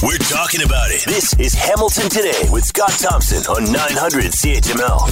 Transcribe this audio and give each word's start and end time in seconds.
We're 0.00 0.16
talking 0.18 0.62
about 0.62 0.92
it. 0.92 1.04
This 1.06 1.34
is 1.40 1.54
Hamilton 1.54 2.08
Today 2.08 2.48
with 2.52 2.64
Scott 2.64 2.92
Thompson 2.92 3.38
on 3.52 3.64
900 3.72 4.26
CHML. 4.26 5.08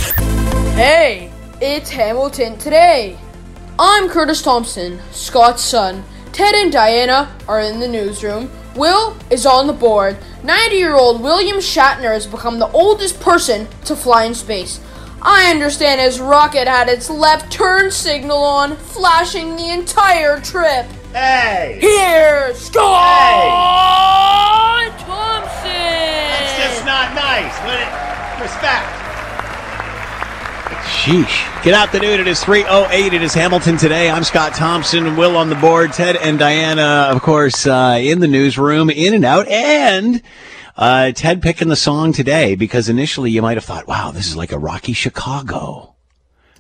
Hey, 0.75 1.33
it's 1.61 1.91
Hamilton 1.91 2.57
today. 2.57 3.19
I'm 3.81 4.09
Curtis 4.09 4.43
Thompson, 4.43 5.01
Scott's 5.11 5.65
son. 5.65 6.05
Ted 6.31 6.55
and 6.55 6.71
Diana 6.71 7.37
are 7.49 7.61
in 7.63 7.81
the 7.81 7.89
newsroom. 7.89 8.49
Will 8.77 9.17
is 9.29 9.45
on 9.45 9.67
the 9.67 9.73
board. 9.73 10.19
90 10.45 10.77
year 10.77 10.95
old 10.95 11.21
William 11.21 11.57
Shatner 11.57 12.15
has 12.15 12.29
become 12.29 12.61
the 12.61 12.71
oldest 12.71 13.19
person 13.19 13.67
to 13.87 13.97
fly 13.97 14.23
in 14.23 14.37
space. 14.37 14.79
I 15.21 15.51
understand 15.51 16.01
his 16.01 16.21
rocket 16.21 16.69
had 16.69 16.89
its 16.89 17.11
left 17.11 17.51
turn 17.51 17.91
signal 17.91 18.39
on, 18.39 18.77
flashing 18.77 19.57
the 19.57 19.69
entire 19.71 20.41
trip. 20.41 20.87
Hey! 21.17 21.79
Here's 21.81 22.59
Scott 22.59 22.83
Thompson! 24.99 25.71
That's 25.73 26.59
just 26.59 26.85
not 26.85 27.15
nice. 27.15 27.57
Let 27.65 27.81
it 27.81 27.89
respect. 28.43 28.85
Sheesh. 30.85 31.63
Good 31.65 31.73
afternoon. 31.73 32.21
It 32.21 32.29
is 32.29 32.41
3.08. 32.41 33.15
It 33.15 33.23
is 33.23 33.33
Hamilton 33.33 33.79
today. 33.79 34.11
I'm 34.11 34.25
Scott 34.25 34.53
Thompson. 34.53 35.17
Will 35.17 35.39
on 35.39 35.49
the 35.49 35.55
board. 35.55 35.95
Ted 35.95 36.17
and 36.17 36.39
Diana, 36.39 37.09
of 37.11 37.23
course, 37.23 37.67
uh, 37.67 37.97
in 37.99 38.21
the 38.21 38.29
newsroom, 38.29 38.91
in 38.91 39.15
and 39.15 39.25
out. 39.25 39.49
And 39.49 40.21
uh, 40.77 41.13
Ted 41.13 41.41
picking 41.41 41.69
the 41.69 41.77
song 41.77 42.13
today 42.13 42.57
because 42.57 42.91
initially 42.91 43.31
you 43.31 43.41
might 43.41 43.57
have 43.57 43.65
thought, 43.65 43.87
wow, 43.87 44.11
this 44.11 44.27
is 44.27 44.37
like 44.37 44.53
a 44.53 44.59
Rocky 44.59 44.93
Chicago. 44.93 45.95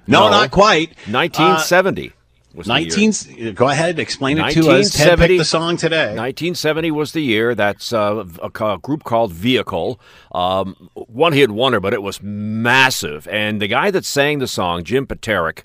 No, 0.06 0.20
No. 0.24 0.30
not 0.30 0.50
quite. 0.50 0.96
1970 1.10 2.14
was 2.56 2.66
the 2.66 2.80
year. 2.80 2.90
19, 2.90 3.54
go 3.54 3.68
ahead, 3.68 3.98
explain 3.98 4.38
it 4.38 4.50
to 4.52 4.70
us. 4.70 4.90
Ted 4.90 5.18
1970 5.18 5.26
picked 5.28 5.38
the 5.38 5.44
song 5.44 5.76
today. 5.76 6.06
1970 6.06 6.90
was 6.90 7.12
the 7.12 7.20
year. 7.20 7.54
That's 7.54 7.92
uh, 7.92 8.24
a, 8.42 8.64
a 8.64 8.78
group 8.78 9.04
called 9.04 9.32
Vehicle. 9.32 10.00
Um, 10.32 10.90
one 10.94 11.32
hit 11.32 11.50
wonder, 11.50 11.80
but 11.80 11.94
it 11.94 12.02
was 12.02 12.22
massive. 12.22 13.28
And 13.28 13.60
the 13.60 13.68
guy 13.68 13.90
that 13.90 14.04
sang 14.04 14.38
the 14.38 14.48
song, 14.48 14.84
Jim 14.84 15.06
Peterik, 15.06 15.62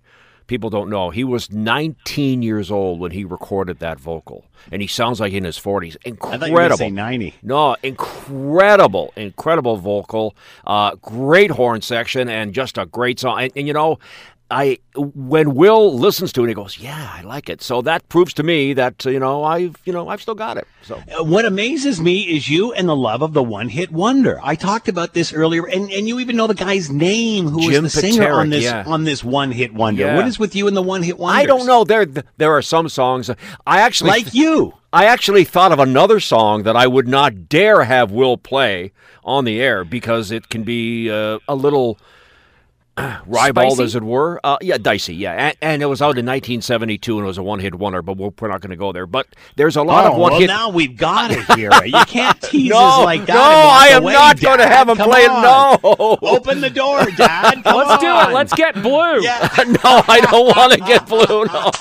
people 0.52 0.70
don't 0.70 0.90
know, 0.90 1.12
he 1.12 1.24
was 1.24 1.50
19 1.50 2.42
years 2.42 2.70
old 2.70 3.00
when 3.00 3.12
he 3.12 3.24
recorded 3.24 3.80
that 3.80 3.98
vocal. 3.98 4.44
And 4.70 4.82
he 4.82 4.88
sounds 4.88 5.22
like 5.22 5.32
in 5.32 5.46
his 5.46 5.58
40s. 5.58 5.96
I 6.06 6.10
Incredible. 6.10 6.40
thought 6.40 6.50
you 6.50 6.70
were 6.70 6.76
say 6.76 6.90
90. 6.92 7.36
No, 7.42 7.78
incredible, 7.82 9.14
incredible 9.16 9.78
vocal, 9.78 10.36
uh, 10.68 10.96
great 10.96 11.52
horn 11.52 11.82
section, 11.82 12.28
and 12.28 12.54
just 12.54 12.78
a 12.78 12.86
great 12.86 13.18
song. 13.18 13.40
And, 13.40 13.54
and 13.56 13.66
you 13.66 13.72
know, 13.72 13.98
I 14.52 14.80
when 14.96 15.56
Will 15.56 15.98
listens 15.98 16.34
to 16.34 16.44
it, 16.44 16.50
he 16.50 16.54
goes, 16.54 16.78
"Yeah, 16.78 17.10
I 17.18 17.22
like 17.22 17.50
it." 17.50 17.62
So 17.62 17.82
that 17.84 18.08
proves 18.10 18.34
to 18.36 18.44
me 18.44 18.74
that 18.74 19.06
you 19.06 19.20
know 19.20 19.44
I've 19.44 19.78
you 19.86 19.94
know 19.94 20.10
I've 20.10 20.22
still 20.22 20.36
got 20.36 20.58
it. 20.58 20.68
So 20.84 20.96
Uh, 20.96 21.24
What 21.24 21.46
amazes 21.46 22.02
me 22.02 22.22
is 22.24 22.50
you 22.50 22.74
and 22.74 22.88
the 22.88 22.96
love 22.96 23.22
of 23.22 23.34
the 23.34 23.42
one 23.42 23.70
hit 23.70 23.92
wonder. 23.92 24.40
I 24.44 24.56
talked 24.56 24.90
about 24.90 25.14
this 25.14 25.32
earlier, 25.34 25.66
and, 25.66 25.90
and 25.92 26.08
you 26.08 26.20
even 26.20 26.36
know 26.36 26.48
the 26.48 26.54
guy's 26.54 26.90
name 26.92 27.48
who 27.48 27.58
was 27.58 27.68
Jim 27.68 27.84
the 27.84 27.90
singer 27.90 28.32
on 28.32 28.50
this 28.50 28.66
yeah. 28.66 28.84
on 28.86 29.06
this 29.06 29.24
one 29.24 29.52
hit 29.52 29.74
wonder. 29.74 30.04
Yeah. 30.04 30.18
What 30.18 30.28
is 30.28 30.38
with 30.38 30.56
you 30.56 30.68
and 30.68 30.76
the 30.76 30.82
one 30.82 31.02
hit 31.04 31.18
wonder? 31.18 31.40
I 31.40 31.46
don't 31.46 31.66
know. 31.66 31.84
There 31.84 32.06
there 32.38 32.52
are 32.52 32.62
some 32.62 32.90
songs 32.90 33.30
I 33.66 33.82
actually 33.82 34.10
Like 34.12 34.34
you. 34.34 34.74
I 34.94 35.06
actually 35.06 35.46
thought 35.46 35.72
of 35.72 35.80
another 35.80 36.20
song 36.20 36.64
that 36.64 36.76
I 36.76 36.86
would 36.86 37.08
not 37.08 37.48
dare 37.48 37.84
have 37.86 38.12
Will 38.12 38.38
play 38.38 38.92
on 39.24 39.46
the 39.46 39.62
air 39.62 39.86
because 39.86 40.32
it 40.32 40.50
can 40.50 40.64
be 40.64 41.10
uh, 41.10 41.40
a 41.48 41.56
little 41.56 41.98
ribald, 43.26 43.74
Spicy? 43.74 43.84
as 43.84 43.96
it 43.96 44.04
were. 44.04 44.40
Uh, 44.44 44.58
yeah, 44.62 44.78
dicey. 44.78 45.16
Yeah, 45.16 45.34
and, 45.34 45.58
and 45.62 45.82
it 45.82 45.86
was 45.86 46.02
out 46.02 46.18
in 46.18 46.26
1972, 46.26 47.18
and 47.18 47.24
it 47.24 47.28
was 47.28 47.38
a 47.38 47.44
one-hit 47.44 47.76
wonder. 47.76 48.02
But 48.02 48.18
we're, 48.18 48.32
we're 48.40 48.48
not 48.50 48.62
going 48.62 48.72
to 48.72 48.76
go 48.76 48.92
there. 48.92 49.06
But 49.08 49.28
there's 49.56 49.76
a 49.78 49.84
lot 49.84 50.06
Oh, 50.06 50.12
of 50.14 50.18
one 50.18 50.32
well, 50.34 50.40
hit. 50.42 50.48
now 50.48 50.70
we've 50.70 50.98
got 50.98 51.32
it 51.32 51.44
here. 51.58 51.72
You 51.86 52.04
can't 52.06 52.40
tease 52.42 52.70
no, 52.72 52.78
us 52.78 53.06
like 53.06 53.26
that. 53.28 53.34
no, 53.36 53.42
I 53.42 53.88
am 53.96 54.04
away, 54.04 54.14
not 54.14 54.40
going 54.42 54.60
to 54.60 54.68
have 54.68 54.90
him 54.90 54.98
Come 54.98 55.10
play 55.10 55.22
it. 55.22 55.28
No, 55.28 55.80
Open 56.22 56.60
the 56.62 56.70
door, 56.70 57.06
Dad. 57.18 57.64
Come 57.64 57.78
Let's 57.78 58.02
do 58.02 58.08
it. 58.10 58.34
Let's 58.34 58.54
get 58.54 58.76
blue. 58.82 59.22
Yeah. 59.22 59.50
no, 59.68 60.02
I 60.08 60.20
don't 60.30 60.48
want 60.56 60.74
to 60.74 60.80
get 60.80 61.08
blue. 61.08 61.46
No. 61.46 61.72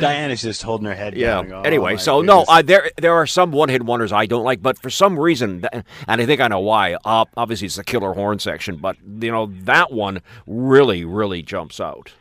Diana's 0.00 0.42
just 0.42 0.62
holding 0.62 0.86
her 0.86 0.94
head 0.94 1.16
Yeah. 1.16 1.42
down. 1.42 1.52
Oh, 1.52 1.62
anyway, 1.62 1.94
my 1.94 1.98
so 1.98 2.20
no, 2.22 2.44
uh, 2.48 2.62
there 2.62 2.90
there 2.98 3.14
are 3.14 3.26
some 3.26 3.52
one 3.52 3.68
hit 3.68 3.82
wonders 3.82 4.12
I 4.12 4.26
don't 4.26 4.44
like, 4.44 4.62
but 4.62 4.78
for 4.78 4.90
some 4.90 5.18
reason, 5.18 5.64
and 5.72 5.84
I 6.22 6.26
think 6.26 6.40
I 6.40 6.48
know 6.48 6.60
why. 6.60 6.94
Uh, 7.04 7.24
obviously, 7.36 7.66
it's 7.66 7.76
the 7.76 7.84
killer 7.84 8.12
horn 8.12 8.38
section, 8.38 8.76
but 8.76 8.96
you 9.20 9.30
know 9.30 9.46
that 9.64 9.92
one 9.92 10.03
really, 10.46 11.04
really 11.04 11.42
jumps 11.42 11.80
out. 11.80 12.12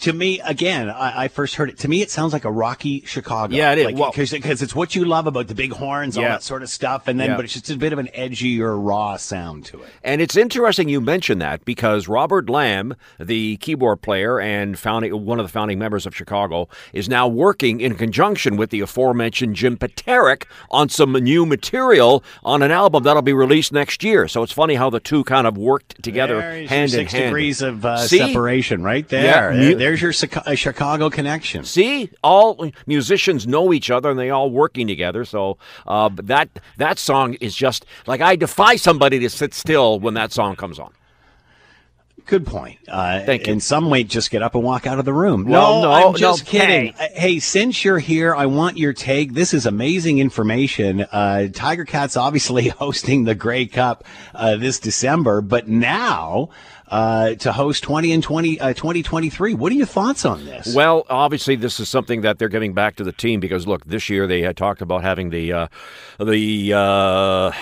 To 0.00 0.12
me, 0.12 0.40
again, 0.40 0.90
I, 0.90 1.24
I 1.24 1.28
first 1.28 1.54
heard 1.54 1.70
it. 1.70 1.78
To 1.78 1.88
me, 1.88 2.02
it 2.02 2.10
sounds 2.10 2.32
like 2.32 2.44
a 2.44 2.50
Rocky 2.50 3.02
Chicago. 3.06 3.54
Yeah, 3.54 3.72
it 3.72 3.78
is. 3.78 3.84
Like, 3.86 3.96
Well- 3.96 4.12
because 4.14 4.60
it's 4.60 4.74
what 4.74 4.94
you 4.94 5.04
love 5.04 5.26
about 5.26 5.46
the 5.48 5.54
big 5.54 5.72
horns, 5.72 6.18
all 6.18 6.24
that 6.24 6.42
sort 6.42 6.62
of 6.62 6.68
stuff, 6.68 7.06
and 7.08 7.18
then 7.18 7.30
Yeah. 7.30 7.36
but 7.36 7.44
it's 7.44 7.54
just 7.54 7.70
a 7.70 7.76
bit 7.76 7.92
of 7.92 7.98
an 7.98 8.08
edgier, 8.14 8.76
raw 8.76 9.16
sound 9.16 9.64
to 9.66 9.78
it. 9.82 9.88
And 10.02 10.20
it's 10.20 10.36
interesting 10.36 10.88
you 10.88 11.00
mention 11.00 11.38
that 11.38 11.64
because 11.64 12.06
Robert 12.08 12.46
Lamm, 12.50 12.94
the 13.20 13.56
keyboard 13.58 14.02
player 14.02 14.40
and 14.40 14.78
founding 14.78 15.24
one 15.24 15.38
of 15.38 15.46
the 15.46 15.52
founding 15.52 15.78
members 15.78 16.06
of 16.06 16.14
Chicago, 16.14 16.68
is 16.92 17.08
now 17.08 17.26
working 17.28 17.80
in 17.80 17.94
conjunction 17.94 18.56
with 18.56 18.70
the 18.70 18.80
aforementioned 18.80 19.54
Jim 19.56 19.76
Peterik 19.78 20.44
on 20.70 20.88
some 20.88 21.12
new 21.12 21.46
material 21.46 22.22
on 22.42 22.62
an 22.62 22.72
album 22.72 23.04
that'll 23.04 23.22
be 23.22 23.32
released 23.32 23.72
next 23.72 24.02
year. 24.04 24.26
So 24.28 24.42
it's 24.42 24.52
funny 24.52 24.74
how 24.74 24.90
the 24.90 25.00
two 25.00 25.22
kind 25.24 25.46
of 25.46 25.56
worked 25.56 26.02
together 26.02 26.42
hand 26.42 26.70
in 26.70 26.88
six 26.88 27.12
hand. 27.12 27.26
degrees 27.26 27.62
of 27.62 27.84
uh, 27.86 27.98
separation 27.98 28.82
right 28.82 29.08
there. 29.08 29.52
Yeah, 29.54 29.74
There- 29.74 29.83
There's 29.84 30.00
your 30.00 30.14
uh, 30.46 30.54
Chicago 30.54 31.10
connection. 31.10 31.62
See, 31.66 32.08
all 32.22 32.70
musicians 32.86 33.46
know 33.46 33.70
each 33.70 33.90
other 33.90 34.10
and 34.10 34.18
they 34.18 34.30
all 34.30 34.50
working 34.50 34.86
together. 34.86 35.26
So 35.26 35.58
uh, 35.86 36.08
that 36.22 36.48
that 36.78 36.98
song 36.98 37.34
is 37.34 37.54
just 37.54 37.84
like 38.06 38.22
I 38.22 38.34
defy 38.34 38.76
somebody 38.76 39.18
to 39.18 39.28
sit 39.28 39.52
still 39.52 40.00
when 40.00 40.14
that 40.14 40.32
song 40.32 40.56
comes 40.56 40.78
on. 40.78 40.94
Good 42.26 42.46
point. 42.46 42.78
Uh, 42.88 43.22
Thank 43.26 43.46
you. 43.46 43.52
And 43.52 43.62
some 43.62 43.90
way, 43.90 44.02
just 44.02 44.30
get 44.30 44.42
up 44.42 44.54
and 44.54 44.64
walk 44.64 44.86
out 44.86 44.98
of 44.98 45.04
the 45.04 45.12
room. 45.12 45.44
Well, 45.44 45.82
no, 45.82 45.92
I'm 45.92 46.12
no, 46.12 46.16
just 46.16 46.48
hey. 46.48 46.58
kidding. 46.58 46.94
Uh, 46.94 47.08
Hey, 47.12 47.38
since 47.38 47.84
you're 47.84 47.98
here, 47.98 48.34
I 48.34 48.46
want 48.46 48.78
your 48.78 48.94
take. 48.94 49.34
This 49.34 49.52
is 49.52 49.66
amazing 49.66 50.18
information. 50.18 51.02
Uh, 51.02 51.48
Tiger 51.52 51.84
Cats 51.84 52.16
obviously 52.16 52.68
hosting 52.80 53.24
the 53.24 53.34
Grey 53.34 53.66
Cup 53.66 54.04
uh, 54.34 54.56
this 54.56 54.80
December, 54.80 55.42
but 55.42 55.68
now 55.68 56.48
uh, 56.88 57.34
to 57.34 57.52
host 57.52 57.82
20 57.82 58.12
and 58.12 58.22
20, 58.22 58.60
uh, 58.60 58.72
2023. 58.74 59.54
What 59.54 59.72
are 59.72 59.74
your 59.74 59.86
thoughts 59.86 60.24
on 60.24 60.44
this? 60.44 60.74
Well, 60.74 61.04
obviously, 61.08 61.56
this 61.56 61.80
is 61.80 61.88
something 61.88 62.20
that 62.22 62.38
they're 62.38 62.48
giving 62.48 62.72
back 62.74 62.96
to 62.96 63.04
the 63.04 63.12
team 63.12 63.40
because 63.40 63.66
look, 63.66 63.84
this 63.84 64.08
year 64.10 64.26
they 64.26 64.42
had 64.42 64.56
talked 64.56 64.82
about 64.82 65.02
having 65.02 65.30
the 65.30 65.52
uh, 65.52 65.66
the. 66.18 66.72
Uh, 66.74 67.52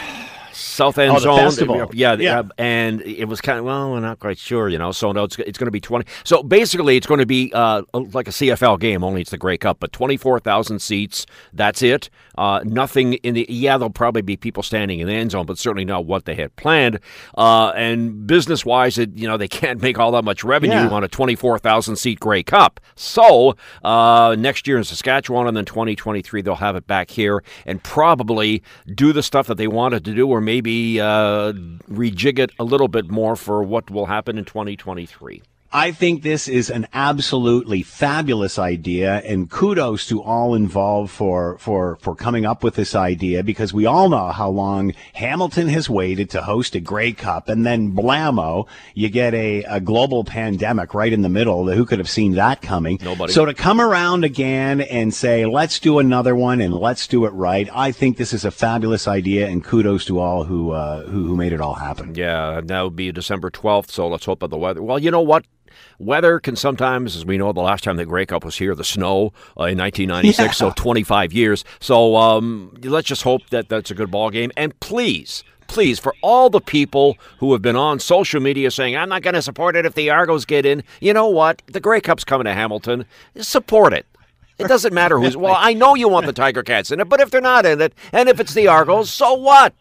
South 0.55 0.99
End 0.99 1.11
Oh, 1.11 1.15
the 1.15 1.21
Zone, 1.21 1.39
festival. 1.39 1.91
yeah, 1.95 2.15
Yeah. 2.15 2.41
uh, 2.41 2.45
and 2.59 3.01
it 3.03 3.25
was 3.25 3.41
kind 3.41 3.59
of 3.59 3.65
well, 3.65 3.91
we're 3.91 4.01
not 4.01 4.19
quite 4.19 4.37
sure, 4.39 4.69
you 4.69 4.77
know. 4.77 4.93
So 4.93 5.11
no, 5.11 5.25
it's 5.25 5.39
it's 5.39 5.57
going 5.57 5.67
to 5.67 5.71
be 5.73 5.81
twenty. 5.81 6.07
So 6.25 6.43
basically, 6.43 6.99
it's 6.99 7.07
going 7.07 7.21
to 7.21 7.27
be 7.27 7.51
uh, 7.55 7.83
like 7.95 8.29
a 8.29 8.33
CFL 8.33 8.79
game, 8.79 9.03
only 9.03 9.23
it's 9.23 9.31
the 9.31 9.39
Grey 9.39 9.57
Cup, 9.57 9.79
but 9.81 9.93
twenty 9.93 10.19
four 10.19 10.39
thousand 10.39 10.81
seats. 10.81 11.25
That's 11.55 11.81
it. 11.83 12.11
Uh, 12.39 12.61
nothing 12.65 13.15
in 13.15 13.35
the 13.35 13.47
yeah, 13.49 13.77
there'll 13.79 13.91
probably 13.91 14.23
be 14.23 14.37
people 14.37 14.63
standing 14.63 15.01
in 15.01 15.07
the 15.07 15.13
end 15.13 15.31
zone, 15.33 15.47
but 15.47 15.59
certainly 15.59 15.85
not 15.85 16.07
what 16.07 16.25
they 16.25 16.35
had 16.35 16.55
planned. 16.57 16.99
Uh, 17.37 17.69
and 17.77 18.27
business 18.27 18.65
wise, 18.65 18.99
it 18.99 19.11
you 19.15 19.27
know 19.29 19.37
they 19.37 19.49
can't 19.63 19.81
make 19.83 19.99
all 19.99 20.13
that 20.13 20.25
much 20.25 20.43
revenue 20.45 20.73
Yeah. 20.75 20.89
on 20.89 21.05
a 21.05 21.09
twenty 21.09 21.35
four 21.35 21.59
thousand 21.59 21.97
seat 21.97 22.21
Grey 22.21 22.43
Cup. 22.43 22.81
So 22.95 23.57
uh, 23.85 24.37
next 24.39 24.67
year 24.67 24.79
in 24.79 24.85
Saskatchewan, 24.85 25.47
and 25.47 25.57
then 25.57 25.65
twenty 25.65 25.95
twenty 25.97 26.23
three, 26.23 26.43
they'll 26.43 26.55
have 26.57 26.77
it 26.77 26.87
back 26.87 27.11
here 27.11 27.43
and 27.67 27.83
probably 27.83 28.63
do 28.95 29.13
the 29.13 29.23
stuff 29.23 29.47
that 29.47 29.57
they 29.57 29.69
wanted 29.69 30.05
to 30.05 30.15
do, 30.15 30.27
or 30.29 30.41
maybe 30.41 31.01
uh, 31.01 31.53
rejig 31.91 32.39
it 32.39 32.51
a 32.59 32.65
little 32.65 32.89
bit 32.89 33.11
more 33.11 33.37
for 33.37 33.63
what 33.63 33.91
will 33.91 34.07
happen 34.07 34.39
in 34.39 34.45
twenty 34.45 34.77
twenty 34.77 35.07
three. 35.07 35.43
I 35.75 35.91
think 35.93 36.23
this 36.23 36.49
is 36.49 36.69
an 36.69 36.87
absolutely 36.93 37.83
fabulous 37.83 38.59
idea, 38.59 39.23
and 39.25 39.51
kudos 39.51 40.07
to 40.09 40.23
all 40.23 40.55
involved 40.55 41.11
for 41.11 41.57
for 41.59 41.97
for 41.97 42.15
coming 42.15 42.45
up 42.45 42.63
with 42.63 42.75
this 42.75 42.95
idea 42.95 43.43
because 43.43 43.73
we 43.73 43.87
all 43.87 44.11
know 44.11 44.33
how 44.33 44.51
long 44.51 44.93
Hamilton 45.15 45.69
has 45.69 45.89
waited 45.89 46.29
to 46.31 46.43
host 46.43 46.75
a 46.75 46.81
Grey 46.81 47.13
Cup, 47.13 47.49
and 47.49 47.65
then 47.65 47.93
blammo, 47.93 48.67
you 48.95 49.09
get 49.09 49.33
a, 49.33 49.63
a 49.63 49.81
global 49.81 50.25
pandemic 50.25 50.93
right 50.93 51.13
in 51.13 51.23
the 51.23 51.31
middle. 51.31 51.73
Who 51.73 51.87
could 51.87 51.99
have 51.99 52.11
seen 52.11 52.33
that 52.33 52.61
coming? 52.61 52.99
Nobody. 53.01 53.33
So 53.33 53.47
to 53.47 53.55
come 53.55 53.81
around 53.81 54.25
again 54.25 54.83
and 54.83 55.15
say, 55.15 55.47
let's 55.47 55.81
do 55.81 55.99
another 55.99 56.37
one 56.37 56.61
and 56.61 56.75
let's 56.75 57.07
do 57.07 57.25
it 57.25 57.31
right, 57.31 57.67
I 57.73 57.93
think 57.93 58.19
this 58.19 58.35
is 58.35 58.45
a 58.45 58.51
fabulous 58.51 59.09
idea, 59.09 59.49
and 59.49 59.65
kudos 59.65 60.05
to 60.07 60.19
all 60.19 60.45
who 60.45 60.73
uh, 60.73 61.05
who, 61.07 61.25
who 61.29 61.37
made 61.37 61.55
it 61.55 61.63
all 61.63 61.75
happen. 61.75 62.15
Yeah, 62.15 62.61
that 62.63 62.83
would 62.83 62.97
be 62.97 63.11
December 63.11 63.51
12th, 63.51 63.91
so 63.91 64.07
let's 64.07 64.27
hope 64.27 64.41
that 64.41 64.51
the 64.51 64.59
weather. 64.59 64.83
Well, 64.83 64.99
you 64.99 65.11
know 65.11 65.23
what? 65.23 65.47
Weather 65.99 66.39
can 66.41 66.57
sometimes, 66.57 67.17
as 67.17 67.25
we 67.25 67.39
know, 67.39 67.53
the 67.53 67.61
last 67.61 67.85
time 67.85 67.97
the 67.97 68.05
Grey 68.05 68.27
Cup 68.27 68.45
was 68.45 68.57
here, 68.57 68.75
the 68.75 68.85
snow 68.85 69.33
uh, 69.59 69.65
in 69.65 69.79
1996, 69.79 70.57
so 70.57 70.71
25 70.71 71.33
years. 71.33 71.65
So 71.81 72.17
um, 72.17 72.77
let's 72.83 73.09
just 73.09 73.23
hope 73.23 73.49
that 73.51 73.69
that's 73.69 73.91
a 73.91 73.95
good 73.95 74.11
ball 74.11 74.31
game. 74.31 74.51
And 74.57 74.79
please, 74.81 75.45
please, 75.69 75.99
for 75.99 76.15
all 76.23 76.51
the 76.51 76.61
people 76.61 77.17
who 77.39 77.53
have 77.53 77.63
been 77.63 77.77
on 77.77 77.99
social 77.99 78.41
media 78.41 78.71
saying, 78.71 78.97
I'm 78.97 79.09
not 79.09 79.23
going 79.23 79.35
to 79.35 79.43
support 79.43 79.77
it 79.77 79.87
if 79.87 79.95
the 79.95 80.11
Argos 80.11 80.45
get 80.45 80.67
in, 80.67 80.83
you 81.01 81.13
know 81.13 81.29
what? 81.29 81.63
The 81.67 81.81
Grey 81.81 82.01
Cup's 82.01 82.25
coming 82.25 82.45
to 82.45 82.53
Hamilton. 82.53 83.07
Support 83.37 83.93
it. 83.93 84.07
It 84.59 84.69
doesn't 84.69 84.95
matter 84.95 85.19
who's. 85.19 85.37
Well, 85.37 85.57
I 85.57 85.73
know 85.75 85.95
you 85.95 86.09
want 86.09 86.27
the 86.27 86.33
Tiger 86.33 86.63
Cats 86.63 86.91
in 86.91 87.01
it, 87.01 87.09
but 87.09 87.21
if 87.21 87.31
they're 87.31 87.41
not 87.41 87.67
in 87.67 87.81
it, 87.81 87.95
and 88.13 88.29
if 88.29 88.39
it's 88.39 88.55
the 88.55 88.69
Argos, 88.69 89.11
so 89.11 89.35
what? 89.35 89.75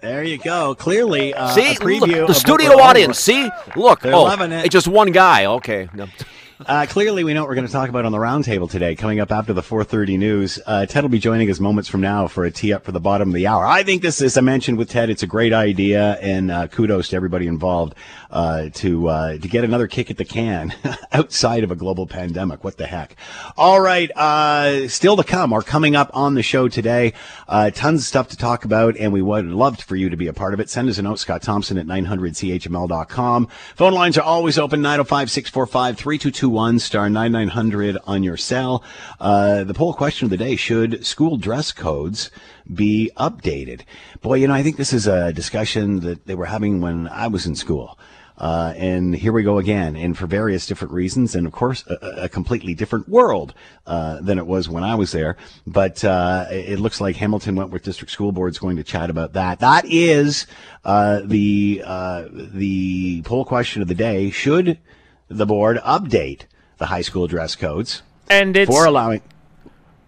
There 0.00 0.24
you 0.24 0.38
go. 0.38 0.74
Clearly, 0.74 1.34
uh, 1.34 1.48
see 1.48 1.72
a 1.72 1.74
preview 1.74 2.20
look, 2.20 2.28
the 2.28 2.34
studio 2.34 2.80
audience. 2.80 3.18
See, 3.18 3.50
look, 3.76 4.00
They're 4.00 4.14
oh, 4.14 4.28
it. 4.28 4.52
it's 4.52 4.72
just 4.72 4.88
one 4.88 5.12
guy. 5.12 5.44
Okay, 5.44 5.90
no. 5.92 6.06
Uh, 6.66 6.86
clearly, 6.86 7.24
we 7.24 7.32
know 7.32 7.42
what 7.42 7.48
we're 7.48 7.54
going 7.54 7.66
to 7.66 7.72
talk 7.72 7.88
about 7.88 8.04
on 8.04 8.12
the 8.12 8.18
roundtable 8.18 8.70
today. 8.70 8.94
Coming 8.94 9.20
up 9.20 9.30
after 9.30 9.52
the 9.52 9.62
4:30 9.62 10.18
news, 10.18 10.58
uh, 10.66 10.86
Ted 10.86 11.04
will 11.04 11.10
be 11.10 11.18
joining 11.18 11.50
us 11.50 11.60
moments 11.60 11.88
from 11.88 12.00
now 12.00 12.28
for 12.28 12.44
a 12.44 12.50
tee 12.50 12.72
up 12.72 12.84
for 12.84 12.92
the 12.92 13.00
bottom 13.00 13.28
of 13.28 13.34
the 13.34 13.46
hour. 13.46 13.66
I 13.66 13.82
think 13.82 14.02
this, 14.02 14.20
as 14.20 14.36
I 14.36 14.42
mentioned 14.42 14.76
with 14.78 14.90
Ted, 14.90 15.10
it's 15.10 15.22
a 15.22 15.26
great 15.26 15.52
idea, 15.52 16.18
and 16.20 16.50
uh, 16.50 16.66
kudos 16.68 17.08
to 17.08 17.16
everybody 17.16 17.46
involved 17.46 17.94
uh, 18.30 18.68
to 18.74 19.08
uh, 19.08 19.38
to 19.38 19.48
get 19.48 19.64
another 19.64 19.86
kick 19.86 20.10
at 20.10 20.16
the 20.16 20.24
can 20.24 20.74
outside 21.12 21.64
of 21.64 21.70
a 21.70 21.76
global 21.76 22.06
pandemic. 22.06 22.64
What 22.64 22.76
the 22.76 22.86
heck? 22.86 23.16
All 23.56 23.80
right, 23.80 24.10
uh, 24.16 24.88
still 24.88 25.16
to 25.16 25.24
come 25.24 25.52
are 25.52 25.62
coming 25.62 25.96
up 25.96 26.10
on 26.14 26.34
the 26.34 26.42
show 26.42 26.68
today. 26.68 27.12
tons 27.48 28.00
of 28.00 28.06
stuff 28.06 28.28
to 28.28 28.36
talk 28.36 28.64
about, 28.64 28.96
and 28.96 29.12
we 29.12 29.22
would 29.22 29.46
love 29.46 29.80
for 29.80 29.96
you 29.96 30.08
to 30.08 30.16
be 30.16 30.26
a 30.26 30.32
part 30.32 30.54
of 30.54 30.60
it. 30.60 30.70
Send 30.70 30.88
us 30.88 30.98
a 30.98 31.02
note, 31.02 31.18
Scott 31.18 31.42
Thompson 31.42 31.78
at 31.78 31.86
900chml.com. 31.86 33.48
Phone 33.76 33.92
lines 33.92 34.18
are 34.18 34.22
always 34.22 34.58
open 34.58 34.82
905 34.82 35.30
645 35.30 35.96
3221 35.96 36.78
star 36.78 37.10
9900 37.10 37.98
on 38.06 38.22
your 38.22 38.36
cell. 38.36 38.82
Uh, 39.18 39.64
the 39.64 39.74
poll 39.74 39.92
question 39.94 40.26
of 40.26 40.30
the 40.30 40.36
day, 40.36 40.56
should 40.56 41.04
school 41.04 41.36
dress 41.36 41.72
codes 41.72 42.30
be 42.72 43.10
updated? 43.16 43.82
Boy, 44.20 44.36
you 44.36 44.48
know, 44.48 44.54
I 44.54 44.62
think 44.62 44.76
this 44.76 44.92
is 44.92 45.06
a 45.06 45.32
discussion 45.32 46.00
that 46.00 46.26
they 46.26 46.34
were 46.34 46.46
having 46.46 46.80
when 46.80 47.08
I 47.08 47.26
was 47.26 47.46
in 47.46 47.54
school. 47.54 47.98
Uh, 48.40 48.72
and 48.76 49.14
here 49.14 49.32
we 49.32 49.42
go 49.42 49.58
again, 49.58 49.96
and 49.96 50.16
for 50.16 50.26
various 50.26 50.66
different 50.66 50.94
reasons, 50.94 51.34
and 51.34 51.46
of 51.46 51.52
course, 51.52 51.84
a, 51.86 52.24
a 52.24 52.28
completely 52.28 52.74
different 52.74 53.06
world 53.06 53.52
uh, 53.86 54.18
than 54.22 54.38
it 54.38 54.46
was 54.46 54.66
when 54.66 54.82
I 54.82 54.94
was 54.94 55.12
there. 55.12 55.36
But 55.66 56.02
uh, 56.02 56.46
it 56.50 56.80
looks 56.80 57.02
like 57.02 57.16
Hamilton 57.16 57.54
Wentworth 57.54 57.82
District 57.82 58.10
School 58.10 58.32
Board 58.32 58.52
is 58.52 58.58
going 58.58 58.76
to 58.76 58.82
chat 58.82 59.10
about 59.10 59.34
that. 59.34 59.60
That 59.60 59.84
is 59.84 60.46
uh, 60.84 61.20
the 61.22 61.82
uh, 61.84 62.28
the 62.32 63.20
poll 63.22 63.44
question 63.44 63.82
of 63.82 63.88
the 63.88 63.94
day: 63.94 64.30
Should 64.30 64.78
the 65.28 65.46
board 65.46 65.76
update 65.78 66.42
the 66.78 66.86
high 66.86 67.02
school 67.02 67.26
dress 67.26 67.54
codes 67.54 68.02
and 68.30 68.56
it's 68.56 68.70
for 68.70 68.86
allowing. 68.86 69.20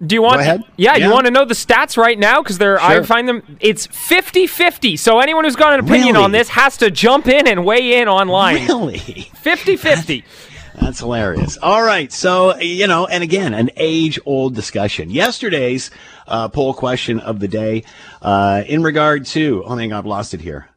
Do 0.04 0.16
you 0.16 0.22
want? 0.22 0.43
Yeah, 0.43 0.58
yeah, 0.76 0.96
you 0.96 1.12
want 1.12 1.26
to 1.26 1.31
know 1.31 1.44
the 1.44 1.54
stats 1.54 1.96
right 1.96 2.19
now 2.19 2.43
because 2.43 2.58
they're. 2.58 2.78
Sure. 2.78 2.88
I 2.88 3.02
find 3.02 3.28
them. 3.28 3.58
It's 3.60 3.87
50-50. 3.87 4.99
So 4.99 5.20
anyone 5.20 5.44
who's 5.44 5.54
got 5.54 5.75
an 5.75 5.81
opinion 5.81 6.14
really? 6.14 6.25
on 6.25 6.32
this 6.32 6.49
has 6.49 6.76
to 6.78 6.90
jump 6.90 7.28
in 7.28 7.46
and 7.46 7.64
weigh 7.64 8.00
in 8.00 8.08
online. 8.08 8.66
Really, 8.66 8.99
50-50. 8.99 10.25
That's 10.81 10.99
hilarious. 10.99 11.58
All 11.58 11.82
right. 11.82 12.10
So, 12.10 12.56
you 12.58 12.87
know, 12.87 13.06
and 13.06 13.22
again, 13.22 13.54
an 13.54 13.70
age 13.76 14.19
old 14.25 14.54
discussion. 14.54 15.10
Yesterday's 15.10 15.90
uh, 16.26 16.48
poll 16.48 16.75
question 16.75 17.20
of 17.20 17.40
the 17.40 17.48
day 17.48 17.84
uh, 18.22 18.64
in 18.66 18.82
regard 18.82 19.26
to, 19.26 19.62
oh, 19.64 19.76
my 19.76 19.96
I've 19.96 20.06
lost 20.06 20.34
it 20.34 20.40
here. 20.40 20.69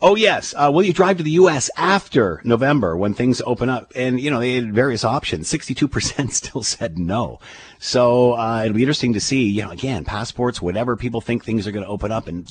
Oh 0.00 0.14
yes. 0.14 0.54
Uh, 0.56 0.70
will 0.72 0.82
you 0.82 0.92
drive 0.92 1.16
to 1.18 1.22
the 1.22 1.30
U.S. 1.32 1.70
after 1.76 2.40
November 2.44 2.96
when 2.96 3.14
things 3.14 3.40
open 3.46 3.68
up? 3.68 3.92
And 3.96 4.20
you 4.20 4.30
know 4.30 4.40
they 4.40 4.54
had 4.54 4.74
various 4.74 5.04
options. 5.04 5.48
Sixty-two 5.48 5.88
percent 5.88 6.32
still 6.34 6.62
said 6.62 6.98
no. 6.98 7.40
So 7.86 8.36
uh, 8.36 8.62
it'll 8.64 8.74
be 8.74 8.82
interesting 8.82 9.12
to 9.12 9.20
see. 9.20 9.44
You 9.44 9.62
know, 9.62 9.70
again, 9.70 10.04
passports, 10.04 10.60
whatever 10.60 10.96
people 10.96 11.20
think 11.20 11.44
things 11.44 11.68
are 11.68 11.70
going 11.70 11.84
to 11.84 11.88
open 11.88 12.10
up, 12.10 12.26
and 12.26 12.44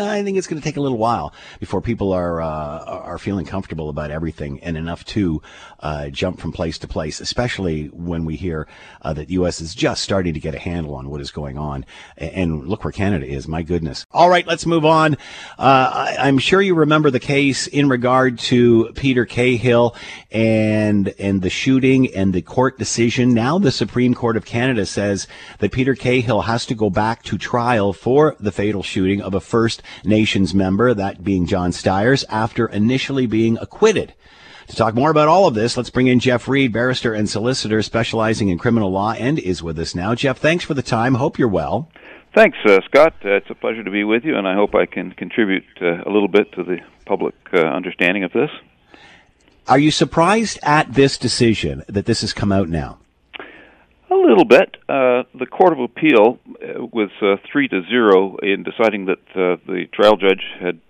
I 0.00 0.22
think 0.22 0.38
it's 0.38 0.46
going 0.46 0.58
to 0.58 0.64
take 0.64 0.78
a 0.78 0.80
little 0.80 0.96
while 0.96 1.34
before 1.58 1.82
people 1.82 2.14
are 2.14 2.40
uh, 2.40 2.78
are 2.82 3.18
feeling 3.18 3.44
comfortable 3.44 3.90
about 3.90 4.10
everything 4.10 4.58
and 4.60 4.78
enough 4.78 5.04
to 5.04 5.42
uh, 5.80 6.08
jump 6.08 6.40
from 6.40 6.50
place 6.50 6.78
to 6.78 6.88
place. 6.88 7.20
Especially 7.20 7.88
when 7.88 8.24
we 8.24 8.36
hear 8.36 8.66
uh, 9.02 9.12
that 9.12 9.28
the 9.28 9.34
U.S. 9.34 9.60
is 9.60 9.74
just 9.74 10.02
starting 10.02 10.32
to 10.32 10.40
get 10.40 10.54
a 10.54 10.58
handle 10.58 10.94
on 10.94 11.10
what 11.10 11.20
is 11.20 11.30
going 11.30 11.58
on. 11.58 11.84
And 12.16 12.66
look 12.66 12.84
where 12.84 12.92
Canada 12.92 13.26
is. 13.26 13.46
My 13.46 13.62
goodness. 13.62 14.06
All 14.12 14.30
right, 14.30 14.46
let's 14.46 14.64
move 14.64 14.86
on. 14.86 15.18
Uh, 15.58 16.14
I, 16.18 16.28
am 16.28 16.38
sure 16.38 16.62
you 16.62 16.74
remember 16.74 17.10
the 17.10 17.20
case 17.20 17.66
in 17.66 17.90
regard 17.90 18.38
to 18.38 18.92
Peter 18.94 19.26
Khill 19.26 19.94
and 20.30 21.08
and 21.18 21.42
the 21.42 21.50
shooting 21.50 22.14
and 22.14 22.32
the 22.32 22.40
court 22.40 22.78
decision. 22.78 23.34
Now 23.34 23.58
the 23.58 23.70
Supreme 23.90 24.14
Court 24.14 24.36
of 24.36 24.44
Canada 24.44 24.86
says 24.86 25.26
that 25.58 25.72
Peter 25.72 25.96
Khill 25.96 26.44
has 26.44 26.64
to 26.66 26.76
go 26.76 26.90
back 26.90 27.24
to 27.24 27.36
trial 27.36 27.92
for 27.92 28.36
the 28.38 28.52
fatal 28.52 28.84
shooting 28.84 29.20
of 29.20 29.34
a 29.34 29.40
First 29.40 29.82
Nations 30.04 30.54
member, 30.54 30.94
that 30.94 31.24
being 31.24 31.44
John 31.44 31.72
Styres, 31.72 32.24
after 32.28 32.68
initially 32.68 33.26
being 33.26 33.58
acquitted. 33.58 34.14
To 34.68 34.76
talk 34.76 34.94
more 34.94 35.10
about 35.10 35.26
all 35.26 35.48
of 35.48 35.54
this, 35.54 35.76
let's 35.76 35.90
bring 35.90 36.06
in 36.06 36.20
Jeff 36.20 36.46
Reed, 36.46 36.72
barrister 36.72 37.14
and 37.14 37.28
solicitor 37.28 37.82
specializing 37.82 38.48
in 38.48 38.58
criminal 38.58 38.92
law, 38.92 39.10
and 39.14 39.40
is 39.40 39.60
with 39.60 39.76
us 39.80 39.96
now. 39.96 40.14
Jeff, 40.14 40.38
thanks 40.38 40.64
for 40.64 40.74
the 40.74 40.82
time. 40.82 41.14
Hope 41.14 41.36
you're 41.36 41.48
well. 41.48 41.90
Thanks, 42.32 42.58
uh, 42.64 42.78
Scott. 42.84 43.14
Uh, 43.24 43.30
it's 43.30 43.50
a 43.50 43.56
pleasure 43.56 43.82
to 43.82 43.90
be 43.90 44.04
with 44.04 44.22
you, 44.22 44.36
and 44.36 44.46
I 44.46 44.54
hope 44.54 44.76
I 44.76 44.86
can 44.86 45.10
contribute 45.14 45.64
uh, 45.82 46.04
a 46.06 46.10
little 46.12 46.28
bit 46.28 46.52
to 46.52 46.62
the 46.62 46.78
public 47.06 47.34
uh, 47.52 47.56
understanding 47.58 48.22
of 48.22 48.32
this. 48.32 48.50
Are 49.66 49.80
you 49.80 49.90
surprised 49.90 50.60
at 50.62 50.94
this 50.94 51.18
decision 51.18 51.82
that 51.88 52.06
this 52.06 52.20
has 52.20 52.32
come 52.32 52.52
out 52.52 52.68
now? 52.68 52.99
A 54.10 54.14
little 54.14 54.44
bit. 54.44 54.76
Uh, 54.88 55.22
the 55.38 55.46
Court 55.46 55.72
of 55.72 55.78
Appeal 55.78 56.38
uh, 56.46 56.84
was 56.86 57.10
three 57.50 57.68
to 57.68 57.82
zero 57.88 58.36
in 58.42 58.64
deciding 58.64 59.06
that 59.06 59.18
the 59.34 59.84
trial 59.92 60.16
judge 60.16 60.42
had 60.60 60.80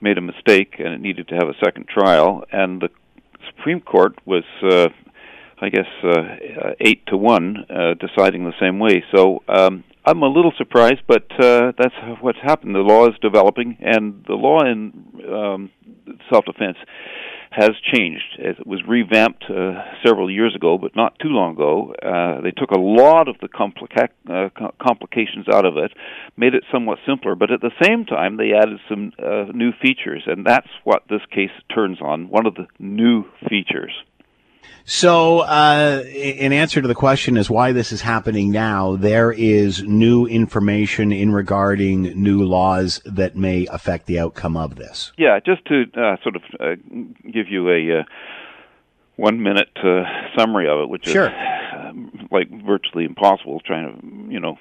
made 0.00 0.18
a 0.18 0.20
mistake 0.20 0.76
and 0.78 0.94
it 0.94 1.00
needed 1.00 1.28
to 1.28 1.34
have 1.34 1.48
a 1.48 1.64
second 1.64 1.88
trial, 1.88 2.44
and 2.52 2.80
the 2.80 2.88
Supreme 3.48 3.80
Court 3.80 4.14
was 4.24 4.44
I 5.58 5.70
guess 5.70 5.86
uh, 6.04 6.72
eight 6.80 7.06
to 7.06 7.16
one, 7.16 7.64
uh, 7.70 7.94
deciding 7.94 8.44
the 8.44 8.52
same 8.60 8.78
way. 8.78 9.02
So 9.14 9.42
um, 9.48 9.84
I'm 10.04 10.22
a 10.22 10.28
little 10.28 10.52
surprised, 10.58 11.00
but 11.08 11.24
uh, 11.42 11.72
that's 11.78 11.94
what's 12.20 12.38
happened. 12.42 12.74
The 12.74 12.80
law 12.80 13.08
is 13.08 13.14
developing, 13.22 13.78
and 13.80 14.22
the 14.28 14.34
law 14.34 14.60
in 14.60 14.92
um, 15.32 15.70
self-defense 16.30 16.76
has 17.56 17.70
changed. 17.92 18.36
It 18.38 18.66
was 18.66 18.82
revamped 18.86 19.44
uh, 19.48 19.82
several 20.04 20.30
years 20.30 20.54
ago, 20.54 20.76
but 20.76 20.94
not 20.94 21.18
too 21.18 21.30
long 21.30 21.54
ago. 21.54 21.94
Uh, 21.94 22.42
they 22.42 22.50
took 22.50 22.70
a 22.70 22.78
lot 22.78 23.28
of 23.28 23.36
the 23.40 23.48
complica- 23.48 24.10
uh, 24.28 24.50
complications 24.80 25.46
out 25.50 25.64
of 25.64 25.78
it, 25.78 25.92
made 26.36 26.54
it 26.54 26.64
somewhat 26.70 26.98
simpler, 27.06 27.34
but 27.34 27.50
at 27.50 27.62
the 27.62 27.72
same 27.82 28.04
time, 28.04 28.36
they 28.36 28.52
added 28.52 28.78
some 28.90 29.12
uh, 29.18 29.46
new 29.54 29.72
features, 29.80 30.24
and 30.26 30.44
that's 30.44 30.68
what 30.84 31.04
this 31.08 31.22
case 31.30 31.50
turns 31.74 31.98
on. 32.02 32.28
One 32.28 32.46
of 32.46 32.54
the 32.54 32.66
new 32.78 33.24
features. 33.48 33.92
So, 34.88 35.40
uh, 35.40 36.04
in 36.14 36.52
answer 36.52 36.80
to 36.80 36.86
the 36.86 36.94
question 36.94 37.36
as 37.36 37.50
why 37.50 37.72
this 37.72 37.90
is 37.90 38.02
happening 38.02 38.52
now, 38.52 38.94
there 38.94 39.32
is 39.32 39.82
new 39.82 40.26
information 40.26 41.10
in 41.10 41.32
regarding 41.32 42.02
new 42.22 42.44
laws 42.44 43.00
that 43.04 43.34
may 43.34 43.66
affect 43.66 44.06
the 44.06 44.20
outcome 44.20 44.56
of 44.56 44.76
this. 44.76 45.10
Yeah, 45.18 45.40
just 45.44 45.64
to 45.66 45.86
uh, 45.96 46.16
sort 46.22 46.36
of 46.36 46.42
uh, 46.60 46.76
give 47.24 47.48
you 47.48 47.68
a 47.68 48.00
uh, 48.00 48.02
one 49.16 49.42
minute 49.42 49.70
uh, 49.82 50.04
summary 50.38 50.68
of 50.68 50.78
it, 50.82 50.88
which 50.88 51.06
sure. 51.06 51.26
is 51.26 51.32
uh, 51.32 51.92
like 52.30 52.48
virtually 52.64 53.06
impossible, 53.06 53.58
trying 53.66 53.90
to 54.00 54.32
you 54.32 54.38
know 54.38 54.56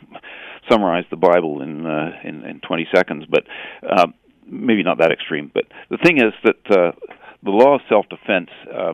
summarize 0.68 1.06
the 1.12 1.18
Bible 1.18 1.62
in 1.62 1.86
in, 2.24 2.44
in 2.46 2.62
20 2.68 2.88
seconds, 2.92 3.26
but 3.30 3.44
maybe 4.48 4.84
not 4.84 5.00
that 5.00 5.12
extreme. 5.12 5.52
But 5.54 5.66
the 5.90 5.98
thing 5.98 6.18
is 6.18 6.34
that 6.44 6.94
the 7.46 7.52
law 7.52 7.76
of 7.76 7.82
self-defense, 7.88 8.50
uh, 8.74 8.94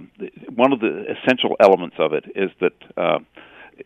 one 0.53 0.73
of 0.73 0.79
the 0.81 1.05
essential 1.09 1.55
elements 1.59 1.95
of 1.99 2.13
it 2.13 2.25
is 2.35 2.51
that 2.59 2.73
uh, 2.97 3.19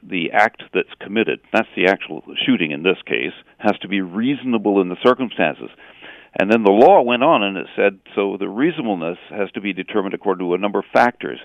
the 0.02 0.32
act 0.34 0.64
that's 0.74 0.90
committed, 1.00 1.40
that's 1.54 1.68
the 1.76 1.88
actual 1.88 2.24
shooting 2.46 2.72
in 2.72 2.84
this 2.84 2.98
case, 3.06 3.34
has 3.60 3.78
to 3.82 3.88
be 3.88 4.02
reasonable 4.02 4.82
in 4.82 4.90
the 4.90 4.98
circumstances. 5.04 5.70
And 6.38 6.52
then 6.52 6.64
the 6.64 6.72
law 6.72 7.02
went 7.02 7.24
on 7.24 7.44
and 7.44 7.58
it 7.58 7.68
said 7.76 8.00
so 8.14 8.38
the 8.38 8.50
reasonableness 8.50 9.18
has 9.30 9.50
to 9.52 9.62
be 9.62 9.72
determined 9.72 10.14
according 10.14 10.46
to 10.46 10.54
a 10.54 10.58
number 10.58 10.80
of 10.80 10.86
factors. 10.92 11.40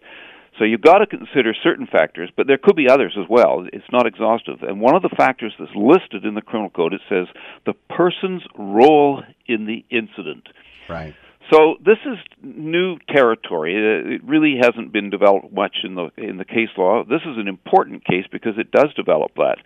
So 0.60 0.64
you've 0.64 0.82
got 0.82 0.98
to 0.98 1.06
consider 1.06 1.54
certain 1.64 1.86
factors, 1.86 2.30
but 2.36 2.46
there 2.46 2.58
could 2.62 2.76
be 2.76 2.86
others 2.86 3.16
as 3.18 3.24
well. 3.30 3.64
It's 3.72 3.90
not 3.90 4.06
exhaustive. 4.06 4.58
And 4.60 4.78
one 4.78 4.94
of 4.94 5.00
the 5.00 5.08
factors 5.16 5.54
that's 5.58 5.72
listed 5.74 6.26
in 6.26 6.34
the 6.34 6.42
criminal 6.42 6.68
code 6.68 6.92
it 6.92 7.00
says 7.08 7.28
the 7.64 7.72
person's 7.88 8.42
role 8.58 9.22
in 9.46 9.64
the 9.64 9.86
incident. 9.88 10.50
Right. 10.86 11.14
So 11.50 11.76
this 11.82 11.96
is 12.04 12.18
new 12.42 12.98
territory. 13.08 13.74
Uh, 13.74 14.16
it 14.16 14.22
really 14.22 14.56
hasn't 14.60 14.92
been 14.92 15.08
developed 15.08 15.50
much 15.50 15.78
in 15.82 15.94
the 15.94 16.10
in 16.18 16.36
the 16.36 16.44
case 16.44 16.68
law. 16.76 17.04
This 17.04 17.22
is 17.22 17.38
an 17.38 17.48
important 17.48 18.04
case 18.04 18.26
because 18.30 18.58
it 18.58 18.70
does 18.70 18.92
develop 18.94 19.32
that. 19.36 19.56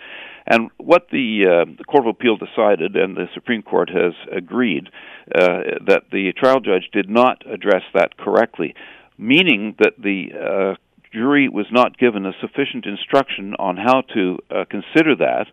And 0.46 0.70
what 0.76 1.08
the, 1.10 1.44
uh, 1.66 1.74
the 1.76 1.84
Court 1.84 2.06
of 2.06 2.14
Appeal 2.14 2.36
decided, 2.36 2.94
and 2.96 3.16
the 3.16 3.26
Supreme 3.34 3.62
Court 3.62 3.88
has 3.88 4.12
agreed, 4.30 4.88
uh, 5.34 5.80
that 5.86 6.04
the 6.12 6.32
trial 6.36 6.60
judge 6.60 6.88
did 6.92 7.10
not 7.10 7.42
address 7.50 7.82
that 7.94 8.16
correctly, 8.16 8.74
meaning 9.18 9.74
that 9.78 9.94
the 9.98 10.28
uh, 10.34 10.74
jury 11.14 11.48
was 11.48 11.66
not 11.70 11.96
given 11.96 12.26
a 12.26 12.32
sufficient 12.40 12.84
instruction 12.86 13.54
on 13.58 13.76
how 13.76 14.02
to 14.14 14.38
uh, 14.50 14.64
consider 14.68 15.14
that, 15.16 15.46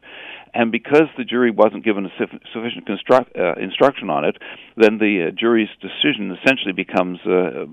and 0.53 0.71
because 0.71 1.07
the 1.17 1.23
jury 1.23 1.51
wasn't 1.51 1.85
given 1.85 2.05
a 2.05 2.09
sufficient 2.53 2.85
construct, 2.85 3.37
uh, 3.37 3.53
instruction 3.53 4.09
on 4.09 4.25
it, 4.25 4.37
then 4.75 4.97
the 4.97 5.27
uh, 5.27 5.31
jury's 5.31 5.69
decision 5.79 6.35
essentially 6.41 6.73
becomes 6.73 7.19
uh, 7.25 7.65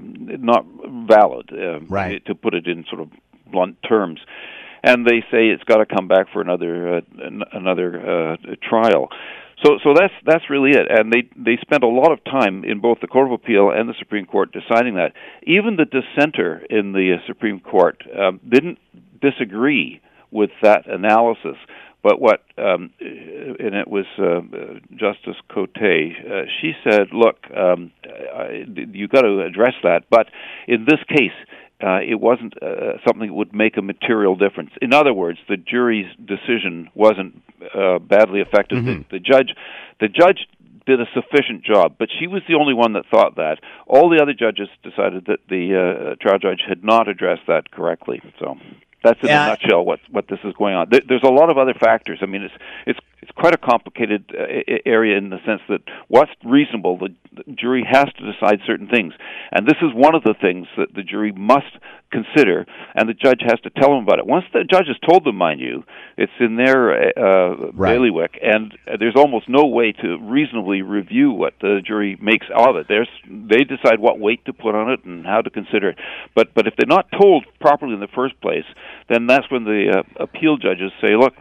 not 0.52 0.64
valid, 1.08 1.50
right. 1.88 2.24
to 2.26 2.34
put 2.34 2.54
it 2.54 2.66
in 2.66 2.84
sort 2.88 3.00
of 3.00 3.08
blunt 3.50 3.76
terms. 3.88 4.20
and 4.82 5.06
they 5.06 5.20
say 5.30 5.48
it's 5.48 5.64
got 5.64 5.78
to 5.78 5.86
come 5.86 6.08
back 6.08 6.26
for 6.32 6.40
another 6.40 6.98
uh, 6.98 7.00
another 7.52 8.32
uh, 8.32 8.36
trial. 8.62 9.08
So, 9.64 9.78
so 9.82 9.92
that's 9.94 10.14
that's 10.24 10.48
really 10.48 10.70
it. 10.70 10.86
And 10.88 11.12
they 11.12 11.28
they 11.36 11.58
spent 11.60 11.82
a 11.82 11.88
lot 11.88 12.12
of 12.12 12.22
time 12.24 12.64
in 12.64 12.80
both 12.80 12.98
the 13.00 13.08
Court 13.08 13.26
of 13.26 13.32
Appeal 13.32 13.70
and 13.70 13.88
the 13.88 13.94
Supreme 13.98 14.26
Court 14.26 14.52
deciding 14.52 14.94
that. 14.94 15.12
Even 15.46 15.76
the 15.76 15.84
dissenter 15.84 16.62
in 16.70 16.92
the 16.92 17.16
Supreme 17.26 17.60
Court 17.60 18.02
um, 18.16 18.40
didn't 18.48 18.78
disagree 19.20 20.00
with 20.30 20.50
that 20.62 20.86
analysis. 20.86 21.56
But 22.00 22.20
what, 22.20 22.44
um, 22.56 22.92
and 23.00 23.74
it 23.74 23.88
was 23.88 24.06
uh, 24.18 24.40
Justice 24.92 25.40
Cote. 25.52 25.76
Uh, 25.76 26.44
she 26.60 26.72
said, 26.88 27.08
"Look, 27.12 27.38
um, 27.56 27.90
I, 28.06 28.64
you 28.92 29.08
got 29.08 29.22
to 29.22 29.42
address 29.42 29.74
that, 29.82 30.04
but 30.08 30.28
in 30.68 30.84
this 30.88 31.00
case, 31.08 31.34
uh, 31.82 32.00
it 32.00 32.20
wasn't 32.20 32.54
uh, 32.60 32.98
something 33.06 33.28
that 33.28 33.34
would 33.34 33.54
make 33.54 33.76
a 33.76 33.82
material 33.82 34.34
difference. 34.34 34.70
In 34.82 34.92
other 34.92 35.14
words, 35.14 35.38
the 35.48 35.56
jury's 35.56 36.12
decision 36.16 36.90
wasn't 36.94 37.42
uh, 37.74 37.98
badly 37.98 38.40
affected. 38.40 38.78
Mm-hmm. 38.78 39.02
The, 39.10 39.18
the 39.18 39.20
judge, 39.20 39.54
the 40.00 40.08
judge 40.08 40.48
did 40.86 41.00
a 41.00 41.06
sufficient 41.14 41.62
job, 41.62 41.94
but 41.98 42.08
she 42.18 42.26
was 42.26 42.42
the 42.48 42.54
only 42.54 42.74
one 42.74 42.94
that 42.94 43.04
thought 43.10 43.36
that. 43.36 43.58
All 43.86 44.08
the 44.08 44.20
other 44.20 44.32
judges 44.32 44.68
decided 44.82 45.26
that 45.26 45.40
the 45.48 45.74
uh, 45.76 46.14
trial 46.20 46.38
judge 46.38 46.62
had 46.66 46.82
not 46.82 47.08
addressed 47.08 47.46
that 47.46 47.70
correctly. 47.70 48.22
So 48.40 48.56
that's 49.04 49.20
in 49.22 49.28
a 49.28 49.46
nutshell 49.46 49.84
what 49.84 50.00
what 50.10 50.26
this 50.28 50.40
is 50.44 50.54
going 50.54 50.74
on. 50.74 50.88
There's 50.90 51.22
a 51.22 51.30
lot 51.30 51.50
of 51.50 51.58
other 51.58 51.74
factors. 51.74 52.18
I 52.22 52.26
mean, 52.26 52.42
it's 52.42 52.54
it's 52.86 52.98
it's 53.20 53.32
quite 53.32 53.54
a 53.54 53.58
complicated 53.58 54.24
uh, 54.32 54.44
area 54.86 55.18
in 55.18 55.30
the 55.30 55.38
sense 55.44 55.60
that 55.68 55.80
what's 56.08 56.30
reasonable, 56.44 56.98
the, 56.98 57.08
the 57.34 57.52
jury 57.52 57.86
has 57.88 58.06
to 58.18 58.32
decide 58.32 58.60
certain 58.66 58.88
things, 58.88 59.12
and 59.50 59.66
this 59.66 59.76
is 59.82 59.90
one 59.94 60.14
of 60.14 60.22
the 60.22 60.34
things 60.40 60.66
that 60.76 60.94
the 60.94 61.02
jury 61.02 61.32
must 61.32 61.66
consider, 62.10 62.64
and 62.94 63.08
the 63.08 63.14
judge 63.14 63.40
has 63.42 63.60
to 63.60 63.70
tell 63.70 63.90
them 63.90 64.04
about 64.04 64.18
it. 64.18 64.26
Once 64.26 64.44
the 64.52 64.64
judge 64.64 64.86
has 64.86 64.96
told 65.06 65.24
them, 65.24 65.36
mind 65.36 65.60
you, 65.60 65.84
it's 66.16 66.32
in 66.40 66.56
their 66.56 66.92
uh, 67.18 67.70
right. 67.74 67.92
bailiwick, 67.92 68.38
and 68.42 68.76
there's 68.98 69.16
almost 69.16 69.48
no 69.48 69.66
way 69.66 69.92
to 69.92 70.18
reasonably 70.18 70.82
review 70.82 71.30
what 71.30 71.54
the 71.60 71.80
jury 71.84 72.16
makes 72.20 72.46
of 72.54 72.76
it. 72.76 72.86
There's, 72.88 73.08
they 73.28 73.64
decide 73.64 73.98
what 73.98 74.18
weight 74.18 74.44
to 74.46 74.52
put 74.52 74.74
on 74.74 74.90
it 74.90 75.04
and 75.04 75.26
how 75.26 75.42
to 75.42 75.50
consider 75.50 75.90
it. 75.90 75.98
But 76.34 76.54
but 76.54 76.66
if 76.66 76.74
they're 76.76 76.86
not 76.86 77.06
told 77.20 77.44
properly 77.60 77.94
in 77.94 78.00
the 78.00 78.08
first 78.14 78.40
place, 78.40 78.64
then 79.08 79.26
that's 79.26 79.50
when 79.50 79.64
the 79.64 79.98
uh, 79.98 80.22
appeal 80.22 80.56
judges 80.56 80.92
say, 81.00 81.14
look, 81.16 81.34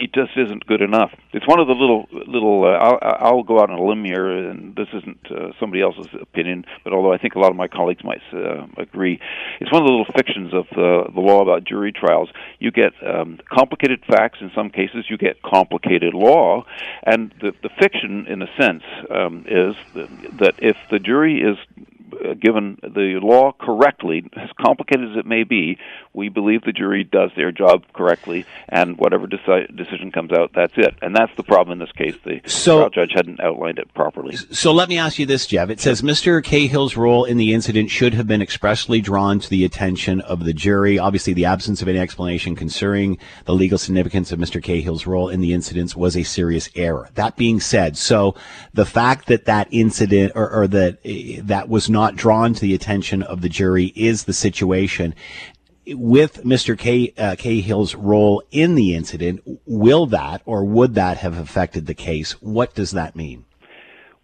it 0.00 0.12
just 0.14 0.32
isn't 0.36 0.66
good 0.66 0.80
enough. 0.80 1.12
It's 1.32 1.46
one 1.46 1.60
of 1.60 1.66
the 1.66 1.74
little 1.74 2.06
little. 2.10 2.64
Uh, 2.64 2.78
I'll, 2.78 2.98
I'll 3.02 3.42
go 3.42 3.60
out 3.60 3.70
on 3.70 3.78
a 3.78 3.84
limb 3.84 4.04
here, 4.04 4.26
and 4.30 4.74
this 4.74 4.88
isn't 4.94 5.26
uh, 5.30 5.52
somebody 5.60 5.82
else's 5.82 6.08
opinion, 6.20 6.64
but 6.84 6.92
although 6.92 7.12
I 7.12 7.18
think 7.18 7.34
a 7.34 7.38
lot 7.38 7.50
of 7.50 7.56
my 7.56 7.68
colleagues 7.68 8.02
might 8.02 8.22
uh, 8.32 8.66
agree, 8.78 9.20
it's 9.60 9.70
one 9.70 9.82
of 9.82 9.86
the 9.86 9.92
little 9.92 10.12
fictions 10.16 10.52
of 10.54 10.66
uh, 10.72 11.10
the 11.12 11.20
law 11.20 11.42
about 11.42 11.64
jury 11.64 11.92
trials. 11.92 12.30
You 12.58 12.70
get 12.70 12.92
um, 13.06 13.38
complicated 13.50 14.02
facts 14.08 14.38
in 14.40 14.50
some 14.54 14.70
cases. 14.70 15.04
You 15.08 15.18
get 15.18 15.42
complicated 15.42 16.14
law, 16.14 16.64
and 17.04 17.34
the 17.40 17.52
the 17.62 17.70
fiction, 17.78 18.26
in 18.26 18.42
a 18.42 18.48
sense, 18.58 18.82
um, 19.10 19.44
is 19.46 19.74
that 20.38 20.54
if 20.58 20.76
the 20.90 20.98
jury 20.98 21.42
is 21.42 21.58
uh, 22.12 22.34
given 22.34 22.78
the 22.82 23.18
law 23.22 23.52
correctly, 23.52 24.28
as 24.36 24.50
complicated 24.60 25.12
as 25.12 25.16
it 25.16 25.26
may 25.26 25.44
be, 25.44 25.78
we 26.12 26.28
believe 26.28 26.62
the 26.62 26.72
jury 26.72 27.04
does 27.04 27.30
their 27.36 27.52
job 27.52 27.84
correctly, 27.92 28.44
and 28.68 28.98
whatever 28.98 29.26
deci- 29.26 29.70
decision 29.90 30.12
comes 30.12 30.32
out, 30.32 30.52
that's 30.54 30.72
it. 30.76 30.94
And 31.02 31.14
that's 31.14 31.34
the 31.36 31.42
problem 31.42 31.80
in 31.80 31.86
this 31.86 31.92
case. 31.92 32.14
The 32.24 32.40
so, 32.46 32.78
trial 32.78 32.90
judge 32.90 33.12
hadn't 33.14 33.40
outlined 33.40 33.78
it 33.78 33.92
properly. 33.94 34.36
So 34.36 34.72
let 34.72 34.88
me 34.88 34.98
ask 34.98 35.18
you 35.18 35.26
this, 35.26 35.46
Jeff. 35.46 35.70
It 35.70 35.80
says 35.80 36.02
Mr. 36.02 36.42
Khill's 36.42 36.96
role 36.96 37.24
in 37.24 37.36
the 37.36 37.52
incident 37.52 37.90
should 37.90 38.14
have 38.14 38.26
been 38.26 38.42
expressly 38.42 39.00
drawn 39.00 39.40
to 39.40 39.50
the 39.50 39.64
attention 39.64 40.20
of 40.22 40.44
the 40.44 40.52
jury. 40.52 40.98
Obviously, 40.98 41.32
the 41.32 41.44
absence 41.44 41.82
of 41.82 41.88
any 41.88 41.98
explanation 41.98 42.54
concerning 42.54 43.18
the 43.44 43.54
legal 43.54 43.78
significance 43.78 44.32
of 44.32 44.38
Mr. 44.38 44.62
Khill's 44.62 45.06
role 45.06 45.28
in 45.28 45.40
the 45.40 45.52
incidents 45.52 45.96
was 45.96 46.16
a 46.16 46.22
serious 46.22 46.68
error. 46.74 47.08
That 47.14 47.36
being 47.36 47.60
said, 47.60 47.96
so 47.96 48.34
the 48.72 48.86
fact 48.86 49.26
that 49.26 49.46
that 49.46 49.68
incident 49.70 50.32
or, 50.34 50.50
or 50.50 50.66
that 50.68 50.98
uh, 51.04 51.42
that 51.44 51.68
was 51.68 51.90
not 51.90 52.16
drawn 52.16 52.54
to 52.54 52.60
the 52.60 52.74
attention 52.74 53.22
of 53.22 53.40
the 53.40 53.48
jury 53.48 53.92
is 53.96 54.24
the 54.24 54.32
situation 54.32 55.14
with 55.86 56.44
Mr. 56.44 56.78
K, 56.78 57.12
uh, 57.16 57.36
Khill's 57.36 57.94
role 57.94 58.42
in 58.50 58.74
the 58.74 58.94
incident. 58.94 59.40
Will 59.66 60.06
that 60.06 60.42
or 60.44 60.64
would 60.64 60.94
that 60.94 61.18
have 61.18 61.38
affected 61.38 61.86
the 61.86 61.94
case? 61.94 62.32
What 62.40 62.74
does 62.74 62.92
that 62.92 63.16
mean? 63.16 63.44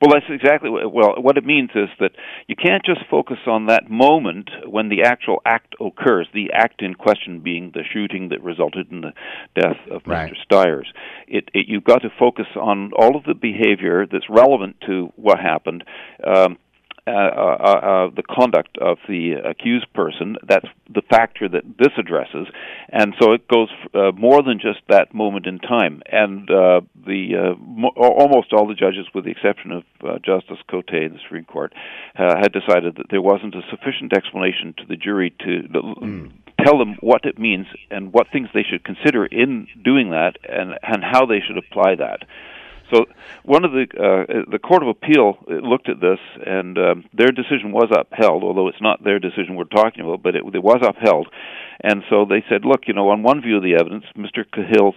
Well, 0.00 0.12
that's 0.12 0.26
exactly 0.28 0.68
what, 0.68 0.92
well. 0.92 1.14
What 1.16 1.38
it 1.38 1.44
means 1.46 1.70
is 1.74 1.88
that 2.00 2.10
you 2.48 2.54
can't 2.54 2.84
just 2.84 3.00
focus 3.10 3.38
on 3.46 3.66
that 3.66 3.88
moment 3.88 4.50
when 4.66 4.90
the 4.90 5.04
actual 5.04 5.40
act 5.46 5.74
occurs. 5.80 6.28
The 6.34 6.50
act 6.52 6.82
in 6.82 6.94
question 6.94 7.40
being 7.40 7.70
the 7.72 7.82
shooting 7.94 8.28
that 8.28 8.42
resulted 8.42 8.90
in 8.90 9.00
the 9.00 9.12
death 9.58 9.78
of 9.90 10.02
right. 10.04 10.30
Mr. 10.30 10.36
Styres. 10.46 10.86
It, 11.26 11.48
it, 11.54 11.66
you've 11.66 11.84
got 11.84 12.02
to 12.02 12.10
focus 12.18 12.46
on 12.60 12.92
all 12.94 13.16
of 13.16 13.24
the 13.24 13.32
behavior 13.32 14.04
that's 14.04 14.28
relevant 14.28 14.76
to 14.86 15.12
what 15.16 15.38
happened. 15.38 15.82
Um, 16.22 16.58
uh, 17.06 17.10
uh, 17.10 17.12
uh, 17.12 18.10
the 18.14 18.22
conduct 18.22 18.78
of 18.80 18.98
the 19.08 19.34
accused 19.44 19.92
person. 19.94 20.36
That's 20.46 20.66
the 20.92 21.02
factor 21.02 21.48
that 21.48 21.62
this 21.78 21.92
addresses, 21.98 22.48
and 22.88 23.14
so 23.20 23.32
it 23.32 23.46
goes 23.48 23.68
uh, 23.94 24.12
more 24.16 24.42
than 24.42 24.58
just 24.58 24.80
that 24.88 25.14
moment 25.14 25.46
in 25.46 25.58
time. 25.58 26.02
And 26.10 26.50
uh, 26.50 26.80
the 27.06 27.54
uh, 27.54 27.60
mo- 27.60 27.94
almost 27.96 28.52
all 28.52 28.66
the 28.66 28.74
judges, 28.74 29.06
with 29.14 29.24
the 29.24 29.30
exception 29.30 29.70
of 29.72 29.84
uh, 30.02 30.18
Justice 30.18 30.58
Cote 30.68 30.90
in 30.90 31.12
the 31.12 31.20
Supreme 31.22 31.44
Court, 31.44 31.72
uh, 32.18 32.36
had 32.40 32.52
decided 32.52 32.96
that 32.96 33.06
there 33.10 33.22
wasn't 33.22 33.54
a 33.54 33.62
sufficient 33.70 34.12
explanation 34.12 34.74
to 34.78 34.84
the 34.88 34.96
jury 34.96 35.30
to. 35.40 35.68
Mm 35.72 36.32
tell 36.64 36.78
them 36.78 36.96
what 37.00 37.24
it 37.24 37.38
means 37.38 37.66
and 37.90 38.12
what 38.12 38.26
things 38.32 38.48
they 38.54 38.62
should 38.62 38.82
consider 38.82 39.26
in 39.26 39.68
doing 39.84 40.10
that 40.10 40.32
and 40.48 40.72
and 40.82 41.04
how 41.04 41.26
they 41.26 41.40
should 41.46 41.58
apply 41.58 41.94
that. 41.94 42.20
So 42.92 43.06
one 43.44 43.64
of 43.64 43.72
the 43.72 43.86
uh, 43.98 44.44
the 44.50 44.58
Court 44.58 44.82
of 44.82 44.88
Appeal 44.88 45.38
looked 45.48 45.88
at 45.88 46.00
this, 46.00 46.18
and 46.44 46.78
um, 46.78 47.04
their 47.12 47.32
decision 47.32 47.72
was 47.72 47.90
upheld. 47.90 48.44
Although 48.44 48.68
it's 48.68 48.80
not 48.80 49.02
their 49.02 49.18
decision 49.18 49.56
we're 49.56 49.64
talking 49.64 50.04
about, 50.04 50.22
but 50.22 50.36
it, 50.36 50.42
it 50.54 50.62
was 50.62 50.82
upheld. 50.82 51.28
And 51.80 52.02
so 52.08 52.24
they 52.24 52.42
said, 52.48 52.64
look, 52.64 52.82
you 52.86 52.94
know, 52.94 53.10
on 53.10 53.22
one 53.22 53.42
view 53.42 53.58
of 53.58 53.62
the 53.62 53.74
evidence, 53.74 54.04
Mr. 54.16 54.44
Khill's 54.50 54.94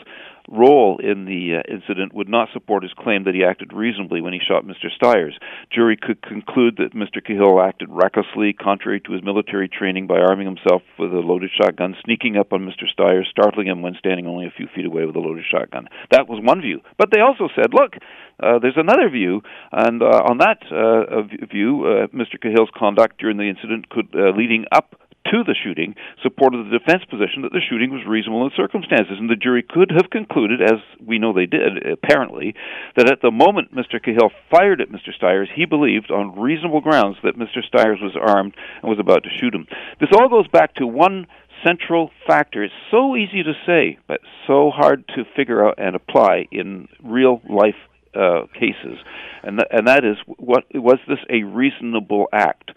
role 0.51 0.99
in 0.99 1.25
the 1.25 1.57
uh, 1.57 1.73
incident 1.73 2.13
would 2.13 2.29
not 2.29 2.49
support 2.53 2.83
his 2.83 2.93
claim 2.97 3.23
that 3.23 3.35
he 3.35 3.43
acted 3.43 3.73
reasonably 3.73 4.21
when 4.21 4.33
he 4.33 4.39
shot 4.39 4.65
Mr. 4.65 4.87
Styres. 4.99 5.33
Jury 5.71 5.97
could 5.97 6.21
conclude 6.21 6.77
that 6.77 6.93
Mr. 6.93 7.23
Khill 7.25 7.61
acted 7.61 7.89
recklessly, 7.89 8.53
contrary 8.53 8.99
to 9.01 9.13
his 9.13 9.23
military 9.23 9.69
training, 9.69 10.07
by 10.07 10.17
arming 10.17 10.47
himself 10.47 10.81
with 10.97 11.11
a 11.13 11.19
loaded 11.19 11.51
shotgun, 11.55 11.95
sneaking 12.03 12.37
up 12.37 12.53
on 12.53 12.61
Mr. 12.61 12.85
Styres, 12.89 13.29
startling 13.29 13.67
him 13.67 13.81
when 13.81 13.95
standing 13.99 14.27
only 14.27 14.47
a 14.47 14.53
few 14.55 14.67
feet 14.75 14.85
away 14.85 15.05
with 15.05 15.15
a 15.15 15.19
loaded 15.19 15.45
shotgun. 15.49 15.87
That 16.11 16.27
was 16.27 16.43
one 16.43 16.61
view. 16.61 16.81
But 16.97 17.09
they 17.11 17.21
also 17.21 17.49
said, 17.55 17.73
look, 17.73 17.93
uh, 18.41 18.59
there's 18.59 18.77
another 18.77 19.09
view, 19.09 19.41
and 19.71 20.01
uh, 20.01 20.23
on 20.29 20.37
that 20.39 20.63
uh, 20.71 21.21
view, 21.51 21.85
uh, 21.85 22.07
Mr. 22.07 22.39
Khill's 22.41 22.69
conduct 22.75 23.19
during 23.19 23.37
the 23.37 23.49
incident 23.49 23.89
could, 23.89 24.07
uh, 24.15 24.31
leading 24.35 24.65
up 24.71 24.95
to 25.25 25.43
the 25.43 25.55
shooting 25.55 25.95
supported 26.23 26.65
the 26.65 26.77
defense 26.79 27.03
position 27.09 27.43
that 27.43 27.51
the 27.51 27.61
shooting 27.61 27.91
was 27.91 28.05
reasonable 28.07 28.45
in 28.45 28.51
circumstances, 28.55 29.17
and 29.19 29.29
the 29.29 29.35
jury 29.35 29.63
could 29.63 29.91
have 29.91 30.09
concluded, 30.09 30.61
as 30.61 30.79
we 31.05 31.19
know 31.19 31.33
they 31.33 31.45
did, 31.45 31.85
apparently, 31.85 32.55
that 32.95 33.11
at 33.11 33.21
the 33.21 33.31
moment 33.31 33.75
Mr. 33.75 34.01
Khill 34.03 34.31
fired 34.49 34.81
at 34.81 34.89
Mr. 34.89 35.09
Styres, 35.13 35.51
he 35.53 35.65
believed 35.65 36.11
on 36.11 36.39
reasonable 36.39 36.81
grounds 36.81 37.17
that 37.23 37.37
Mr. 37.37 37.59
Styres 37.61 38.01
was 38.01 38.17
armed 38.19 38.55
and 38.81 38.89
was 38.89 38.99
about 38.99 39.23
to 39.23 39.29
shoot 39.29 39.53
him. 39.53 39.67
This 39.99 40.09
all 40.13 40.29
goes 40.29 40.47
back 40.47 40.75
to 40.75 40.87
one 40.87 41.27
central 41.65 42.11
factor. 42.25 42.63
It's 42.63 42.73
so 42.89 43.15
easy 43.15 43.43
to 43.43 43.53
say, 43.65 43.99
but 44.07 44.21
so 44.47 44.71
hard 44.71 45.07
to 45.09 45.25
figure 45.35 45.67
out 45.67 45.75
and 45.77 45.95
apply 45.95 46.47
in 46.51 46.87
real 47.03 47.41
life 47.49 47.75
uh, 48.15 48.47
cases, 48.53 48.97
and 49.43 49.59
th- 49.59 49.67
and 49.71 49.87
that 49.87 50.03
is 50.03 50.17
what 50.37 50.65
was 50.73 50.99
this 51.07 51.19
a 51.29 51.43
reasonable 51.43 52.27
act? 52.31 52.71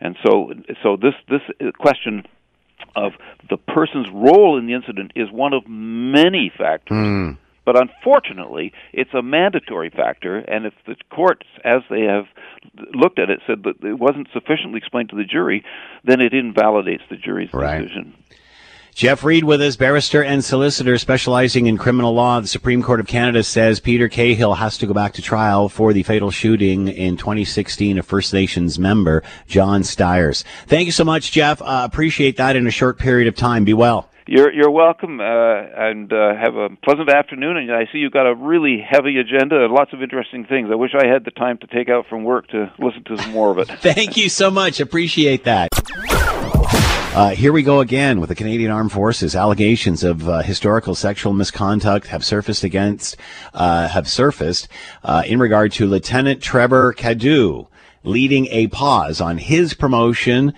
And 0.00 0.16
so, 0.26 0.52
so 0.82 0.96
this 0.96 1.14
this 1.28 1.42
question 1.78 2.24
of 2.96 3.12
the 3.48 3.56
person's 3.56 4.08
role 4.12 4.58
in 4.58 4.66
the 4.66 4.74
incident 4.74 5.12
is 5.14 5.30
one 5.30 5.52
of 5.52 5.62
many 5.68 6.52
factors. 6.56 6.96
Mm. 6.96 7.38
But 7.64 7.80
unfortunately, 7.80 8.72
it's 8.92 9.14
a 9.14 9.22
mandatory 9.22 9.90
factor, 9.90 10.38
and 10.38 10.66
if 10.66 10.74
the 10.84 10.96
courts, 11.10 11.46
as 11.64 11.82
they 11.88 12.02
have 12.02 12.24
looked 12.92 13.20
at 13.20 13.30
it, 13.30 13.40
said 13.46 13.62
that 13.62 13.86
it 13.86 13.98
wasn't 13.98 14.26
sufficiently 14.32 14.78
explained 14.78 15.10
to 15.10 15.16
the 15.16 15.24
jury, 15.24 15.64
then 16.02 16.20
it 16.20 16.34
invalidates 16.34 17.04
the 17.08 17.16
jury's 17.16 17.52
right. 17.52 17.82
decision. 17.82 18.14
Jeff 18.94 19.24
Reed 19.24 19.44
with 19.44 19.62
us, 19.62 19.74
barrister 19.76 20.22
and 20.22 20.44
solicitor 20.44 20.98
specializing 20.98 21.66
in 21.66 21.78
criminal 21.78 22.12
law. 22.12 22.40
The 22.40 22.46
Supreme 22.46 22.82
Court 22.82 23.00
of 23.00 23.06
Canada 23.06 23.42
says 23.42 23.80
Peter 23.80 24.08
Khill 24.08 24.58
has 24.58 24.76
to 24.78 24.86
go 24.86 24.92
back 24.92 25.14
to 25.14 25.22
trial 25.22 25.70
for 25.70 25.94
the 25.94 26.02
fatal 26.02 26.30
shooting 26.30 26.88
in 26.88 27.16
2016 27.16 27.98
of 27.98 28.04
First 28.04 28.34
Nations 28.34 28.78
member 28.78 29.22
John 29.46 29.80
Styres. 29.80 30.44
Thank 30.66 30.86
you 30.86 30.92
so 30.92 31.04
much, 31.04 31.32
Jeff. 31.32 31.62
Uh, 31.62 31.88
appreciate 31.90 32.36
that 32.36 32.54
in 32.54 32.66
a 32.66 32.70
short 32.70 32.98
period 32.98 33.28
of 33.28 33.34
time. 33.34 33.64
Be 33.64 33.72
well. 33.72 34.10
You're 34.26 34.52
you're 34.52 34.70
welcome, 34.70 35.20
uh, 35.20 35.24
and 35.24 36.12
uh, 36.12 36.36
have 36.36 36.54
a 36.54 36.68
pleasant 36.84 37.10
afternoon. 37.10 37.56
And 37.56 37.72
I 37.72 37.86
see 37.90 37.98
you've 37.98 38.12
got 38.12 38.26
a 38.26 38.34
really 38.34 38.78
heavy 38.78 39.18
agenda 39.18 39.64
and 39.64 39.72
lots 39.72 39.92
of 39.92 40.02
interesting 40.02 40.44
things. 40.44 40.68
I 40.70 40.76
wish 40.76 40.92
I 40.94 41.06
had 41.06 41.24
the 41.24 41.32
time 41.32 41.58
to 41.58 41.66
take 41.66 41.88
out 41.88 42.06
from 42.08 42.22
work 42.22 42.46
to 42.48 42.72
listen 42.78 43.02
to 43.04 43.16
some 43.16 43.32
more 43.32 43.50
of 43.50 43.58
it. 43.58 43.66
Thank 43.80 44.16
you 44.16 44.28
so 44.28 44.50
much. 44.50 44.80
Appreciate 44.80 45.44
that. 45.44 45.70
Uh, 47.14 47.28
here 47.28 47.52
we 47.52 47.62
go 47.62 47.80
again 47.80 48.20
with 48.20 48.30
the 48.30 48.34
Canadian 48.34 48.70
Armed 48.70 48.90
Forces. 48.90 49.36
Allegations 49.36 50.02
of 50.02 50.26
uh, 50.26 50.40
historical 50.40 50.94
sexual 50.94 51.34
misconduct 51.34 52.06
have 52.06 52.24
surfaced 52.24 52.64
against 52.64 53.18
uh, 53.52 53.86
have 53.86 54.08
surfaced 54.08 54.66
uh, 55.04 55.22
in 55.26 55.38
regard 55.38 55.72
to 55.72 55.86
Lieutenant 55.86 56.40
Trevor 56.40 56.94
Cadieux 56.94 57.66
leading 58.02 58.46
a 58.46 58.68
pause 58.68 59.20
on 59.20 59.36
his 59.36 59.74
promotion 59.74 60.54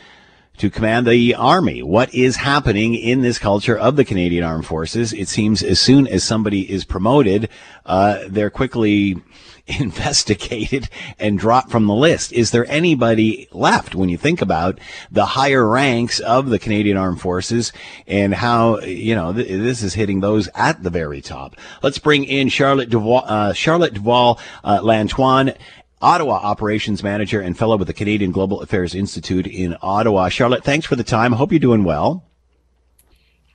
to 0.59 0.71
command 0.71 1.09
the 1.09 1.35
army. 1.35 1.83
What 1.83 2.15
is 2.15 2.37
happening 2.37 2.95
in 2.95 3.23
this 3.23 3.41
culture 3.41 3.77
of 3.77 3.97
the 3.97 4.05
Canadian 4.05 4.45
Armed 4.45 4.65
Forces? 4.65 5.13
It 5.13 5.27
seems 5.27 5.61
as 5.61 5.81
soon 5.81 6.07
as 6.07 6.23
somebody 6.23 6.71
is 6.71 6.85
promoted, 6.85 7.49
uh, 7.85 8.21
they're 8.29 8.49
quickly 8.49 9.17
investigated 9.80 10.88
and 11.18 11.38
dropped 11.38 11.71
from 11.71 11.87
the 11.87 11.94
list. 11.94 12.33
Is 12.33 12.50
there 12.50 12.71
anybody 12.71 13.49
left 13.50 13.94
when 13.94 14.09
you 14.09 14.18
think 14.18 14.42
about 14.42 14.78
the 15.11 15.25
higher 15.25 15.66
ranks 15.66 16.21
of 16.21 16.50
the 16.50 16.59
Canadian 16.59 16.97
Armed 16.97 17.21
Forces 17.21 17.73
and 18.06 18.35
how, 18.35 18.80
you 18.80 19.14
know, 19.14 19.33
th- 19.33 19.49
this 19.49 19.83
is 19.83 19.94
hitting 19.94 20.21
those 20.21 20.49
at 20.54 20.83
the 20.83 20.90
very 20.90 21.23
top? 21.23 21.56
Let's 21.83 21.99
bring 21.99 22.25
in 22.25 22.49
Charlotte 22.50 22.90
Duval, 22.90 23.25
uh, 23.25 23.52
Charlotte 23.52 23.94
Duval, 23.94 24.38
uh, 24.62 24.80
Lantoine. 24.80 25.56
Ottawa 26.02 26.35
operations 26.35 27.02
manager 27.02 27.40
and 27.40 27.56
fellow 27.56 27.78
with 27.78 27.87
the 27.87 27.94
Canadian 27.94 28.30
Global 28.30 28.61
Affairs 28.61 28.94
Institute 28.94 29.47
in 29.47 29.75
Ottawa. 29.80 30.28
Charlotte, 30.28 30.62
thanks 30.62 30.85
for 30.85 30.97
the 30.97 31.04
time. 31.04 31.33
Hope 31.33 31.50
you're 31.50 31.59
doing 31.59 31.83
well. 31.83 32.26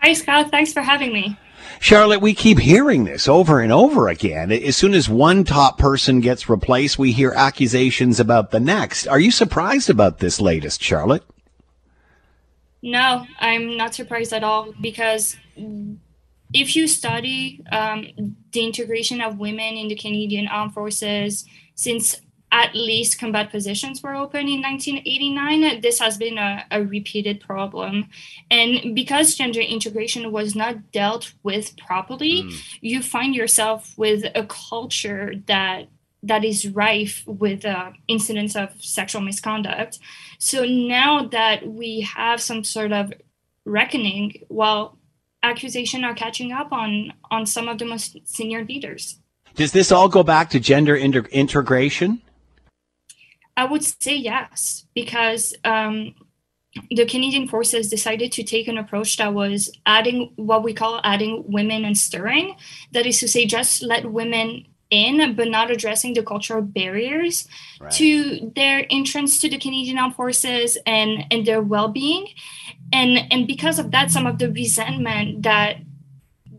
Hi, 0.02 0.14
Scott. 0.14 0.50
Thanks 0.50 0.74
for 0.74 0.82
having 0.82 1.14
me. 1.14 1.38
Charlotte, 1.80 2.22
we 2.22 2.34
keep 2.34 2.60
hearing 2.60 3.06
this 3.06 3.28
over 3.28 3.62
and 3.62 3.72
over 3.72 4.10
again. 4.10 4.52
As 4.52 4.76
soon 4.76 4.94
as 4.94 5.08
one 5.08 5.44
top 5.46 5.78
person 5.78 6.20
gets 6.20 6.50
replaced, 6.50 7.00
we 7.00 7.14
hear 7.14 7.32
accusations 7.32 8.20
about 8.20 8.52
the 8.52 8.60
next. 8.60 9.08
Are 9.08 9.20
you 9.20 9.32
surprised 9.32 9.90
about 9.90 10.20
this 10.20 10.42
latest, 10.42 10.84
Charlotte? 10.84 11.24
No, 12.82 13.26
I'm 13.40 13.78
not 13.78 13.96
surprised 13.96 14.34
at 14.34 14.44
all 14.44 14.74
because 14.82 15.38
if 16.54 16.76
you 16.76 16.88
study 16.88 17.64
um, 17.72 18.36
the 18.52 18.66
integration 18.66 19.22
of 19.22 19.38
women 19.38 19.76
in 19.76 19.88
the 19.88 19.96
Canadian 19.96 20.48
Armed 20.48 20.74
Forces 20.74 21.46
since 21.76 22.20
at 22.52 22.74
least 22.74 23.20
combat 23.20 23.52
positions 23.52 24.02
were 24.02 24.16
open 24.16 24.48
in 24.48 24.62
1989. 24.62 25.82
This 25.82 26.00
has 26.00 26.18
been 26.18 26.38
a, 26.38 26.66
a, 26.72 26.84
repeated 26.84 27.40
problem. 27.40 28.10
And 28.50 28.96
because 28.96 29.36
gender 29.36 29.62
integration 29.62 30.32
was 30.32 30.56
not 30.56 30.92
dealt 30.92 31.34
with 31.44 31.78
properly, 31.78 32.44
mm. 32.44 32.78
you 32.82 33.02
find 33.02 33.36
yourself 33.36 33.94
with 33.98 34.26
a 34.36 34.46
culture 34.46 35.34
that 35.46 35.88
that 36.22 36.44
is 36.44 36.68
rife 36.68 37.24
with 37.26 37.64
uh, 37.64 37.92
incidents 38.08 38.56
of 38.56 38.70
sexual 38.84 39.22
misconduct. 39.22 40.00
So 40.38 40.66
now 40.66 41.28
that 41.28 41.66
we 41.66 42.02
have 42.02 42.42
some 42.42 42.66
sort 42.66 42.92
of 42.92 43.14
reckoning, 43.64 44.44
well, 44.50 44.98
accusations 45.44 46.04
are 46.04 46.14
catching 46.14 46.52
up 46.52 46.72
on 46.72 47.14
on 47.32 47.46
some 47.46 47.70
of 47.70 47.78
the 47.78 47.86
most 47.86 48.18
senior 48.26 48.66
leaders. 48.66 49.20
Does 49.56 49.72
this 49.72 49.92
all 49.92 50.10
go 50.10 50.24
back 50.24 50.50
to 50.52 50.60
gender 50.60 50.96
inter- 50.96 51.28
integration? 51.32 52.22
I 53.60 53.66
would 53.66 53.84
say 53.84 54.16
yes, 54.16 54.86
because 54.96 55.54
um, 55.66 56.16
the 56.90 57.06
Canadian 57.06 57.46
Forces 57.46 57.90
decided 57.90 58.32
to 58.32 58.44
take 58.44 58.70
an 58.70 58.78
approach 58.78 59.18
that 59.18 59.34
was 59.34 59.70
adding 59.86 60.32
what 60.38 60.64
we 60.64 60.74
call 60.74 61.02
adding 61.04 61.44
women 61.46 61.84
and 61.84 61.98
stirring. 61.98 62.56
That 62.94 63.06
is 63.06 63.20
to 63.20 63.28
say, 63.28 63.46
just 63.46 63.84
let 63.84 64.10
women 64.10 64.66
in, 64.90 65.36
but 65.36 65.50
not 65.50 65.72
addressing 65.72 66.14
the 66.14 66.24
cultural 66.24 66.62
barriers 66.62 67.50
right. 67.82 67.92
to 67.92 68.50
their 68.56 68.86
entrance 68.90 69.40
to 69.40 69.50
the 69.50 69.58
Canadian 69.58 69.98
Armed 69.98 70.16
Forces 70.16 70.78
and, 70.86 71.26
and 71.30 71.46
their 71.46 71.62
well 71.62 71.90
being. 71.90 72.28
And, 72.94 73.28
and 73.30 73.46
because 73.46 73.78
of 73.78 73.92
that, 73.92 74.10
some 74.10 74.26
of 74.26 74.38
the 74.38 74.50
resentment 74.52 75.44
that 75.44 75.80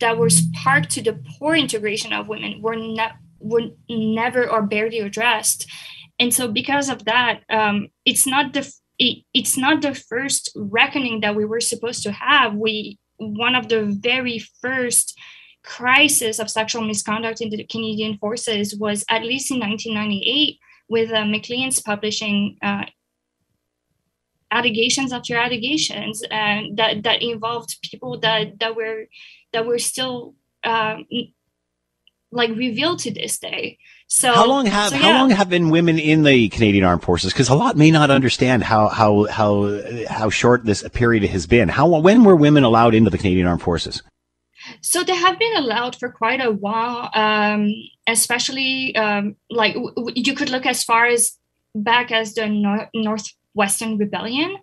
that 0.00 0.19
were 0.19 0.30
sparked 0.30 0.90
to 0.90 1.02
the 1.02 1.12
poor 1.12 1.54
integration 1.54 2.12
of 2.12 2.28
women 2.28 2.61
were 2.61 2.76
not 2.76 3.16
were 3.38 3.69
never 3.88 4.49
or 4.49 4.62
barely 4.62 4.99
addressed 4.99 5.66
and 6.21 6.33
so 6.33 6.47
because 6.47 6.89
of 6.89 7.05
that 7.07 7.41
um, 7.50 7.89
it's 8.04 8.26
not 8.26 8.52
the 8.52 8.73
it, 9.00 9.25
it's 9.33 9.56
not 9.56 9.83
the 9.83 9.95
first 9.95 10.52
reckoning 10.54 11.23
that 11.23 11.35
we 11.35 11.47
were 11.47 11.61
supposed 11.61 12.02
to 12.04 12.13
have. 12.13 12.54
We 12.54 12.99
one 13.17 13.54
of 13.54 13.69
the 13.69 13.87
very 13.99 14.39
first 14.61 15.19
crisis 15.65 16.39
of 16.39 16.50
sexual 16.50 16.83
misconduct 16.83 17.41
in 17.41 17.50
the 17.50 17.65
canadian 17.65 18.17
forces 18.17 18.75
was 18.75 19.04
at 19.11 19.23
least 19.23 19.50
in 19.50 19.61
1998 19.61 20.59
with 20.89 21.13
uh, 21.13 21.25
maclean's 21.26 21.83
publishing 21.83 22.56
uh, 22.63 22.85
allegations 24.50 25.13
after 25.13 25.37
allegations 25.37 26.23
and 26.30 26.78
that 26.78 27.02
that 27.02 27.23
involved 27.23 27.76
people 27.83 28.19
that 28.19 28.59
that 28.59 28.75
were 28.75 29.04
that 29.52 29.67
were 29.67 29.78
still 29.78 30.35
um, 30.65 31.04
like 32.33 32.50
revealed 32.50 32.99
to 33.00 33.11
this 33.11 33.39
day 33.39 33.78
so 34.11 34.33
how 34.33 34.47
long 34.47 34.67
have 34.67 34.91
so, 34.91 34.97
yeah. 34.97 35.03
how 35.03 35.13
long 35.13 35.31
have 35.31 35.49
been 35.49 35.71
women 35.71 35.97
in 35.97 36.25
the 36.25 36.49
Canadian 36.49 36.85
Armed 36.85 37.03
Forces? 37.03 37.33
Because 37.33 37.49
a 37.49 37.55
lot 37.55 37.77
may 37.77 37.93
not 37.93 38.11
understand 38.11 38.65
how 38.65 38.89
how 38.89 39.27
how 39.27 39.81
how 40.09 40.31
short 40.31 40.65
this 40.65 40.87
period 40.89 41.23
has 41.31 41.47
been. 41.47 41.69
How 41.69 41.87
when 41.87 42.25
were 42.25 42.35
women 42.35 42.65
allowed 42.65 42.95
into 42.95 43.09
the 43.09 43.19
Canadian 43.19 43.47
Armed 43.47 43.63
Forces? 43.63 44.03
So 44.81 45.05
they 45.05 45.15
have 45.15 45.39
been 45.39 45.57
allowed 45.57 45.95
for 45.95 46.11
quite 46.11 46.45
a 46.45 46.51
while, 46.51 47.09
um, 47.15 47.73
especially 48.09 48.97
um, 48.97 49.37
like 49.49 49.75
w- 49.75 49.95
w- 49.95 50.15
you 50.17 50.35
could 50.35 50.51
look 50.51 50.67
as 50.67 50.83
far 50.83 51.07
as 51.07 51.39
back 51.77 52.11
as 52.11 52.35
the 52.35 52.49
nor- 52.49 52.91
Northwestern 52.93 53.97
Rebellion. 53.97 54.57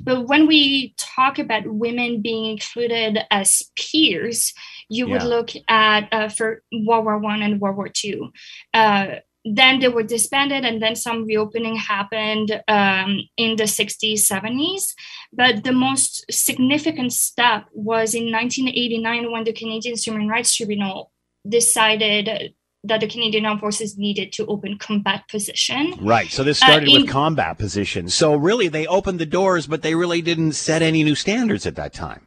But 0.00 0.28
when 0.28 0.46
we 0.46 0.94
talk 0.96 1.40
about 1.40 1.66
women 1.66 2.22
being 2.22 2.46
included 2.46 3.18
as 3.32 3.64
peers, 3.76 4.54
you 4.92 5.06
yeah. 5.06 5.12
would 5.12 5.22
look 5.22 5.50
at 5.68 6.08
uh, 6.12 6.28
for 6.28 6.62
World 6.86 7.04
War 7.04 7.18
One 7.18 7.42
and 7.42 7.60
World 7.60 7.76
War 7.76 7.88
Two. 7.88 8.30
Uh, 8.74 9.16
then 9.44 9.80
they 9.80 9.88
were 9.88 10.04
disbanded, 10.04 10.64
and 10.64 10.80
then 10.80 10.94
some 10.94 11.24
reopening 11.24 11.74
happened 11.74 12.62
um, 12.68 13.22
in 13.36 13.56
the 13.56 13.64
60s, 13.64 14.20
70s. 14.20 14.94
But 15.32 15.64
the 15.64 15.72
most 15.72 16.24
significant 16.30 17.12
step 17.12 17.64
was 17.72 18.14
in 18.14 18.30
1989 18.30 19.32
when 19.32 19.42
the 19.42 19.52
Canadian 19.52 19.96
Human 19.96 20.28
Rights 20.28 20.54
Tribunal 20.54 21.10
decided 21.48 22.54
that 22.84 23.00
the 23.00 23.08
Canadian 23.08 23.46
Armed 23.46 23.60
Forces 23.60 23.96
needed 23.98 24.32
to 24.34 24.46
open 24.46 24.78
combat 24.78 25.24
position. 25.28 25.94
Right. 26.00 26.30
So 26.30 26.44
this 26.44 26.58
started 26.58 26.88
uh, 26.88 26.94
in, 26.94 27.02
with 27.02 27.10
combat 27.10 27.58
positions. 27.58 28.14
So 28.14 28.36
really, 28.36 28.68
they 28.68 28.86
opened 28.86 29.18
the 29.18 29.26
doors, 29.26 29.66
but 29.66 29.82
they 29.82 29.94
really 29.96 30.22
didn't 30.22 30.52
set 30.52 30.82
any 30.82 31.02
new 31.02 31.14
standards 31.16 31.66
at 31.66 31.76
that 31.76 31.92
time. 31.92 32.26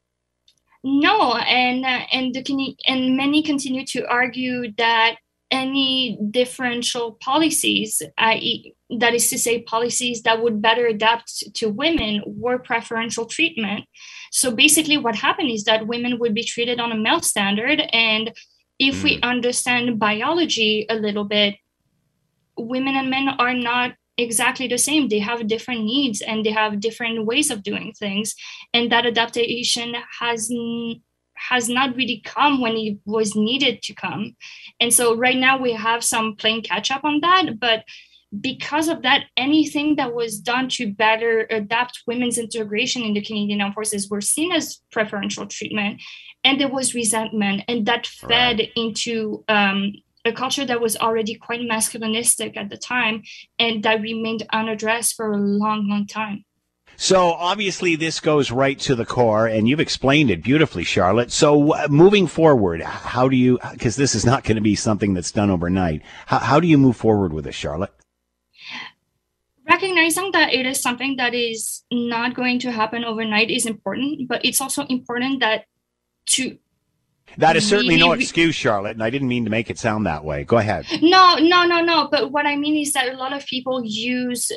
No, 0.88 1.34
and 1.34 1.84
uh, 1.84 2.06
and 2.12 2.32
the 2.32 2.76
and 2.86 3.18
many 3.18 3.42
continue 3.42 3.84
to 3.88 4.06
argue 4.06 4.72
that 4.78 5.16
any 5.50 6.20
differential 6.30 7.18
policies, 7.24 8.04
i.e., 8.20 8.76
that 9.00 9.16
is 9.16 9.28
to 9.32 9.40
say, 9.40 9.64
policies 9.64 10.22
that 10.22 10.44
would 10.44 10.62
better 10.62 10.86
adapt 10.86 11.56
to 11.56 11.70
women, 11.70 12.22
were 12.28 12.60
preferential 12.60 13.26
treatment. 13.26 13.86
So 14.32 14.52
basically, 14.52 14.98
what 14.98 15.16
happened 15.16 15.50
is 15.50 15.64
that 15.64 15.88
women 15.88 16.20
would 16.20 16.36
be 16.36 16.44
treated 16.44 16.80
on 16.80 16.92
a 16.92 16.98
male 16.98 17.22
standard, 17.22 17.82
and 17.92 18.32
if 18.78 18.98
mm. 18.98 19.04
we 19.06 19.22
understand 19.24 19.98
biology 19.98 20.86
a 20.88 20.96
little 20.96 21.26
bit, 21.26 21.56
women 22.60 22.96
and 22.96 23.10
men 23.10 23.30
are 23.30 23.56
not 23.56 23.94
exactly 24.18 24.68
the 24.68 24.78
same. 24.78 25.08
They 25.08 25.20
have 25.20 25.48
different 25.48 25.84
needs 25.84 26.22
and 26.22 26.46
they 26.46 26.52
have 26.52 26.80
different 26.80 27.26
ways 27.26 27.52
of 27.52 27.64
doing 27.64 27.94
things. 27.98 28.36
And 28.74 28.92
that 28.92 29.06
adaptation 29.06 29.96
has 30.20 30.52
has 31.38 31.68
not 31.68 31.96
really 31.98 32.22
come 32.24 32.62
when 32.62 32.78
it 32.78 32.98
was 33.06 33.36
needed 33.36 33.82
to 33.84 33.94
come. 33.94 34.38
And 34.80 34.94
so 34.94 35.18
right 35.18 35.36
now 35.36 35.58
we 35.62 35.74
have 35.74 36.02
some 36.02 36.36
playing 36.38 36.62
catch 36.62 36.92
up 36.92 37.04
on 37.04 37.20
that 37.22 37.60
but 37.60 37.84
because 38.42 38.88
of 38.88 39.02
that 39.04 39.26
anything 39.38 39.96
that 39.96 40.14
was 40.14 40.40
done 40.40 40.68
to 40.68 40.92
better 40.92 41.48
adapt 41.50 42.02
women's 42.08 42.38
integration 42.38 43.04
in 43.04 43.14
the 43.14 43.22
canadian 43.22 43.62
armed 43.62 43.74
forces 43.74 44.10
were 44.10 44.22
seen 44.22 44.52
as 44.52 44.82
preferential 44.92 45.46
treatment 45.46 46.02
and 46.44 46.60
there 46.60 46.72
was 46.72 46.96
resentment 46.96 47.64
and 47.68 47.86
that 47.86 48.06
fed 48.06 48.60
right. 48.60 48.72
into 48.76 49.44
um, 49.48 49.94
a 50.26 50.34
culture 50.34 50.66
that 50.66 50.82
was 50.82 50.98
already 50.98 51.36
quite 51.36 51.62
masculinistic 51.62 52.58
at 52.58 52.70
the 52.70 52.78
time 52.78 53.22
and 53.60 53.84
that 53.84 54.02
remained 54.02 54.44
unaddressed 54.52 55.16
for 55.16 55.32
a 55.32 55.38
long, 55.38 55.88
long 55.88 56.08
time. 56.08 56.44
So 56.98 57.34
obviously 57.34 57.96
this 57.96 58.20
goes 58.20 58.52
right 58.52 58.80
to 58.80 58.96
the 58.96 59.06
core 59.06 59.48
and 59.48 59.68
you've 59.68 59.82
explained 59.82 60.32
it 60.32 60.42
beautifully, 60.42 60.84
Charlotte. 60.84 61.32
So 61.32 61.74
uh, 61.74 61.88
moving 61.90 62.26
forward, 62.26 62.82
how 62.82 63.28
do 63.28 63.36
you, 63.36 63.60
because 63.72 63.98
this 63.98 64.16
is 64.16 64.26
not 64.26 64.44
going 64.44 64.56
to 64.56 64.62
be 64.62 64.76
something 64.76 65.14
that's 65.14 65.32
done 65.32 65.50
overnight. 65.50 66.02
How, 66.26 66.40
how 66.40 66.60
do 66.60 66.68
you 66.68 66.78
move 66.78 66.96
forward 66.96 67.34
with 67.34 67.46
this, 67.46 67.56
Charlotte? 67.56 67.92
Recognizing 69.70 70.32
that 70.32 70.54
it 70.54 70.66
is 70.66 70.82
something 70.82 71.18
that 71.18 71.34
is 71.34 71.84
not 71.92 72.34
going 72.34 72.60
to 72.60 72.72
happen 72.72 73.04
overnight 73.04 73.52
is 73.52 73.66
important, 73.66 74.28
but 74.30 74.46
it's 74.46 74.62
also 74.62 74.86
important 74.86 75.42
that 75.42 75.66
to 76.28 76.58
that 77.38 77.56
is 77.56 77.68
certainly 77.68 77.98
no 77.98 78.14
excuse, 78.14 78.56
Charlotte, 78.56 78.92
and 78.92 79.04
I 79.04 79.10
didn't 79.10 79.28
mean 79.28 79.46
to 79.46 79.52
make 79.52 79.70
it 79.70 79.78
sound 79.78 80.06
that 80.06 80.24
way. 80.24 80.44
Go 80.44 80.58
ahead. 80.58 80.86
No, 81.02 81.36
no, 81.36 81.66
no, 81.66 81.82
no. 81.82 82.08
But 82.10 82.32
what 82.32 82.46
I 82.46 82.56
mean 82.56 82.76
is 82.82 82.94
that 82.94 83.14
a 83.14 83.18
lot 83.18 83.34
of 83.34 83.46
people 83.46 83.82
use 83.84 84.52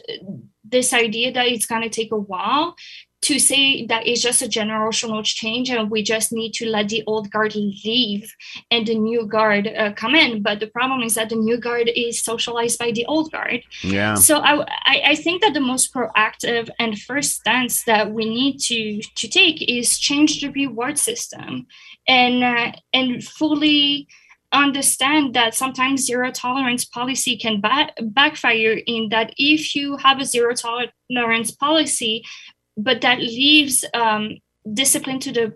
this 0.65 0.93
idea 0.93 1.33
that 1.33 1.47
it's 1.47 1.67
going 1.67 1.83
to 1.83 1.89
take 1.89 2.13
a 2.13 2.19
while 2.19 2.75
to 3.21 3.39
say 3.39 3.85
that 3.87 4.07
it's 4.07 4.23
just 4.23 4.43
a 4.43 4.47
generational 4.47 5.25
change 5.25 5.71
and 5.71 5.91
we 5.91 6.03
just 6.03 6.33
need 6.33 6.53
to 6.53 6.67
let 6.67 6.89
the 6.89 7.03
old 7.07 7.31
guard 7.31 7.55
leave 7.55 8.33
and 8.71 8.87
the 8.87 8.95
new 8.95 9.27
guard 9.27 9.67
uh, 9.67 9.93
come 9.95 10.15
in. 10.15 10.41
But 10.41 10.61
the 10.61 10.69
problem 10.69 11.03
is 11.03 11.15
that 11.15 11.29
the 11.29 11.37
new 11.37 11.59
guard 11.59 11.91
is 11.95 12.23
socialized 12.23 12.79
by 12.79 12.93
the 12.93 13.05
old 13.07 13.33
guard. 13.33 13.63
Yeah. 13.83 14.15
So 14.15 14.39
I, 14.39 14.61
I, 14.87 15.03
I 15.07 15.15
think 15.17 15.43
that 15.43 15.53
the 15.53 15.61
most 15.61 15.93
proactive 15.93 16.71
and 16.79 16.99
first 16.99 17.41
stance 17.41 17.85
that 17.85 18.13
we 18.13 18.25
need 18.29 18.59
to 18.61 19.03
to 19.03 19.29
take 19.29 19.63
is 19.69 19.99
change 19.99 20.41
the 20.41 20.51
reward 20.51 20.97
system 20.99 21.67
and 22.09 22.43
uh, 22.43 22.73
and 22.93 23.23
fully 23.23 24.09
understand 24.53 25.35
that 25.35 25.55
sometimes 25.55 26.07
zero 26.07 26.31
tolerance 26.31 26.85
policy 26.85 27.37
can 27.37 27.61
ba- 27.61 27.93
backfire 28.01 28.81
in 28.87 29.11
that 29.11 29.33
if 29.37 29.75
you 29.75 29.97
have 29.99 30.19
a 30.19 30.25
zero 30.25 30.55
tolerance 30.55 31.51
policy 31.51 32.25
but 32.79 33.03
that 33.03 33.19
leaves 33.19 33.85
um, 33.93 34.39
discipline 34.73 35.19
to 35.19 35.33
the 35.33 35.53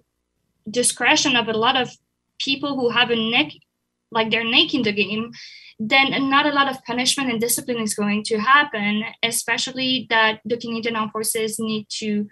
discretion 0.70 1.36
of 1.36 1.48
a 1.48 1.52
lot 1.52 1.76
of 1.76 1.90
people 2.38 2.78
who 2.78 2.90
have 2.90 3.10
a 3.10 3.30
neck 3.30 3.52
like 4.10 4.30
their 4.30 4.44
neck 4.44 4.74
in 4.74 4.82
the 4.82 4.92
game 4.92 5.32
then 5.80 6.28
not 6.28 6.46
a 6.46 6.52
lot 6.52 6.70
of 6.70 6.84
punishment 6.84 7.30
and 7.30 7.40
discipline 7.40 7.78
is 7.78 7.94
going 7.94 8.22
to 8.22 8.36
happen 8.36 9.02
especially 9.22 10.06
that 10.10 10.40
the 10.44 10.58
canadian 10.58 10.96
armed 10.96 11.12
forces 11.12 11.58
need 11.58 11.86
to 11.88 12.28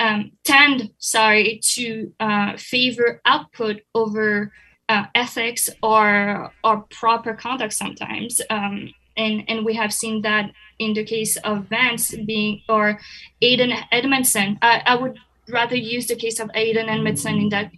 um, 0.00 0.32
tend 0.44 0.90
sorry 0.98 1.60
to 1.74 2.12
uh, 2.20 2.56
favor 2.56 3.20
output 3.24 3.80
over 3.94 4.52
uh, 4.88 5.04
ethics 5.14 5.68
or 5.82 6.52
or 6.62 6.84
proper 6.90 7.34
conduct 7.34 7.72
sometimes 7.72 8.40
um, 8.50 8.90
and 9.16 9.44
and 9.48 9.64
we 9.64 9.74
have 9.74 9.92
seen 9.92 10.22
that 10.22 10.50
in 10.78 10.92
the 10.92 11.04
case 11.04 11.36
of 11.38 11.68
Vance 11.68 12.14
being 12.26 12.62
or 12.68 12.98
Haydn 13.40 13.70
Edmundson. 13.92 14.58
I, 14.62 14.82
I 14.86 14.94
would 14.96 15.18
rather 15.48 15.76
use 15.76 16.06
the 16.06 16.16
case 16.16 16.38
of 16.38 16.50
Haydn 16.54 16.86
Edmundson 16.86 17.40
in 17.40 17.48
that 17.50 17.70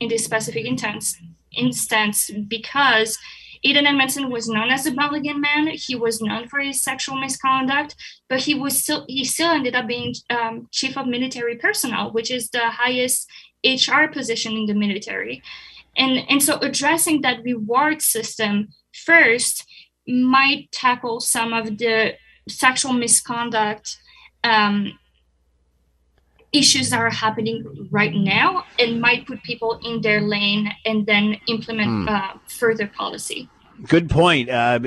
in 0.00 0.08
this 0.08 0.24
specific 0.24 0.66
instance 0.66 1.16
instance 1.56 2.30
because 2.48 3.18
Haydn 3.64 3.84
Edmundson 3.86 4.30
was 4.30 4.48
known 4.48 4.70
as 4.70 4.86
a 4.86 4.92
Mulligan 4.92 5.40
man. 5.40 5.68
He 5.68 5.94
was 5.94 6.20
known 6.20 6.48
for 6.48 6.58
his 6.58 6.82
sexual 6.82 7.16
misconduct, 7.16 7.94
but 8.28 8.40
he 8.40 8.54
was 8.54 8.82
still 8.82 9.04
he 9.08 9.24
still 9.24 9.50
ended 9.50 9.76
up 9.76 9.86
being 9.86 10.14
um, 10.30 10.68
chief 10.70 10.96
of 10.96 11.06
military 11.06 11.56
personnel, 11.56 12.10
which 12.12 12.30
is 12.30 12.50
the 12.50 12.70
highest 12.70 13.30
HR 13.64 14.06
position 14.12 14.52
in 14.56 14.66
the 14.66 14.74
military. 14.74 15.42
And 15.96 16.24
and 16.28 16.42
so 16.42 16.58
addressing 16.58 17.20
that 17.20 17.44
reward 17.44 18.02
system 18.02 18.68
first 18.92 19.64
might 20.08 20.70
tackle 20.72 21.20
some 21.20 21.52
of 21.52 21.78
the 21.78 22.14
sexual 22.48 22.92
misconduct 22.92 23.98
um, 24.42 24.98
issues 26.52 26.90
that 26.90 27.00
are 27.00 27.10
happening 27.10 27.88
right 27.90 28.14
now 28.14 28.64
and 28.78 29.00
might 29.00 29.26
put 29.26 29.42
people 29.42 29.80
in 29.84 30.02
their 30.02 30.20
lane 30.20 30.70
and 30.84 31.06
then 31.06 31.38
implement 31.48 31.88
mm. 31.88 32.08
uh, 32.08 32.38
further 32.46 32.86
policy. 32.86 33.48
Good 33.88 34.08
point. 34.08 34.48
Uh, 34.48 34.78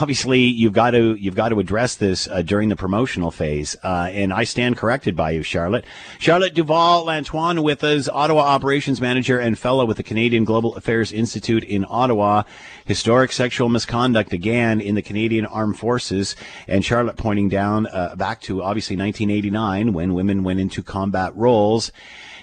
obviously, 0.00 0.40
you've 0.40 0.72
got 0.72 0.92
to 0.92 1.14
you've 1.14 1.34
got 1.34 1.50
to 1.50 1.60
address 1.60 1.96
this 1.96 2.26
uh, 2.26 2.40
during 2.40 2.70
the 2.70 2.76
promotional 2.76 3.30
phase, 3.30 3.76
uh, 3.84 4.08
and 4.10 4.32
I 4.32 4.44
stand 4.44 4.78
corrected 4.78 5.14
by 5.14 5.32
you, 5.32 5.42
Charlotte. 5.42 5.84
Charlotte 6.18 6.54
Duval 6.54 7.04
Lantoine 7.04 7.62
with 7.62 7.84
us, 7.84 8.08
Ottawa 8.08 8.40
operations 8.40 8.98
manager 8.98 9.38
and 9.38 9.58
fellow 9.58 9.84
with 9.84 9.98
the 9.98 10.02
Canadian 10.02 10.44
Global 10.44 10.74
Affairs 10.76 11.12
Institute 11.12 11.64
in 11.64 11.84
Ottawa. 11.86 12.44
Historic 12.86 13.30
sexual 13.30 13.68
misconduct 13.68 14.32
again 14.32 14.80
in 14.80 14.94
the 14.94 15.02
Canadian 15.02 15.44
Armed 15.44 15.78
Forces, 15.78 16.34
and 16.66 16.82
Charlotte 16.82 17.18
pointing 17.18 17.50
down 17.50 17.88
uh, 17.88 18.16
back 18.16 18.40
to 18.42 18.62
obviously 18.62 18.96
1989 18.96 19.92
when 19.92 20.14
women 20.14 20.44
went 20.44 20.60
into 20.60 20.82
combat 20.82 21.36
roles 21.36 21.92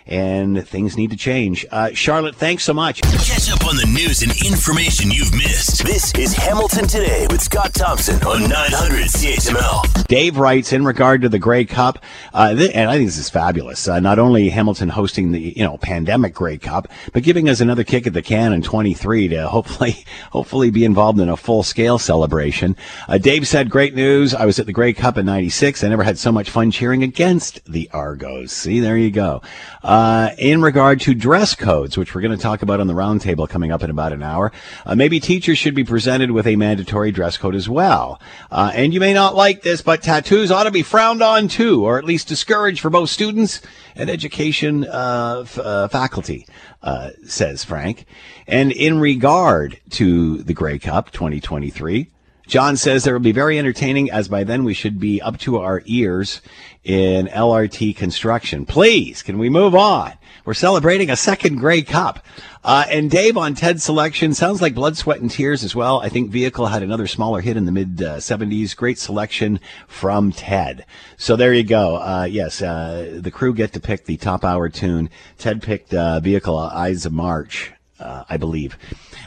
and 0.08 0.66
things 0.68 0.98
need 0.98 1.12
to 1.12 1.18
change. 1.18 1.66
Uh, 1.70 1.92
Charlotte, 1.94 2.36
thanks 2.36 2.64
so 2.64 2.74
much. 2.74 3.02
Catch 3.02 3.52
up 3.52 3.66
on 3.68 3.76
the 3.76 3.86
news 3.86 4.22
and 4.22 4.32
information 4.46 5.12
you've 5.12 5.34
missed. 5.34 5.86
This 5.86 6.14
is 6.16 6.34
Hamilton 6.34 6.88
Today 6.88 7.28
with 7.30 7.42
Scott 7.42 7.74
Thompson 7.74 8.16
on 8.24 8.50
900 8.50 9.06
CHML. 9.08 10.08
Dave 10.08 10.38
writes 10.38 10.72
in 10.72 10.86
regard 10.86 11.22
to 11.22 11.30
the 11.30 11.40
Grey 11.40 11.66
Cup, 11.66 12.00
uh, 12.34 12.56
th- 12.56 12.72
and 12.74 12.90
I 12.90 12.96
think 12.98 13.10
this 13.10 13.18
is 13.18 13.30
fabulous. 13.30 13.88
Uh, 13.88 14.00
not 14.00 14.20
only 14.20 14.50
Hamilton 14.50 14.90
hosting 14.90 15.32
the 15.34 15.54
you 15.58 15.64
know 15.64 15.78
pandemic 15.78 16.34
Grey 16.34 16.58
Cup, 16.58 16.88
but 17.12 17.24
giving 17.24 17.50
us 17.50 17.60
another 17.60 17.84
kick 17.84 18.08
at 18.08 18.14
the 18.14 18.22
can 18.22 18.54
in 18.54 18.62
23 18.62 19.28
to 19.30 19.48
hopefully 19.48 20.06
hopefully 20.32 20.72
be 20.72 20.86
involved 20.86 21.20
in 21.20 21.28
a 21.28 21.36
full 21.36 21.64
scale 21.64 22.00
celebration. 22.00 22.76
Uh, 23.10 23.18
Dave 23.18 23.48
said, 23.48 23.70
"Great 23.70 23.96
news! 23.96 24.34
I 24.34 24.46
was 24.46 24.60
at 24.60 24.66
the 24.66 24.74
Grey 24.74 24.94
Cup 24.94 25.18
in 25.18 25.26
'96. 25.26 25.84
I 25.84 25.90
never 25.90 26.04
had 26.04 26.18
so 26.18 26.32
much 26.32 26.50
fun 26.50 26.72
cheering 26.72 27.04
against 27.04 27.60
the 27.66 27.90
Argos. 27.92 28.52
See, 28.54 28.80
there 28.80 28.98
you 28.98 29.12
go." 29.12 29.42
Uh, 29.84 29.97
uh, 29.98 30.30
in 30.38 30.62
regard 30.62 31.02
to 31.02 31.16
dress 31.16 31.56
codes, 31.56 31.98
which 31.98 32.14
we're 32.14 32.22
going 32.22 32.36
to 32.36 32.42
talk 32.42 32.62
about 32.62 32.80
on 32.80 32.86
the 32.86 32.94
roundtable 32.94 33.50
coming 33.50 33.72
up 33.72 33.82
in 33.82 33.90
about 33.90 34.14
an 34.14 34.22
hour, 34.22 34.52
uh, 34.86 34.94
maybe 34.94 35.20
teachers 35.20 35.58
should 35.58 35.74
be 35.74 35.84
presented 35.84 36.30
with 36.30 36.46
a 36.46 36.56
mandatory 36.56 37.12
dress 37.12 37.36
code 37.36 37.56
as 37.56 37.68
well. 37.68 38.22
Uh, 38.52 38.72
and 38.76 38.94
you 38.94 39.00
may 39.00 39.12
not 39.12 39.34
like 39.34 39.64
this, 39.64 39.82
but 39.82 40.04
tattoos 40.04 40.52
ought 40.52 40.66
to 40.66 40.72
be 40.72 40.84
frowned 40.84 41.24
on 41.24 41.48
too, 41.48 41.84
or 41.84 41.98
at 41.98 42.04
least 42.04 42.28
discouraged 42.28 42.80
for 42.80 42.92
both 42.92 43.10
students 43.10 43.60
and 43.96 44.08
education 44.08 44.86
uh, 44.86 45.40
f- 45.42 45.58
uh, 45.58 45.88
faculty, 45.88 46.46
says 47.26 47.64
Frank. 47.64 48.06
And 48.46 48.72
in 48.72 49.00
regard 49.00 49.80
to 49.92 50.44
the 50.44 50.54
Grey 50.54 50.78
Cup 50.78 51.10
2023, 51.10 52.12
John 52.48 52.78
says 52.78 53.04
there 53.04 53.14
will 53.14 53.20
be 53.20 53.34
very 53.34 53.60
entertaining 53.60 54.10
as 54.10 54.30
by 54.30 54.46
then 54.46 54.64
we 54.64 54.74
should 54.74 55.00
be 55.00 55.22
up 55.22 55.38
to 55.40 55.58
our 55.58 55.84
ears 55.86 56.42
in 56.84 57.28
LRT 57.28 57.96
construction. 57.98 58.66
Please, 58.66 59.22
can 59.22 59.38
we 59.38 59.50
move 59.50 59.76
on? 59.76 60.14
We're 60.46 60.54
celebrating 60.54 61.10
a 61.10 61.18
second 61.18 61.58
Grey 61.58 61.82
Cup. 61.82 62.26
Uh, 62.64 62.86
and 62.90 63.12
Dave 63.12 63.36
on 63.36 63.54
Ted's 63.54 63.84
selection 63.84 64.34
sounds 64.34 64.62
like 64.62 64.74
blood, 64.74 64.96
sweat, 64.96 65.20
and 65.20 65.30
tears 65.30 65.64
as 65.64 65.76
well. 65.76 66.00
I 66.00 66.08
think 66.08 66.32
Vehicle 66.32 66.68
had 66.68 66.84
another 66.84 67.06
smaller 67.06 67.42
hit 67.42 67.58
in 67.58 67.66
the 67.66 67.72
mid 67.72 68.02
uh, 68.02 68.18
70s. 68.18 68.76
Great 68.76 68.98
selection 68.98 69.60
from 69.88 70.32
Ted. 70.32 70.86
So 71.18 71.36
there 71.36 71.54
you 71.54 71.64
go. 71.64 71.98
Uh, 71.98 72.28
yes, 72.30 72.62
uh, 72.62 73.20
the 73.22 73.32
crew 73.32 73.54
get 73.54 73.74
to 73.74 73.82
pick 73.82 74.06
the 74.06 74.16
top 74.16 74.46
hour 74.46 74.70
tune. 74.70 75.10
Ted 75.38 75.62
picked 75.62 75.94
uh, 75.94 76.22
Vehicle 76.22 76.58
Ides 76.58 77.06
of 77.06 77.12
March, 77.12 77.74
uh, 78.00 78.24
I 78.30 78.38
believe 78.38 78.78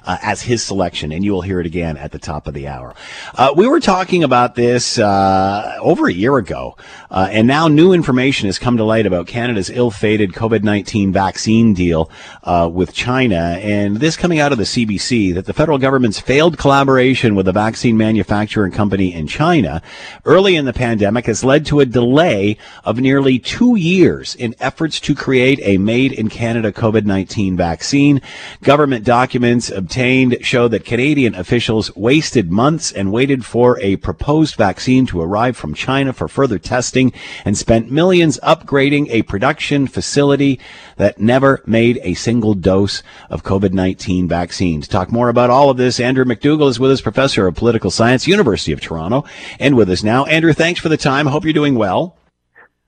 uh, 0.05 0.19
as 0.23 0.43
his 0.43 0.63
selection, 0.63 1.13
and 1.13 1.25
you 1.25 1.33
will 1.33 1.43
hear 1.43 1.61
it 1.61 1.67
again 1.67 1.97
at 1.97 2.13
the 2.13 2.19
top 2.19 2.47
of 2.47 2.55
the 2.55 2.69
hour. 2.69 2.95
Uh, 3.35 3.53
we 3.57 3.69
were 3.69 3.81
talking 3.81 4.25
about 4.25 4.55
this 4.55 4.99
uh, 4.99 5.77
over 5.81 6.09
a 6.09 6.13
year 6.13 6.37
ago, 6.37 6.77
uh, 7.11 7.29
and 7.31 7.47
now 7.47 7.69
new 7.69 7.93
information 7.93 8.47
has 8.47 8.59
come 8.59 8.77
to 8.77 8.85
light 8.85 9.07
about 9.07 9.27
Canada's 9.27 9.71
ill-fated 9.71 10.33
COVID-19 10.33 11.13
vaccine 11.13 11.75
deal 11.75 12.11
uh, 12.45 12.69
with 12.73 12.93
China, 12.93 13.59
and 13.61 13.97
this 13.97 14.17
coming 14.17 14.39
out 14.39 14.53
of 14.53 14.59
the 14.59 14.65
CBC 14.65 15.35
that 15.35 15.47
the 15.47 15.53
federal 15.53 15.79
government's 15.79 16.21
failed 16.21 16.59
collaboration 16.59 17.35
with 17.35 17.49
a 17.49 17.53
vaccine 17.53 17.97
manufacturing 17.97 18.73
company 18.73 19.13
in 19.13 19.27
China 19.27 19.83
early 20.25 20.57
in 20.57 20.65
the 20.65 20.73
pandemic 20.73 21.27
has 21.27 21.45
led 21.45 21.67
to 21.67 21.81
a 21.81 21.87
delay 21.87 22.57
of 22.85 22.99
nearly 22.99 23.39
two 23.39 23.77
years 23.77 24.35
in 24.35 24.55
efforts 24.61 25.01
to 25.01 25.15
create 25.15 25.59
a 25.63 25.79
made 25.79 26.13
in 26.13 26.29
Canada 26.29 26.73
COVID-19 26.73 27.57
vaccine. 27.57 28.21
Government 28.63 29.07
documents 29.07 29.71
obtained 29.71 30.37
show 30.43 30.69
that 30.69 30.85
Canadian 30.85 31.35
officials 31.35 31.97
wasted 31.97 32.53
months 32.53 32.93
and 32.93 33.11
waited 33.11 33.43
for 33.43 33.81
a 33.81 33.97
proposed 33.97 34.57
vaccine 34.57 35.07
to 35.07 35.23
arrive 35.23 35.57
from 35.57 35.73
China 35.73 36.13
for 36.13 36.29
further 36.29 36.59
testing 36.59 37.11
and 37.47 37.57
spent 37.57 37.91
millions 37.91 38.39
upgrading 38.43 39.09
a 39.09 39.23
production 39.23 39.87
facility 39.87 40.61
that 40.97 41.19
never 41.19 41.63
made 41.65 42.01
a 42.03 42.13
single 42.13 42.53
dose 42.53 43.03
of 43.31 43.43
COVID-19 43.45 44.29
vaccine. 44.29 44.83
To 44.83 44.89
talk 44.89 45.11
more 45.11 45.31
about 45.31 45.49
all 45.49 45.71
of 45.71 45.79
this, 45.79 45.99
Andrew 45.99 46.27
McDougall 46.27 46.69
is 46.69 46.79
with 46.79 46.91
us, 46.91 47.01
professor 47.01 47.47
of 47.47 47.55
political 47.55 47.91
science, 47.91 48.27
University 48.27 48.73
of 48.73 48.83
Toronto, 48.83 49.25
and 49.59 49.75
with 49.75 49.89
us 49.89 50.03
now. 50.03 50.27
Andrew, 50.27 50.53
thanks 50.53 50.81
for 50.81 50.91
the 50.91 50.99
time. 50.99 51.25
Hope 51.27 51.45
you're 51.45 51.55
doing 51.55 51.77
well. 51.77 52.19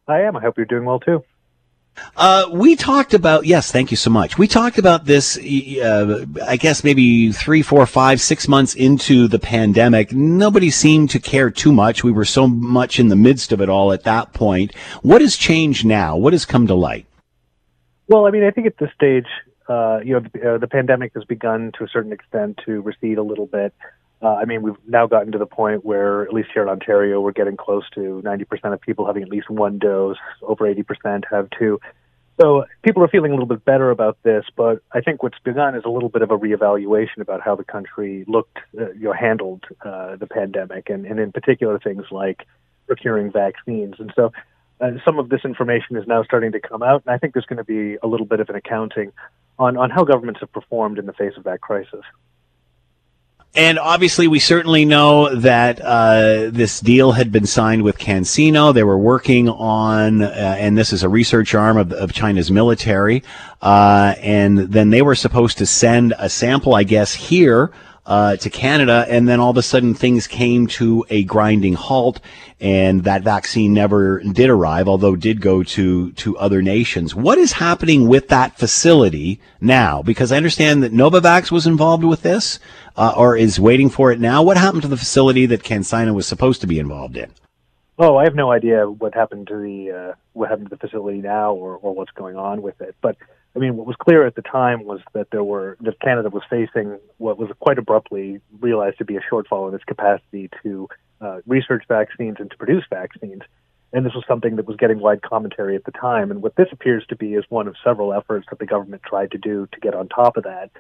I 0.07 0.21
am. 0.21 0.37
I 0.37 0.43
hope 0.43 0.59
you're 0.59 0.67
doing 0.67 0.85
well 0.85 1.01
too. 1.01 1.25
Uh, 2.17 2.49
we 2.53 2.77
talked 2.77 3.15
about 3.15 3.47
yes, 3.47 3.71
thank 3.71 3.91
you 3.91 3.97
so 3.97 4.11
much. 4.11 4.39
We 4.39 4.47
talked 4.47 4.79
about 4.79 5.05
this. 5.05 5.37
Uh, 5.39 6.25
I 6.47 6.57
guess 6.57 6.85
maybe 6.85 7.33
three, 7.33 7.63
four, 7.63 7.85
five, 7.87 8.21
six 8.21 8.49
months 8.49 8.75
into 8.75 9.29
the 9.29 9.39
pandemic. 9.39 10.13
Nobody 10.13 10.71
seemed 10.71 11.11
to 11.11 11.19
care 11.19 11.51
too 11.51 11.73
much. 11.73 12.05
We 12.05 12.13
were 12.13 12.25
so 12.25 12.47
much 12.47 12.99
in 12.99 13.09
the 13.09 13.17
midst 13.17 13.53
of 13.53 13.61
it 13.61 13.69
all 13.69 13.93
at 13.93 14.05
that 14.05 14.33
point. 14.33 14.75
What 15.03 15.21
has 15.21 15.37
changed 15.37 15.85
now? 15.85 16.17
What 16.17 16.33
has 16.33 16.45
come 16.45 16.67
to 16.67 16.75
light? 16.75 17.07
Well, 18.09 18.27
I 18.27 18.31
mean, 18.31 18.45
I 18.45 18.51
think 18.51 18.67
at 18.67 18.79
this 18.79 18.91
stage, 18.95 19.27
uh, 19.69 20.01
you 20.05 20.15
know, 20.15 20.21
the, 20.21 20.55
uh, 20.55 20.59
the 20.59 20.67
pandemic 20.67 21.13
has 21.15 21.25
begun 21.25 21.73
to 21.79 21.85
a 21.85 21.89
certain 21.89 22.13
extent 22.13 22.61
to 22.67 22.81
recede 22.83 23.19
a 23.19 23.23
little 23.23 23.47
bit. 23.47 23.73
Uh, 24.23 24.37
I 24.37 24.45
mean, 24.45 24.63
we've 24.63 24.77
now 24.87 25.07
gotten 25.07 25.33
to 25.33 25.39
the 25.39 25.47
point 25.47 25.85
where, 25.85 26.23
at 26.23 26.33
least 26.33 26.51
here 26.55 26.63
in 26.63 26.69
Ontario, 26.69 27.21
we're 27.21 27.33
getting 27.33 27.57
close 27.57 27.83
to 27.95 28.23
90% 28.25 28.73
of 28.73 28.81
people 28.81 29.05
having 29.05 29.25
at 29.25 29.29
least 29.29 29.51
one 29.51 29.79
dose. 29.79 30.17
Over 30.43 30.73
80% 30.73 31.25
have 31.31 31.49
two. 31.59 31.81
So 32.41 32.65
people 32.83 33.03
are 33.05 33.09
feeling 33.09 33.33
a 33.33 33.35
little 33.35 33.47
bit 33.49 33.65
better 33.65 33.91
about 33.91 34.17
this, 34.23 34.45
but 34.57 34.81
I 34.93 35.01
think 35.01 35.23
what's 35.23 35.39
begun 35.41 35.75
is 35.75 35.83
a 35.85 35.91
little 35.91 36.09
bit 36.09 36.23
of 36.23 36.31
a 36.31 36.39
reevaluation 36.39 37.19
about 37.19 37.41
how 37.43 37.57
the 37.57 37.65
country 37.65 38.25
looked, 38.27 38.59
uh, 38.79 38.93
you 38.93 39.05
know, 39.05 39.13
handled 39.13 39.65
uh, 39.85 40.17
the 40.17 40.27
pandemic, 40.27 40.89
and, 40.89 41.05
and 41.05 41.21
in 41.21 41.33
particular 41.33 41.79
things 41.79 42.05
like 42.11 42.47
procuring 42.87 43.31
vaccines. 43.31 43.97
And 43.99 44.13
so 44.17 44.33
uh, 44.81 44.93
some 45.05 45.19
of 45.19 45.29
this 45.29 45.45
information 45.45 45.97
is 45.97 46.07
now 46.07 46.23
starting 46.23 46.53
to 46.53 46.61
come 46.61 46.83
out, 46.83 47.03
and 47.07 47.15
I 47.15 47.19
think 47.19 47.35
there's 47.35 47.47
going 47.47 47.59
to 47.59 47.65
be 47.65 47.99
a 48.03 48.07
little 48.07 48.27
bit 48.27 48.41
of 48.41 48.49
an 48.49 48.57
accounting 48.57 49.13
on, 49.59 49.77
on 49.77 49.91
how 49.91 50.05
governments 50.05 50.41
have 50.41 50.53
performed 50.53 50.99
in 50.99 51.07
the 51.07 51.13
face 51.13 51.35
of 51.37 51.45
that 51.45 51.61
crisis. 51.61 52.03
And 53.55 53.79
obviously, 53.79 54.29
we 54.29 54.39
certainly 54.39 54.87
know 54.87 55.35
that 55.35 55.79
uh, 55.83 56.49
this 56.51 56.81
deal 56.81 57.13
had 57.13 57.31
been 57.31 57.45
signed 57.45 57.83
with 57.83 57.99
CanSino. 57.99 58.73
They 58.73 58.83
were 58.83 58.97
working 58.97 59.51
on, 59.51 60.23
uh, 60.23 60.57
and 60.59 60.79
this 60.79 60.91
is 60.91 61.03
a 61.03 61.09
research 61.11 61.55
arm 61.55 61.77
of, 61.77 61.93
of 61.93 62.15
China's 62.15 62.51
military. 62.51 63.23
Uh, 63.61 64.15
and 64.21 64.59
then 64.59 64.89
they 64.89 65.03
were 65.03 65.15
supposed 65.15 65.59
to 65.59 65.67
send 65.67 66.15
a 66.19 66.31
sample, 66.31 66.75
I 66.75 66.85
guess, 66.85 67.13
here 67.13 67.71
uh, 68.05 68.37
to 68.37 68.51
Canada, 68.51 69.07
and 69.09 69.29
then 69.29 69.39
all 69.39 69.51
of 69.51 69.57
a 69.57 69.63
sudden 69.63 69.95
things 69.95 70.27
came 70.27 70.67
to 70.67 71.05
a 71.09 71.23
grinding 71.25 71.75
halt, 71.75 72.21
and 72.61 73.05
that 73.05 73.23
vaccine 73.23 73.73
never 73.73 74.19
did 74.21 74.51
arrive, 74.51 74.89
although 74.89 75.15
did 75.15 75.41
go 75.41 75.63
to 75.63 76.11
to 76.13 76.37
other 76.39 76.63
nations. 76.63 77.15
What 77.15 77.39
is 77.39 77.53
happening 77.53 78.09
with 78.09 78.29
that 78.29 78.59
facility 78.59 79.41
now? 79.61 80.03
Because 80.03 80.33
I 80.33 80.37
understand 80.37 80.83
that 80.83 80.93
Novavax 80.93 81.53
was 81.53 81.67
involved 81.67 82.05
with 82.05 82.23
this, 82.23 82.59
uh, 82.97 83.15
or 83.17 83.37
is 83.37 83.61
waiting 83.61 83.89
for 83.89 84.11
it 84.11 84.19
now. 84.19 84.43
What 84.43 84.57
happened 84.57 84.83
to 84.83 84.89
the 84.89 84.97
facility 84.97 85.47
that 85.47 85.63
CanSino 85.63 86.15
was 86.15 86.27
supposed 86.27 86.61
to 86.63 86.67
be 86.67 86.81
involved 86.81 87.17
in? 87.17 87.31
Oh, 87.99 88.17
I 88.17 88.25
have 88.25 88.35
no 88.35 88.51
idea 88.51 88.91
what 88.91 89.15
happened 89.15 89.47
to 89.47 89.57
the 89.57 89.93
uh, 89.93 90.15
what 90.33 90.49
happened 90.49 90.71
to 90.71 90.77
the 90.77 90.89
facility 90.89 91.19
now, 91.19 91.53
or, 91.53 91.77
or 91.77 91.95
what's 91.95 92.11
going 92.13 92.37
on 92.37 92.63
with 92.63 92.81
it. 92.81 92.97
But 93.01 93.17
I 93.55 93.59
mean, 93.59 93.77
what 93.77 93.87
was 93.87 93.97
clear 93.97 94.27
at 94.27 94.35
the 94.35 94.43
time 94.43 94.85
was 94.85 95.01
that 95.13 95.31
there 95.31 95.45
were 95.45 95.77
that 95.81 96.01
Canada 96.01 96.31
was 96.31 96.43
facing 96.49 96.99
what 97.19 97.39
was 97.39 97.51
quite 97.61 97.79
abruptly 97.79 98.41
realized 98.61 98.99
to 98.99 99.05
be 99.05 99.17
a 99.17 99.21
shortfall 99.21 99.69
in 99.69 99.75
its 99.75 99.85
capacity 99.85 100.49
to 100.63 100.89
uh, 101.21 101.41
research 101.47 101.85
vaccines 101.87 102.37
and 102.39 102.51
to 102.51 102.57
produce 102.57 102.85
vaccines. 102.89 103.43
And 103.93 104.07
this 104.07 104.15
was 104.15 104.25
something 104.27 104.57
that 104.57 104.67
was 104.67 104.77
getting 104.79 105.01
wide 105.01 105.21
commentary 105.21 105.77
at 105.77 105.85
the 105.85 105.91
time. 105.91 106.31
And 106.31 106.43
what 106.43 106.57
this 106.57 106.69
appears 106.73 107.05
to 107.09 107.17
be 107.17 107.35
is 107.35 107.45
one 107.51 107.69
of 107.69 107.77
several 107.85 108.15
efforts 108.15 108.47
that 108.49 108.59
the 108.59 108.65
government 108.65 109.03
tried 109.03 109.33
to 109.33 109.39
do 109.39 109.69
to 109.71 109.81
get 109.81 109.95
on 109.95 110.09
top 110.09 110.39
of 110.39 110.45
that 110.45 110.71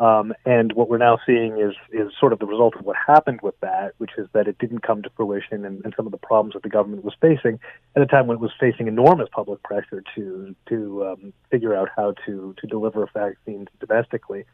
um, 0.00 0.34
and 0.44 0.72
what 0.72 0.88
we're 0.88 0.98
now 0.98 1.18
seeing 1.24 1.58
is 1.58 1.74
is 1.92 2.12
sort 2.18 2.32
of 2.32 2.40
the 2.40 2.46
result 2.46 2.74
of 2.74 2.84
what 2.84 2.96
happened 2.96 3.40
with 3.42 3.58
that, 3.60 3.94
which 3.98 4.10
is 4.18 4.28
that 4.32 4.48
it 4.48 4.58
didn't 4.58 4.80
come 4.80 5.02
to 5.02 5.10
fruition, 5.10 5.64
and, 5.64 5.84
and 5.84 5.94
some 5.96 6.06
of 6.06 6.12
the 6.12 6.18
problems 6.18 6.54
that 6.54 6.64
the 6.64 6.68
government 6.68 7.04
was 7.04 7.14
facing 7.20 7.60
at 7.94 8.02
a 8.02 8.06
time 8.06 8.26
when 8.26 8.36
it 8.36 8.40
was 8.40 8.50
facing 8.58 8.88
enormous 8.88 9.28
public 9.32 9.62
pressure 9.62 10.02
to 10.14 10.54
to 10.68 11.06
um, 11.06 11.32
figure 11.50 11.76
out 11.76 11.88
how 11.94 12.14
to 12.26 12.54
to 12.58 12.66
deliver 12.66 13.08
vaccines 13.14 13.68
domestically. 13.78 14.44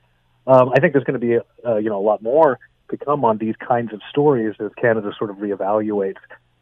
Um, 0.47 0.73
I 0.75 0.81
think 0.81 0.93
there's 0.93 1.05
going 1.05 1.21
to 1.21 1.27
be 1.27 1.35
a, 1.35 1.43
uh, 1.67 1.77
you 1.77 1.89
know 1.89 1.99
a 1.99 2.05
lot 2.05 2.23
more 2.23 2.59
to 2.91 2.97
come 2.99 3.25
on 3.25 3.39
these 3.39 3.57
kinds 3.57 3.95
of 3.95 4.01
stories 4.11 4.57
as 4.61 4.73
Canada 4.77 5.13
sort 5.17 5.31
of 5.31 5.37
reevaluates 5.37 6.17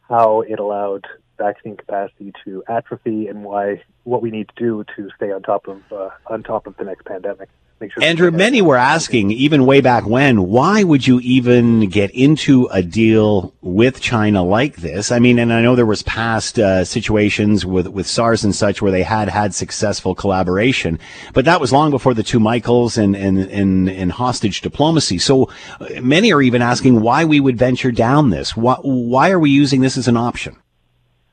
how 0.09 0.41
it 0.41 0.59
allowed 0.59 1.05
vaccine 1.37 1.77
capacity 1.77 2.33
to 2.43 2.63
atrophy 2.67 3.27
and 3.27 3.43
why 3.43 3.81
what 4.03 4.21
we 4.21 4.31
need 4.31 4.49
to 4.49 4.55
do 4.55 4.85
to 4.95 5.09
stay 5.15 5.31
on 5.31 5.41
top 5.41 5.67
of 5.67 5.81
uh, 5.91 6.09
on 6.27 6.43
top 6.43 6.65
of 6.65 6.77
the 6.77 6.83
next 6.85 7.05
pandemic. 7.05 7.49
Sure 7.87 8.03
Andrew, 8.03 8.29
many 8.29 8.61
were 8.61 8.75
asking, 8.75 9.31
even 9.31 9.65
way 9.65 9.79
back 9.79 10.05
when, 10.05 10.47
why 10.47 10.83
would 10.83 11.07
you 11.07 11.21
even 11.21 11.87
get 11.87 12.11
into 12.11 12.67
a 12.71 12.83
deal 12.83 13.53
with 13.61 14.01
China 14.01 14.43
like 14.43 14.77
this? 14.77 15.13
I 15.13 15.19
mean, 15.19 15.39
and 15.39 15.53
I 15.53 15.61
know 15.61 15.75
there 15.75 15.85
was 15.85 16.03
past 16.03 16.59
uh, 16.59 16.83
situations 16.83 17.65
with, 17.65 17.87
with 17.87 18.05
SARS 18.05 18.43
and 18.43 18.53
such 18.53 18.81
where 18.81 18.91
they 18.91 19.03
had 19.03 19.29
had 19.29 19.55
successful 19.55 20.13
collaboration, 20.13 20.99
but 21.33 21.45
that 21.45 21.61
was 21.61 21.71
long 21.71 21.89
before 21.89 22.13
the 22.13 22.23
two 22.23 22.39
Michaels 22.39 22.97
and, 22.97 23.15
and, 23.15 23.39
and, 23.39 23.89
and 23.89 24.11
hostage 24.11 24.59
diplomacy. 24.59 25.17
So 25.17 25.49
uh, 25.79 26.01
many 26.01 26.33
are 26.33 26.41
even 26.41 26.61
asking 26.61 26.99
why 26.99 27.23
we 27.23 27.39
would 27.39 27.57
venture 27.57 27.91
down 27.91 28.29
this. 28.29 28.57
Why, 28.57 28.75
why 28.81 29.31
are 29.31 29.39
we 29.39 29.51
using 29.51 29.79
this 29.79 29.95
as 29.95 30.09
an 30.09 30.17
option? 30.17 30.57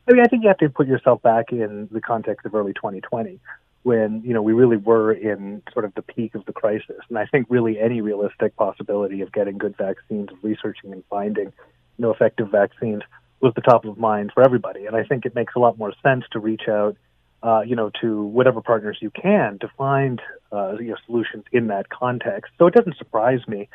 I 0.08 0.12
mean, 0.12 0.22
I 0.22 0.28
think 0.28 0.44
you 0.44 0.48
have 0.48 0.58
to 0.58 0.68
put 0.68 0.86
yourself 0.86 1.22
back 1.22 1.50
in 1.50 1.88
the 1.90 2.00
context 2.00 2.46
of 2.46 2.54
early 2.54 2.72
2020 2.72 3.40
when 3.86 4.20
you 4.24 4.34
know 4.34 4.42
we 4.42 4.52
really 4.52 4.76
were 4.76 5.12
in 5.12 5.62
sort 5.72 5.84
of 5.84 5.94
the 5.94 6.02
peak 6.02 6.34
of 6.34 6.44
the 6.46 6.52
crisis. 6.52 7.00
And 7.08 7.16
I 7.16 7.26
think 7.26 7.46
really 7.48 7.78
any 7.78 8.00
realistic 8.00 8.56
possibility 8.56 9.20
of 9.20 9.30
getting 9.30 9.58
good 9.58 9.76
vaccines, 9.76 10.28
of 10.32 10.38
researching 10.42 10.92
and 10.92 11.04
finding 11.08 11.44
you 11.44 12.02
know 12.02 12.10
effective 12.10 12.50
vaccines 12.50 13.02
was 13.40 13.52
the 13.54 13.60
top 13.60 13.84
of 13.84 13.96
mind 13.96 14.32
for 14.34 14.42
everybody. 14.42 14.86
And 14.86 14.96
I 14.96 15.04
think 15.04 15.24
it 15.24 15.36
makes 15.36 15.54
a 15.54 15.60
lot 15.60 15.78
more 15.78 15.92
sense 16.02 16.24
to 16.32 16.40
reach 16.40 16.62
out, 16.68 16.96
uh, 17.44 17.60
you 17.60 17.76
know, 17.76 17.92
to 18.00 18.24
whatever 18.24 18.60
partners 18.60 18.98
you 19.00 19.10
can 19.10 19.60
to 19.60 19.68
find 19.78 20.20
uh, 20.50 20.72
you 20.80 20.88
know 20.88 20.96
solutions 21.06 21.44
in 21.52 21.68
that 21.68 21.88
context. 21.88 22.50
So 22.58 22.66
it 22.66 22.74
doesn't 22.74 22.96
surprise 22.96 23.46
me 23.46 23.68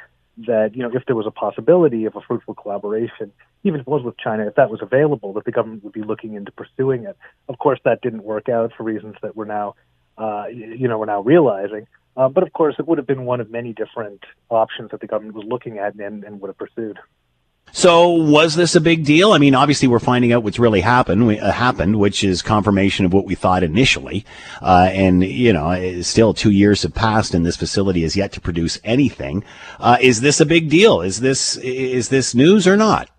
that 0.45 0.76
you 0.76 0.84
know 0.84 0.91
if 0.93 1.06
there 1.06 1.15
was 1.15 1.26
a 1.26 1.32
possibility 1.32 2.04
of 2.04 2.17
a 2.17 2.21
fruitful 2.28 2.56
collaboration, 2.56 3.32
even 3.63 3.80
if 3.80 3.88
it 3.88 3.89
was 3.89 4.04
with 4.04 4.17
China, 4.17 4.45
if 4.45 4.56
that 4.56 4.69
was 4.69 4.82
available, 4.82 5.32
that 5.36 5.45
the 5.45 5.54
government 5.54 5.86
would 5.86 5.93
be 5.93 6.04
looking 6.04 6.34
into 6.34 6.52
pursuing 6.52 7.06
it. 7.06 7.15
Of 7.47 7.60
course, 7.60 7.80
that 7.86 8.02
didn't 8.02 8.26
work 8.26 8.50
out 8.50 8.74
for 8.76 8.84
reasons 8.84 9.15
that 9.21 9.38
we're 9.38 9.45
now 9.45 9.76
uh, 10.17 10.45
you 10.47 10.88
know, 10.88 10.97
we're 11.00 11.06
now 11.06 11.21
realizing. 11.21 11.88
Uh, 12.17 12.28
but 12.28 12.43
of 12.43 12.52
course, 12.54 12.76
it 12.78 12.88
would 12.88 12.97
have 12.97 13.08
been 13.08 13.26
one 13.26 13.39
of 13.39 13.50
many 13.50 13.74
different 13.74 14.24
options 14.50 14.91
that 14.91 15.00
the 15.00 15.08
government 15.08 15.36
was 15.36 15.45
looking 15.47 15.78
at 15.78 15.95
and, 15.95 16.24
and 16.24 16.41
would 16.41 16.50
have 16.50 16.58
pursued. 16.58 17.00
So, 17.74 18.10
was 18.10 18.56
this 18.56 18.76
a 18.76 18.82
big 18.82 19.06
deal? 19.06 19.32
I 19.32 19.38
mean, 19.38 19.56
obviously, 19.56 19.88
we're 19.88 20.00
finding 20.00 20.34
out 20.34 20.43
what's 20.43 20.60
really 20.60 20.82
happened, 20.82 21.39
uh, 21.39 21.52
happened, 21.52 22.00
which 22.00 22.21
is 22.21 22.41
confirmation 22.41 23.06
of 23.06 23.13
what 23.13 23.26
we 23.26 23.34
thought 23.34 23.63
initially. 23.63 24.26
Uh, 24.62 24.89
and 24.91 25.24
you 25.24 25.54
know, 25.54 26.02
still 26.02 26.34
two 26.34 26.52
years 26.52 26.84
have 26.84 26.93
passed, 26.93 27.34
and 27.34 27.45
this 27.45 27.56
facility 27.56 28.04
is 28.04 28.17
yet 28.17 28.34
to 28.34 28.41
produce 28.41 28.78
anything. 28.84 29.45
Uh, 29.80 29.97
is 30.02 30.19
this 30.19 30.41
a 30.41 30.45
big 30.45 30.69
deal? 30.69 31.00
Is 31.00 31.21
this 31.21 31.56
is 31.58 32.10
this 32.10 32.36
news 32.36 32.67
or 32.67 32.76
not? 32.76 33.10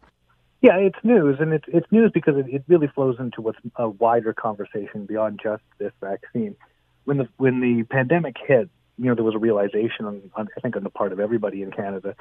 Yeah, 0.61 0.77
it's 0.77 0.99
news, 1.03 1.39
and 1.41 1.55
it's 1.55 1.65
it's 1.69 1.91
news 1.91 2.11
because 2.13 2.37
it, 2.37 2.47
it 2.49 2.63
really 2.69 2.89
flows 2.89 3.17
into 3.19 3.41
what's 3.41 3.59
a 3.77 3.89
wider 3.89 4.35
conversation 4.35 5.07
beyond 5.07 5.41
just 5.43 5.63
this 5.79 5.93
vaccine 6.03 6.57
when 7.05 7.19
the 7.19 7.29
when 7.37 7.61
the 7.61 7.85
pandemic 7.85 8.37
hit, 8.47 8.69
you 8.99 9.07
know, 9.07 9.15
there 9.15 9.25
was 9.25 9.35
a 9.35 9.39
realization 9.39 10.05
on, 10.05 10.31
on 10.35 10.49
I 10.57 10.61
think 10.61 10.77
on 10.77 10.85
the 10.85 10.91
part 10.91 11.13
of 11.13 11.21
everybody 11.21 11.63
in 11.63 11.71
Canada 11.71 12.15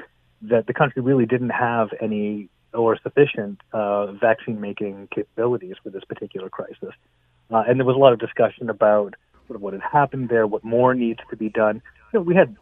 that 0.43 0.65
the 0.67 0.73
country 0.73 1.01
really 1.01 1.25
didn't 1.25 1.49
have 1.49 1.89
any 2.01 2.49
or 2.73 2.97
sufficient 3.01 3.59
uh, 3.73 4.11
vaccine 4.13 4.61
making 4.61 5.07
capabilities 5.13 5.75
for 5.83 5.89
this 5.89 6.03
particular 6.05 6.49
crisis. 6.49 6.93
Uh, 7.49 7.63
and 7.67 7.79
there 7.79 7.85
was 7.85 7.95
a 7.95 7.99
lot 7.99 8.13
of 8.13 8.19
discussion 8.19 8.69
about 8.69 9.15
sort 9.47 9.55
of 9.55 9.61
what 9.61 9.73
had 9.73 9.81
happened 9.81 10.29
there, 10.29 10.47
what 10.47 10.63
more 10.63 10.93
needs 10.93 11.19
to 11.29 11.35
be 11.35 11.49
done. 11.49 11.81
You 12.13 12.19
know, 12.19 12.21
we 12.21 12.33
had 12.33 12.55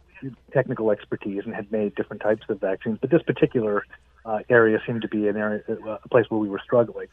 technical 0.51 0.91
expertise 0.91 1.43
and 1.45 1.53
had 1.53 1.71
made 1.71 1.95
different 1.95 2.21
types 2.21 2.43
of 2.49 2.59
vaccines, 2.59 2.97
but 2.99 3.09
this 3.09 3.21
particular 3.21 3.85
uh, 4.25 4.39
area 4.49 4.81
seemed 4.85 5.03
to 5.03 5.07
be 5.07 5.27
an 5.27 5.37
area, 5.37 5.61
a 5.67 6.09
place 6.09 6.25
where 6.29 6.39
we 6.39 6.49
were 6.49 6.61
struggling. 6.63 7.07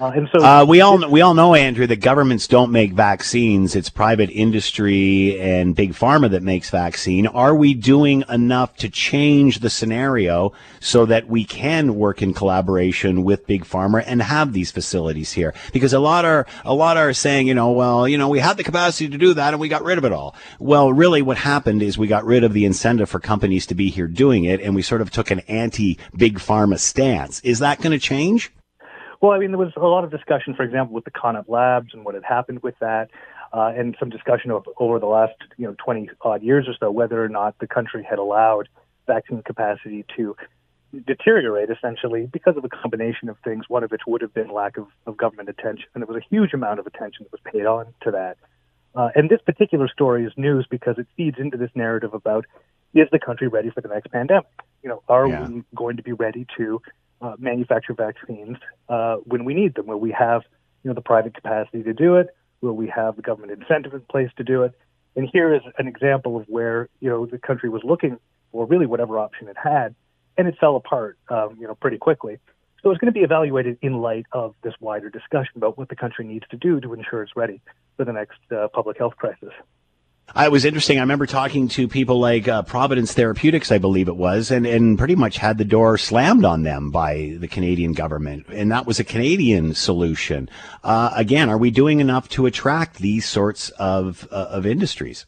Uh, 0.00 0.06
and 0.08 0.28
so 0.32 0.44
uh, 0.44 0.64
we 0.66 0.80
all 0.80 1.08
we 1.08 1.20
all 1.20 1.34
know, 1.34 1.54
Andrew, 1.54 1.86
that 1.86 2.00
governments 2.00 2.48
don't 2.48 2.72
make 2.72 2.92
vaccines. 2.92 3.76
It's 3.76 3.88
private 3.88 4.28
industry 4.30 5.40
and 5.40 5.76
big 5.76 5.92
pharma 5.92 6.30
that 6.32 6.42
makes 6.42 6.68
vaccine. 6.68 7.28
Are 7.28 7.54
we 7.54 7.74
doing 7.74 8.24
enough 8.28 8.76
to 8.78 8.88
change 8.88 9.60
the 9.60 9.70
scenario 9.70 10.52
so 10.80 11.06
that 11.06 11.28
we 11.28 11.44
can 11.44 11.94
work 11.94 12.22
in 12.22 12.34
collaboration 12.34 13.22
with 13.22 13.46
big 13.46 13.64
pharma 13.64 14.02
and 14.04 14.20
have 14.20 14.52
these 14.52 14.72
facilities 14.72 15.30
here? 15.30 15.54
Because 15.72 15.92
a 15.92 16.00
lot 16.00 16.24
are 16.24 16.44
a 16.64 16.74
lot 16.74 16.96
are 16.96 17.12
saying, 17.12 17.46
you 17.46 17.54
know, 17.54 17.70
well, 17.70 18.08
you 18.08 18.18
know, 18.18 18.28
we 18.28 18.40
had 18.40 18.56
the 18.56 18.64
capacity 18.64 19.08
to 19.08 19.18
do 19.18 19.34
that 19.34 19.54
and 19.54 19.60
we 19.60 19.68
got 19.68 19.84
rid 19.84 19.98
of 19.98 20.04
it 20.04 20.12
all. 20.12 20.34
Well, 20.58 20.92
really, 20.92 21.22
what 21.22 21.38
happened 21.38 21.84
is 21.84 21.96
we 21.96 22.08
got 22.08 22.24
rid 22.24 22.42
of 22.42 22.52
the 22.52 22.64
incentive 22.64 23.08
for 23.08 23.20
companies 23.20 23.64
to 23.66 23.76
be 23.76 23.90
here 23.90 24.08
doing 24.08 24.42
it, 24.42 24.60
and 24.60 24.74
we 24.74 24.82
sort 24.82 25.02
of 25.02 25.12
took 25.12 25.30
an 25.30 25.40
anti 25.40 25.98
big 26.16 26.40
pharma 26.40 26.80
stance. 26.80 27.38
Is 27.40 27.60
that 27.60 27.80
going 27.80 27.92
to 27.92 27.98
change? 28.00 28.50
Well, 29.20 29.32
I 29.32 29.38
mean, 29.38 29.50
there 29.50 29.58
was 29.58 29.72
a 29.76 29.80
lot 29.80 30.04
of 30.04 30.10
discussion, 30.10 30.54
for 30.54 30.62
example, 30.62 30.94
with 30.94 31.04
the 31.04 31.10
Connaught 31.10 31.48
labs 31.48 31.94
and 31.94 32.04
what 32.04 32.14
had 32.14 32.24
happened 32.24 32.62
with 32.62 32.74
that, 32.80 33.10
uh, 33.52 33.72
and 33.76 33.96
some 33.98 34.10
discussion 34.10 34.50
of, 34.50 34.66
over 34.78 34.98
the 34.98 35.06
last, 35.06 35.34
you 35.56 35.66
know, 35.66 35.74
20 35.82 36.10
odd 36.22 36.42
years 36.42 36.66
or 36.68 36.74
so, 36.78 36.90
whether 36.90 37.22
or 37.22 37.28
not 37.28 37.58
the 37.58 37.66
country 37.66 38.06
had 38.08 38.18
allowed 38.18 38.68
vaccine 39.06 39.42
capacity 39.42 40.04
to 40.16 40.36
deteriorate 41.06 41.70
essentially 41.70 42.28
because 42.32 42.56
of 42.56 42.64
a 42.64 42.68
combination 42.68 43.28
of 43.28 43.36
things, 43.44 43.64
one 43.68 43.82
of 43.82 43.90
which 43.90 44.02
would 44.06 44.22
have 44.22 44.32
been 44.32 44.48
lack 44.48 44.76
of, 44.76 44.86
of 45.06 45.16
government 45.16 45.48
attention. 45.48 45.86
And 45.94 46.02
there 46.02 46.12
was 46.12 46.22
a 46.22 46.26
huge 46.28 46.52
amount 46.54 46.78
of 46.78 46.86
attention 46.86 47.24
that 47.24 47.32
was 47.32 47.40
paid 47.52 47.66
on 47.66 47.86
to 48.02 48.10
that. 48.12 48.36
Uh, 48.94 49.08
and 49.14 49.28
this 49.28 49.40
particular 49.44 49.88
story 49.88 50.24
is 50.24 50.32
news 50.36 50.66
because 50.70 50.98
it 50.98 51.06
feeds 51.16 51.36
into 51.38 51.56
this 51.56 51.70
narrative 51.74 52.14
about 52.14 52.46
is 52.94 53.08
the 53.10 53.18
country 53.18 53.48
ready 53.48 53.70
for 53.70 53.80
the 53.80 53.88
next 53.88 54.10
pandemic? 54.12 54.46
You 54.82 54.88
know, 54.90 55.02
are 55.08 55.26
yeah. 55.26 55.48
we 55.48 55.64
going 55.74 55.96
to 55.96 56.02
be 56.02 56.12
ready 56.12 56.46
to 56.56 56.80
uh, 57.20 57.34
manufacture 57.38 57.94
vaccines 57.94 58.56
uh, 58.88 59.16
when 59.24 59.44
we 59.44 59.54
need 59.54 59.74
them, 59.74 59.86
where 59.86 59.96
we 59.96 60.10
have 60.12 60.42
you 60.82 60.88
know 60.88 60.94
the 60.94 61.00
private 61.00 61.34
capacity 61.34 61.82
to 61.82 61.92
do 61.92 62.16
it, 62.16 62.28
where 62.60 62.72
we 62.72 62.88
have 62.88 63.16
the 63.16 63.22
government 63.22 63.52
incentive 63.52 63.94
in 63.94 64.00
place 64.02 64.30
to 64.36 64.44
do 64.44 64.62
it. 64.62 64.72
And 65.16 65.28
here 65.32 65.54
is 65.54 65.62
an 65.78 65.86
example 65.86 66.36
of 66.36 66.44
where 66.48 66.88
you 67.00 67.08
know 67.08 67.26
the 67.26 67.38
country 67.38 67.68
was 67.68 67.82
looking 67.84 68.18
for 68.52 68.66
really 68.66 68.86
whatever 68.86 69.18
option 69.18 69.48
it 69.48 69.56
had, 69.62 69.94
and 70.36 70.46
it 70.48 70.56
fell 70.58 70.76
apart 70.76 71.18
um, 71.28 71.56
you 71.58 71.66
know 71.66 71.74
pretty 71.74 71.98
quickly. 71.98 72.38
So 72.82 72.90
it's 72.90 73.00
going 73.00 73.12
to 73.12 73.18
be 73.18 73.24
evaluated 73.24 73.78
in 73.80 73.94
light 74.02 74.26
of 74.32 74.54
this 74.62 74.74
wider 74.78 75.08
discussion 75.08 75.52
about 75.56 75.78
what 75.78 75.88
the 75.88 75.96
country 75.96 76.26
needs 76.26 76.44
to 76.50 76.58
do 76.58 76.80
to 76.80 76.92
ensure 76.92 77.22
it's 77.22 77.34
ready 77.34 77.62
for 77.96 78.04
the 78.04 78.12
next 78.12 78.38
uh, 78.54 78.68
public 78.74 78.98
health 78.98 79.16
crisis. 79.16 79.54
It 80.36 80.50
was 80.50 80.64
interesting. 80.64 80.98
I 80.98 81.02
remember 81.02 81.26
talking 81.26 81.68
to 81.68 81.86
people 81.86 82.18
like 82.18 82.48
uh, 82.48 82.62
Providence 82.62 83.12
Therapeutics, 83.12 83.70
I 83.70 83.78
believe 83.78 84.08
it 84.08 84.16
was, 84.16 84.50
and, 84.50 84.66
and 84.66 84.98
pretty 84.98 85.14
much 85.14 85.36
had 85.36 85.58
the 85.58 85.64
door 85.64 85.96
slammed 85.96 86.44
on 86.44 86.64
them 86.64 86.90
by 86.90 87.36
the 87.38 87.46
Canadian 87.46 87.92
government. 87.92 88.46
And 88.48 88.72
that 88.72 88.84
was 88.84 88.98
a 88.98 89.04
Canadian 89.04 89.74
solution. 89.74 90.48
Uh, 90.82 91.12
again, 91.14 91.48
are 91.50 91.58
we 91.58 91.70
doing 91.70 92.00
enough 92.00 92.28
to 92.30 92.46
attract 92.46 92.98
these 92.98 93.26
sorts 93.26 93.68
of, 93.70 94.26
uh, 94.32 94.48
of 94.50 94.66
industries? 94.66 95.26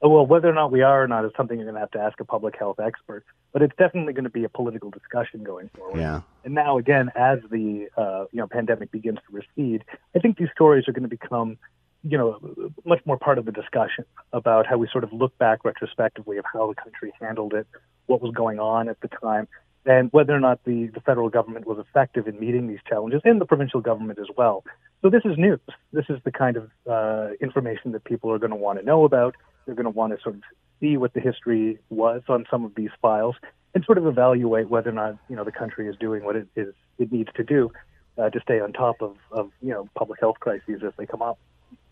Well, 0.00 0.26
whether 0.26 0.48
or 0.48 0.54
not 0.54 0.70
we 0.70 0.82
are 0.82 1.02
or 1.02 1.08
not 1.08 1.24
is 1.24 1.32
something 1.36 1.58
you're 1.58 1.66
going 1.66 1.74
to 1.74 1.80
have 1.80 1.90
to 1.92 1.98
ask 1.98 2.20
a 2.20 2.24
public 2.24 2.56
health 2.56 2.78
expert. 2.78 3.24
But 3.52 3.62
it's 3.62 3.74
definitely 3.76 4.12
going 4.12 4.24
to 4.24 4.30
be 4.30 4.44
a 4.44 4.48
political 4.48 4.90
discussion 4.90 5.42
going 5.42 5.70
forward. 5.74 5.98
Yeah. 5.98 6.20
And 6.44 6.54
now, 6.54 6.78
again, 6.78 7.10
as 7.16 7.38
the 7.50 7.88
uh, 7.96 8.26
you 8.30 8.38
know 8.38 8.46
pandemic 8.46 8.92
begins 8.92 9.18
to 9.28 9.34
recede, 9.34 9.84
I 10.14 10.20
think 10.20 10.36
these 10.36 10.50
stories 10.54 10.86
are 10.86 10.92
going 10.92 11.02
to 11.02 11.08
become 11.08 11.56
you 12.02 12.16
know 12.16 12.38
much 12.84 13.00
more 13.04 13.18
part 13.18 13.38
of 13.38 13.44
the 13.44 13.52
discussion 13.52 14.04
about 14.32 14.66
how 14.66 14.76
we 14.76 14.88
sort 14.90 15.04
of 15.04 15.12
look 15.12 15.36
back 15.38 15.64
retrospectively 15.64 16.36
of 16.38 16.44
how 16.52 16.68
the 16.68 16.74
country 16.74 17.12
handled 17.20 17.54
it, 17.54 17.66
what 18.06 18.20
was 18.22 18.32
going 18.34 18.58
on 18.58 18.88
at 18.88 19.00
the 19.00 19.08
time, 19.08 19.48
and 19.84 20.10
whether 20.12 20.34
or 20.34 20.40
not 20.40 20.62
the, 20.64 20.90
the 20.94 21.00
federal 21.00 21.28
government 21.28 21.66
was 21.66 21.78
effective 21.78 22.28
in 22.28 22.38
meeting 22.38 22.68
these 22.68 22.80
challenges, 22.88 23.20
and 23.24 23.40
the 23.40 23.46
provincial 23.46 23.80
government 23.80 24.18
as 24.18 24.28
well. 24.36 24.64
So 25.02 25.10
this 25.10 25.22
is 25.24 25.36
news. 25.38 25.60
This 25.92 26.06
is 26.08 26.18
the 26.24 26.32
kind 26.32 26.56
of 26.56 26.70
uh, 26.90 27.34
information 27.40 27.92
that 27.92 28.04
people 28.04 28.30
are 28.32 28.38
going 28.38 28.50
to 28.50 28.56
want 28.56 28.78
to 28.78 28.84
know 28.84 29.04
about. 29.04 29.34
They're 29.66 29.74
going 29.74 29.84
to 29.84 29.90
want 29.90 30.16
to 30.16 30.22
sort 30.22 30.36
of 30.36 30.42
see 30.80 30.96
what 30.96 31.14
the 31.14 31.20
history 31.20 31.78
was 31.90 32.22
on 32.28 32.46
some 32.50 32.64
of 32.64 32.74
these 32.74 32.90
files 33.00 33.36
and 33.74 33.84
sort 33.84 33.98
of 33.98 34.06
evaluate 34.06 34.68
whether 34.68 34.90
or 34.90 34.94
not 34.94 35.16
you 35.28 35.36
know 35.36 35.44
the 35.44 35.52
country 35.52 35.88
is 35.88 35.96
doing 35.96 36.24
what 36.24 36.36
it 36.36 36.48
is 36.56 36.74
it 36.98 37.12
needs 37.12 37.28
to 37.36 37.44
do 37.44 37.70
uh, 38.16 38.30
to 38.30 38.40
stay 38.40 38.60
on 38.60 38.72
top 38.72 39.00
of, 39.00 39.16
of 39.30 39.50
you 39.60 39.70
know 39.70 39.88
public 39.96 40.20
health 40.20 40.36
crises 40.40 40.82
as 40.84 40.92
they 40.96 41.06
come 41.06 41.22
up. 41.22 41.38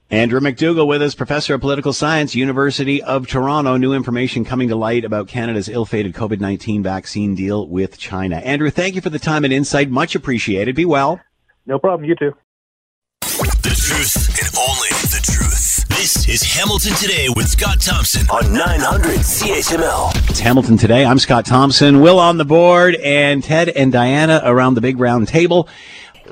Andrew 0.09 0.39
McDougall 0.39 0.87
with 0.87 1.03
us, 1.03 1.17
professor 1.17 1.55
of 1.55 1.61
political 1.61 1.93
science, 1.93 2.37
University 2.37 3.03
of 3.03 3.27
Toronto. 3.27 3.77
New 3.77 3.93
information 3.93 4.45
coming 4.45 4.69
to 4.69 4.77
light 4.77 5.05
about 5.05 5.27
Canada's 5.27 5.69
ill-fated 5.69 6.15
COVID-19 6.15 6.85
vaccine 6.85 7.35
deal 7.35 7.67
with 7.67 7.99
China. 7.99 8.37
Andrew, 8.37 8.71
thank 8.71 8.95
you 8.95 9.01
for 9.01 9.11
the 9.11 9.19
time 9.19 9.43
and 9.43 9.53
insight. 9.53 9.91
Much 9.91 10.15
appreciated. 10.15 10.77
Be 10.77 10.85
well. 10.85 11.21
No 11.67 11.81
problem. 11.81 12.09
You 12.09 12.15
too. 12.15 12.35
The 13.23 13.75
truth 13.77 14.29
and 14.39 14.57
only 14.57 14.89
the 15.11 15.21
truth. 15.25 15.89
This 15.89 16.29
is 16.29 16.41
Hamilton 16.41 16.95
Today 16.95 17.27
with 17.35 17.49
Scott 17.49 17.81
Thompson 17.81 18.29
on 18.31 18.53
900 18.53 19.19
CHML. 19.19 20.31
It's 20.31 20.39
Hamilton 20.39 20.77
Today. 20.77 21.05
I'm 21.05 21.19
Scott 21.19 21.47
Thompson. 21.47 22.01
Will 22.01 22.21
on 22.21 22.37
the 22.37 22.45
board 22.45 22.95
and 22.95 23.43
Ted 23.43 23.71
and 23.71 23.91
Diana 23.91 24.41
around 24.45 24.75
the 24.75 24.81
big 24.81 25.01
round 25.01 25.27
table. 25.27 25.69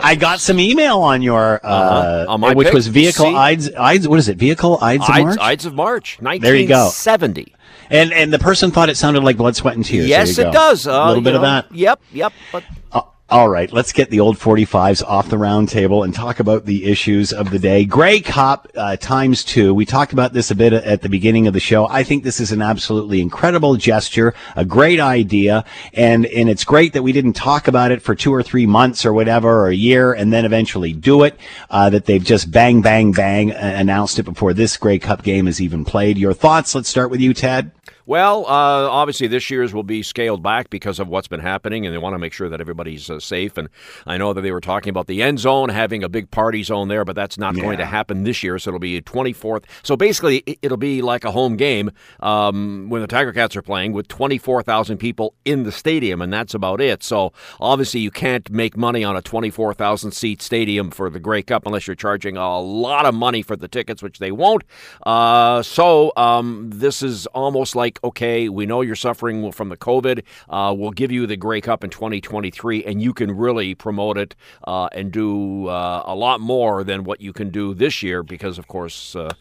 I 0.01 0.15
got 0.15 0.41
some 0.41 0.59
email 0.59 1.01
on 1.01 1.23
your, 1.23 1.61
uh, 1.65 1.69
Uh-huh. 1.69 2.27
On 2.29 2.41
my 2.41 2.55
which 2.55 2.67
pick, 2.67 2.75
was 2.75 2.87
vehicle 2.89 3.27
see? 3.27 3.35
Ides, 3.35 3.71
Ides, 3.75 4.09
what 4.09 4.19
is 4.19 4.29
it? 4.29 4.37
Vehicle 4.37 4.79
Ides 4.83 5.09
of 5.09 5.15
March? 5.17 5.39
Ides 5.41 5.67
of 5.67 5.75
March, 5.75 6.19
There 6.21 6.55
you 6.57 6.67
go. 6.67 6.85
1970. 6.85 7.55
And, 7.91 8.13
and 8.13 8.33
the 8.33 8.39
person 8.39 8.71
thought 8.71 8.89
it 8.89 8.97
sounded 8.97 9.23
like 9.25 9.37
blood, 9.37 9.57
sweat, 9.57 9.77
and 9.77 9.85
tears. 9.85 10.09
Yes, 10.09 10.39
it 10.39 10.51
does. 10.53 10.87
Uh, 10.87 10.93
a 10.93 11.09
little 11.09 11.23
bit 11.23 11.35
of 11.35 11.43
that. 11.43 11.73
Yep, 11.75 12.01
yep. 12.13 12.33
But 12.51 12.65
Uh, 12.93 13.03
all 13.35 13.49
right, 13.49 13.73
let's 13.73 13.91
get 13.91 14.11
the 14.11 14.21
old 14.21 14.39
45s 14.39 15.03
off 15.03 15.29
the 15.29 15.37
round 15.37 15.69
table 15.69 16.05
and 16.05 16.15
talk 16.15 16.39
about 16.39 16.67
the 16.67 16.85
issues 16.85 17.33
of 17.33 17.51
the 17.51 17.59
day. 17.59 17.85
Grey 17.85 18.21
Cup 18.21 18.69
uh, 18.77 18.97
times 18.97 19.43
two. 19.43 19.75
We 19.75 19.85
talked 19.85 20.13
about 20.13 20.33
this 20.33 20.53
a 20.53 20.55
bit 20.55 20.73
at 20.73 21.03
the 21.03 21.09
beginning 21.09 21.49
of 21.49 21.53
the 21.53 21.59
show. 21.59 21.89
I 21.89 22.05
think 22.05 22.23
this 22.23 22.39
is 22.39 22.53
an 22.53 22.63
absolutely 22.63 23.21
incredible 23.21 23.75
gesture, 23.75 24.35
a 24.55 24.65
great 24.65 25.01
idea, 25.01 25.65
and 25.95 26.27
and 26.27 26.49
it's 26.49 26.63
great 26.63 26.93
that 26.93 27.03
we 27.03 27.11
didn't 27.11 27.33
talk 27.33 27.67
about 27.67 27.91
it 27.91 28.03
for 28.03 28.15
two 28.15 28.33
or 28.33 28.45
three 28.45 28.67
months 28.67 29.05
or 29.05 29.13
whatever, 29.13 29.63
or 29.63 29.67
a 29.67 29.75
year, 29.75 30.13
and 30.13 30.33
then 30.33 30.45
eventually 30.45 30.93
do 30.93 31.25
it. 31.25 31.37
Uh, 31.71 31.91
that 31.91 32.05
they've 32.05 32.23
just 32.23 32.53
bang, 32.53 32.83
bang, 32.83 33.11
bang 33.11 33.51
uh, 33.51 33.57
announced 33.77 34.21
it 34.21 34.23
before 34.23 34.55
this 34.55 34.77
Grey 34.77 35.01
Cup 35.01 35.25
game 35.25 35.49
is 35.49 35.61
even 35.61 35.85
played. 35.85 36.19
Your 36.19 36.35
thoughts? 36.35 36.73
Let's 36.73 36.89
start 36.89 37.11
with 37.11 37.21
you, 37.21 37.35
Ted. 37.35 37.73
Well, 38.07 38.45
uh, 38.47 38.89
obviously 38.91 39.29
this 39.29 39.49
year's 39.49 39.73
will 39.73 39.83
be 39.83 40.03
scaled 40.03 40.43
back 40.43 40.69
because 40.69 40.99
of 40.99 41.09
what's 41.09 41.27
been 41.29 41.41
happening, 41.41 41.87
and 41.87 41.95
they 41.95 41.99
want 41.99 42.13
to 42.15 42.19
make 42.19 42.35
sure 42.35 42.49
that 42.51 42.61
everybody's 42.61 43.09
uh, 43.09 43.19
safe. 43.19 43.57
And 43.57 43.69
I 44.07 44.19
know 44.19 44.35
that 44.35 44.43
they 44.43 44.53
were 44.53 44.61
talking 44.61 44.91
about 44.91 45.07
the 45.07 45.23
end 45.23 45.39
zone 45.39 45.71
having 45.71 46.05
a 46.05 46.09
big 46.11 46.31
party 46.31 46.63
zone 46.63 46.89
there, 46.89 47.05
but 47.07 47.17
that's 47.17 47.39
not 47.39 47.55
going 47.63 47.79
to 47.79 47.87
happen 47.87 48.25
this 48.25 48.43
year. 48.43 48.59
So 48.59 48.71
it'll 48.71 48.79
be 48.81 49.01
24th. 49.01 49.65
So 49.83 49.97
basically, 49.97 50.39
it- 50.47 50.59
it'll 50.63 50.77
be 50.77 51.01
like 51.03 51.25
a 51.25 51.31
home 51.31 51.57
game 51.57 51.91
um, 52.21 52.89
when 52.91 53.01
the 53.01 53.07
Tiger 53.07 53.33
Cats 53.33 53.57
are 53.57 53.63
playing 53.63 53.93
with 53.93 54.07
24,000 54.09 54.99
people 54.99 55.35
in 55.47 55.63
the 55.63 55.73
stadium, 55.73 56.21
and 56.21 56.33
that's 56.33 56.53
about 56.55 56.81
it. 56.83 57.03
So 57.03 57.33
obviously, 57.61 58.01
you 58.01 58.11
can't 58.11 58.51
make 58.51 58.77
money 58.77 59.03
on 59.03 59.17
a 59.17 59.23
24,000 59.23 60.13
seat 60.13 60.43
stadium 60.43 60.91
for 60.91 61.09
the 61.09 61.21
Grey 61.21 61.43
Cup 61.43 61.65
unless 61.67 61.87
you're 61.87 61.97
charging 61.97 62.37
a 62.37 62.61
lot 62.61 63.07
of 63.07 63.15
money 63.15 63.41
for 63.43 63.57
the 63.57 63.69
tickets, 63.69 64.03
which 64.03 64.19
they 64.19 64.31
won't. 64.31 64.63
Uh, 65.07 65.63
so 65.63 66.13
um, 66.17 66.69
this 66.73 67.03
is 67.03 67.27
almost 67.29 67.75
like 67.75 67.94
okay, 68.03 68.49
we 68.49 68.67
know 68.67 68.81
you're 68.81 68.97
suffering 68.97 69.53
from 69.53 69.69
the 69.69 69.77
COVID. 69.77 70.23
Uh, 70.49 70.75
we'll 70.77 70.91
give 70.91 71.13
you 71.13 71.27
the 71.27 71.37
Grey 71.37 71.61
Cup 71.61 71.85
in 71.85 71.91
2023, 71.91 72.85
and 72.85 73.03
you 73.03 73.13
can 73.13 73.37
really 73.37 73.75
promote 73.75 74.19
it 74.19 74.35
uh, 74.65 74.89
and 74.93 75.13
do 75.13 75.69
uh, 75.69 76.03
a 76.07 76.15
lot 76.15 76.41
more 76.41 76.85
than 76.85 77.05
what 77.05 77.21
you 77.21 77.33
can 77.33 77.51
do 77.51 77.75
this 77.75 78.03
year 78.03 78.23
because, 78.23 78.59
of 78.59 78.69
course, 78.69 79.15
uh, 79.15 79.33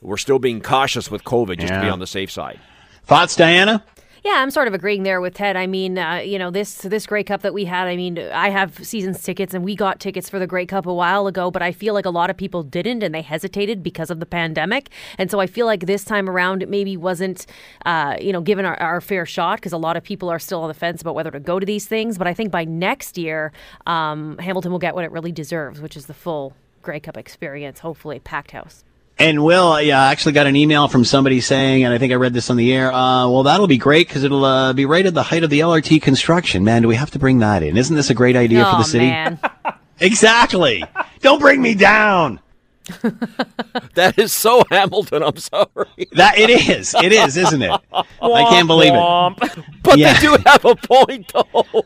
we're 0.00 0.16
still 0.16 0.38
being 0.38 0.60
cautious 0.60 1.10
with 1.10 1.24
COVID 1.24 1.58
just 1.58 1.72
to 1.72 1.80
be 1.80 1.88
on 1.88 1.98
the 1.98 2.06
safe 2.06 2.30
side. 2.30 2.60
Thoughts, 3.04 3.36
Diana? 3.36 3.84
Yeah, 4.26 4.42
I'm 4.42 4.50
sort 4.50 4.66
of 4.66 4.74
agreeing 4.74 5.04
there 5.04 5.20
with 5.20 5.34
Ted. 5.34 5.54
I 5.54 5.68
mean, 5.68 5.98
uh, 5.98 6.16
you 6.16 6.36
know, 6.36 6.50
this 6.50 6.78
this 6.78 7.06
Grey 7.06 7.22
Cup 7.22 7.42
that 7.42 7.54
we 7.54 7.64
had. 7.64 7.86
I 7.86 7.94
mean, 7.94 8.18
I 8.18 8.48
have 8.48 8.84
seasons 8.84 9.22
tickets, 9.22 9.54
and 9.54 9.62
we 9.62 9.76
got 9.76 10.00
tickets 10.00 10.28
for 10.28 10.40
the 10.40 10.48
Grey 10.48 10.66
Cup 10.66 10.84
a 10.84 10.92
while 10.92 11.28
ago. 11.28 11.48
But 11.48 11.62
I 11.62 11.70
feel 11.70 11.94
like 11.94 12.06
a 12.06 12.10
lot 12.10 12.28
of 12.28 12.36
people 12.36 12.64
didn't, 12.64 13.04
and 13.04 13.14
they 13.14 13.22
hesitated 13.22 13.84
because 13.84 14.10
of 14.10 14.18
the 14.18 14.26
pandemic. 14.26 14.90
And 15.16 15.30
so 15.30 15.38
I 15.38 15.46
feel 15.46 15.64
like 15.64 15.86
this 15.86 16.02
time 16.02 16.28
around, 16.28 16.64
it 16.64 16.68
maybe 16.68 16.96
wasn't, 16.96 17.46
uh, 17.84 18.16
you 18.20 18.32
know, 18.32 18.40
given 18.40 18.64
our, 18.64 18.76
our 18.80 19.00
fair 19.00 19.26
shot 19.26 19.58
because 19.58 19.72
a 19.72 19.78
lot 19.78 19.96
of 19.96 20.02
people 20.02 20.28
are 20.28 20.40
still 20.40 20.62
on 20.62 20.66
the 20.66 20.74
fence 20.74 21.00
about 21.02 21.14
whether 21.14 21.30
to 21.30 21.38
go 21.38 21.60
to 21.60 21.64
these 21.64 21.86
things. 21.86 22.18
But 22.18 22.26
I 22.26 22.34
think 22.34 22.50
by 22.50 22.64
next 22.64 23.16
year, 23.16 23.52
um, 23.86 24.38
Hamilton 24.38 24.72
will 24.72 24.80
get 24.80 24.96
what 24.96 25.04
it 25.04 25.12
really 25.12 25.30
deserves, 25.30 25.80
which 25.80 25.96
is 25.96 26.06
the 26.06 26.14
full 26.14 26.52
Grey 26.82 26.98
Cup 26.98 27.16
experience. 27.16 27.78
Hopefully, 27.78 28.18
packed 28.18 28.50
house. 28.50 28.82
And 29.18 29.42
Will, 29.42 29.80
yeah, 29.80 30.02
I 30.02 30.12
actually 30.12 30.32
got 30.32 30.46
an 30.46 30.56
email 30.56 30.88
from 30.88 31.04
somebody 31.04 31.40
saying, 31.40 31.84
and 31.84 31.94
I 31.94 31.96
think 31.98 32.12
I 32.12 32.16
read 32.16 32.34
this 32.34 32.50
on 32.50 32.58
the 32.58 32.70
air. 32.74 32.92
Uh, 32.92 33.26
well, 33.30 33.44
that'll 33.44 33.66
be 33.66 33.78
great 33.78 34.06
because 34.08 34.24
it'll 34.24 34.44
uh, 34.44 34.74
be 34.74 34.84
right 34.84 35.06
at 35.06 35.14
the 35.14 35.22
height 35.22 35.42
of 35.42 35.48
the 35.48 35.60
LRT 35.60 36.02
construction. 36.02 36.64
Man, 36.64 36.82
do 36.82 36.88
we 36.88 36.96
have 36.96 37.10
to 37.12 37.18
bring 37.18 37.38
that 37.38 37.62
in? 37.62 37.78
Isn't 37.78 37.96
this 37.96 38.10
a 38.10 38.14
great 38.14 38.36
idea 38.36 38.64
for 38.64 38.72
oh 38.74 38.78
the 38.78 38.84
city? 38.84 39.06
man. 39.06 39.38
Exactly. 39.98 40.84
Don't 41.20 41.38
bring 41.40 41.62
me 41.62 41.74
down. 41.74 42.40
That 43.94 44.18
is 44.18 44.30
so 44.34 44.62
Hamilton. 44.70 45.22
I'm 45.22 45.36
sorry, 45.38 46.08
That 46.12 46.38
it 46.38 46.50
is. 46.50 46.94
It 46.94 47.12
is, 47.12 47.38
isn't 47.38 47.62
it? 47.62 47.70
I 47.92 48.44
can't 48.50 48.66
believe 48.68 48.92
it. 48.94 49.64
But 49.82 49.96
Yeah. 49.98 50.12
they 50.12 50.20
do 50.20 50.36
have 50.44 50.64
a 50.66 50.74
point, 50.76 51.32
though. 51.32 51.82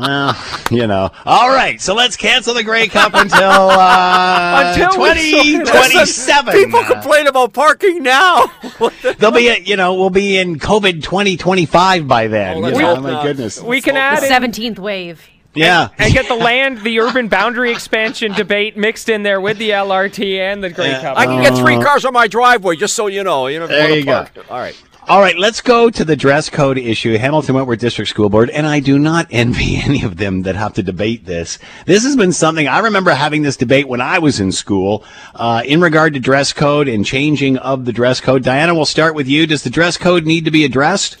Well, 0.00 0.36
you 0.70 0.86
know. 0.86 1.10
All 1.26 1.48
right, 1.50 1.80
so 1.80 1.94
let's 1.94 2.16
cancel 2.16 2.54
the 2.54 2.64
Grey 2.64 2.88
Cup 2.88 3.12
until 3.14 3.40
uh, 3.50 4.72
Until 4.74 5.00
we- 5.00 5.32
2027. 5.58 6.52
People 6.54 6.84
complain 6.84 7.26
about 7.26 7.52
parking 7.52 8.02
now. 8.02 8.46
They'll 9.18 9.30
be, 9.32 9.62
you 9.64 9.76
know, 9.76 9.94
we'll 9.94 10.10
be 10.10 10.38
in 10.38 10.58
COVID 10.58 11.02
2025 11.02 12.06
by 12.08 12.26
then. 12.28 12.64
Oh, 12.64 12.68
you 12.68 12.78
know, 12.78 12.94
hope 12.94 13.04
my 13.04 13.10
not. 13.10 13.22
goodness. 13.24 13.60
We 13.62 13.80
can 13.80 13.94
The 13.94 14.00
add 14.00 14.22
in 14.22 14.28
seventeenth 14.28 14.78
wave. 14.78 15.26
Yeah. 15.52 15.88
and 15.98 16.12
get 16.14 16.28
the 16.28 16.36
land, 16.36 16.82
the 16.82 17.00
urban 17.00 17.26
boundary 17.26 17.72
expansion 17.72 18.32
debate 18.34 18.76
mixed 18.76 19.08
in 19.08 19.24
there 19.24 19.40
with 19.40 19.58
the 19.58 19.70
LRT 19.70 20.38
and 20.38 20.62
the 20.62 20.70
Grey 20.70 20.90
Yeah. 20.90 21.00
Cup. 21.00 21.18
I 21.18 21.26
can 21.26 21.42
get 21.42 21.56
three 21.58 21.76
cars 21.82 22.04
on 22.04 22.12
my 22.12 22.28
driveway, 22.28 22.76
just 22.76 22.94
so 22.94 23.08
you 23.08 23.24
know. 23.24 23.48
You 23.48 23.58
know, 23.58 23.66
There 23.66 23.82
wanna 23.82 23.94
you 23.96 24.04
go. 24.04 24.26
All 24.48 24.58
right. 24.58 24.80
All 25.08 25.18
right, 25.18 25.36
let's 25.36 25.62
go 25.62 25.88
to 25.88 26.04
the 26.04 26.14
dress 26.14 26.50
code 26.50 26.76
issue. 26.76 27.16
Hamilton 27.16 27.54
Wentworth 27.54 27.80
District 27.80 28.08
School 28.08 28.28
Board, 28.28 28.50
and 28.50 28.66
I 28.66 28.80
do 28.80 28.98
not 28.98 29.28
envy 29.30 29.76
any 29.76 30.04
of 30.04 30.18
them 30.18 30.42
that 30.42 30.56
have 30.56 30.74
to 30.74 30.82
debate 30.82 31.24
this. 31.24 31.58
This 31.86 32.04
has 32.04 32.16
been 32.16 32.32
something 32.32 32.68
I 32.68 32.80
remember 32.80 33.12
having 33.12 33.40
this 33.40 33.56
debate 33.56 33.88
when 33.88 34.02
I 34.02 34.18
was 34.18 34.40
in 34.40 34.52
school 34.52 35.02
uh, 35.34 35.62
in 35.64 35.80
regard 35.80 36.12
to 36.14 36.20
dress 36.20 36.52
code 36.52 36.86
and 36.86 37.04
changing 37.04 37.56
of 37.56 37.86
the 37.86 37.92
dress 37.92 38.20
code. 38.20 38.44
Diana, 38.44 38.74
we'll 38.74 38.84
start 38.84 39.14
with 39.14 39.26
you. 39.26 39.46
Does 39.46 39.64
the 39.64 39.70
dress 39.70 39.96
code 39.96 40.26
need 40.26 40.44
to 40.44 40.50
be 40.50 40.66
addressed? 40.66 41.16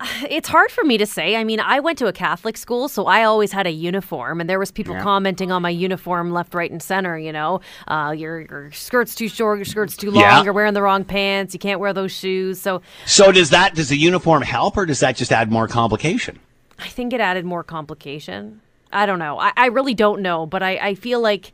It's 0.28 0.48
hard 0.48 0.70
for 0.70 0.84
me 0.84 0.98
to 0.98 1.06
say. 1.06 1.36
I 1.36 1.44
mean, 1.44 1.60
I 1.60 1.80
went 1.80 1.98
to 1.98 2.06
a 2.06 2.12
Catholic 2.12 2.56
school, 2.56 2.88
so 2.88 3.06
I 3.06 3.24
always 3.24 3.52
had 3.52 3.66
a 3.66 3.70
uniform, 3.70 4.40
and 4.40 4.48
there 4.50 4.58
was 4.58 4.70
people 4.70 4.94
commenting 5.00 5.50
on 5.52 5.62
my 5.62 5.70
uniform 5.70 6.32
left, 6.32 6.54
right, 6.54 6.70
and 6.70 6.82
center. 6.82 7.18
You 7.18 7.32
know, 7.32 7.60
uh, 7.88 8.14
your 8.16 8.40
your 8.40 8.72
skirt's 8.72 9.14
too 9.14 9.28
short, 9.28 9.58
your 9.58 9.64
skirt's 9.64 9.96
too 9.96 10.10
long, 10.10 10.22
Yeah. 10.22 10.42
you're 10.44 10.52
wearing 10.52 10.74
the 10.74 10.82
wrong 10.82 11.04
pants, 11.04 11.54
you 11.54 11.60
can't 11.60 11.80
wear 11.80 11.92
those 11.92 12.12
shoes. 12.12 12.60
So 12.60 12.82
So 13.04 13.32
does 13.32 13.50
that 13.50 13.74
does 13.74 13.88
the 13.88 13.96
uniform 13.96 14.42
help, 14.42 14.76
or 14.76 14.86
does 14.86 15.00
that 15.00 15.16
just 15.16 15.32
add 15.32 15.50
more 15.50 15.68
complication? 15.68 16.38
I 16.78 16.88
think 16.88 17.12
it 17.12 17.20
added 17.20 17.44
more 17.44 17.62
complication. 17.64 18.60
I 18.92 19.06
don't 19.06 19.18
know. 19.18 19.38
I, 19.38 19.52
I 19.56 19.66
really 19.66 19.94
don't 19.94 20.20
know, 20.22 20.46
but 20.46 20.62
I, 20.62 20.76
I 20.76 20.94
feel 20.94 21.20
like 21.20 21.52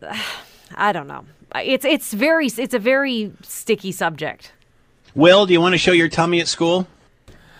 I 0.74 0.92
don't 0.92 1.06
know. 1.06 1.24
It's 1.54 1.84
it's 1.84 2.12
very 2.12 2.46
it's 2.46 2.74
a 2.74 2.78
very 2.78 3.32
sticky 3.42 3.92
subject. 3.92 4.52
Will, 5.14 5.44
do 5.46 5.52
you 5.52 5.60
want 5.60 5.74
to 5.74 5.78
show 5.78 5.92
your 5.92 6.08
tummy 6.08 6.40
at 6.40 6.48
school? 6.48 6.86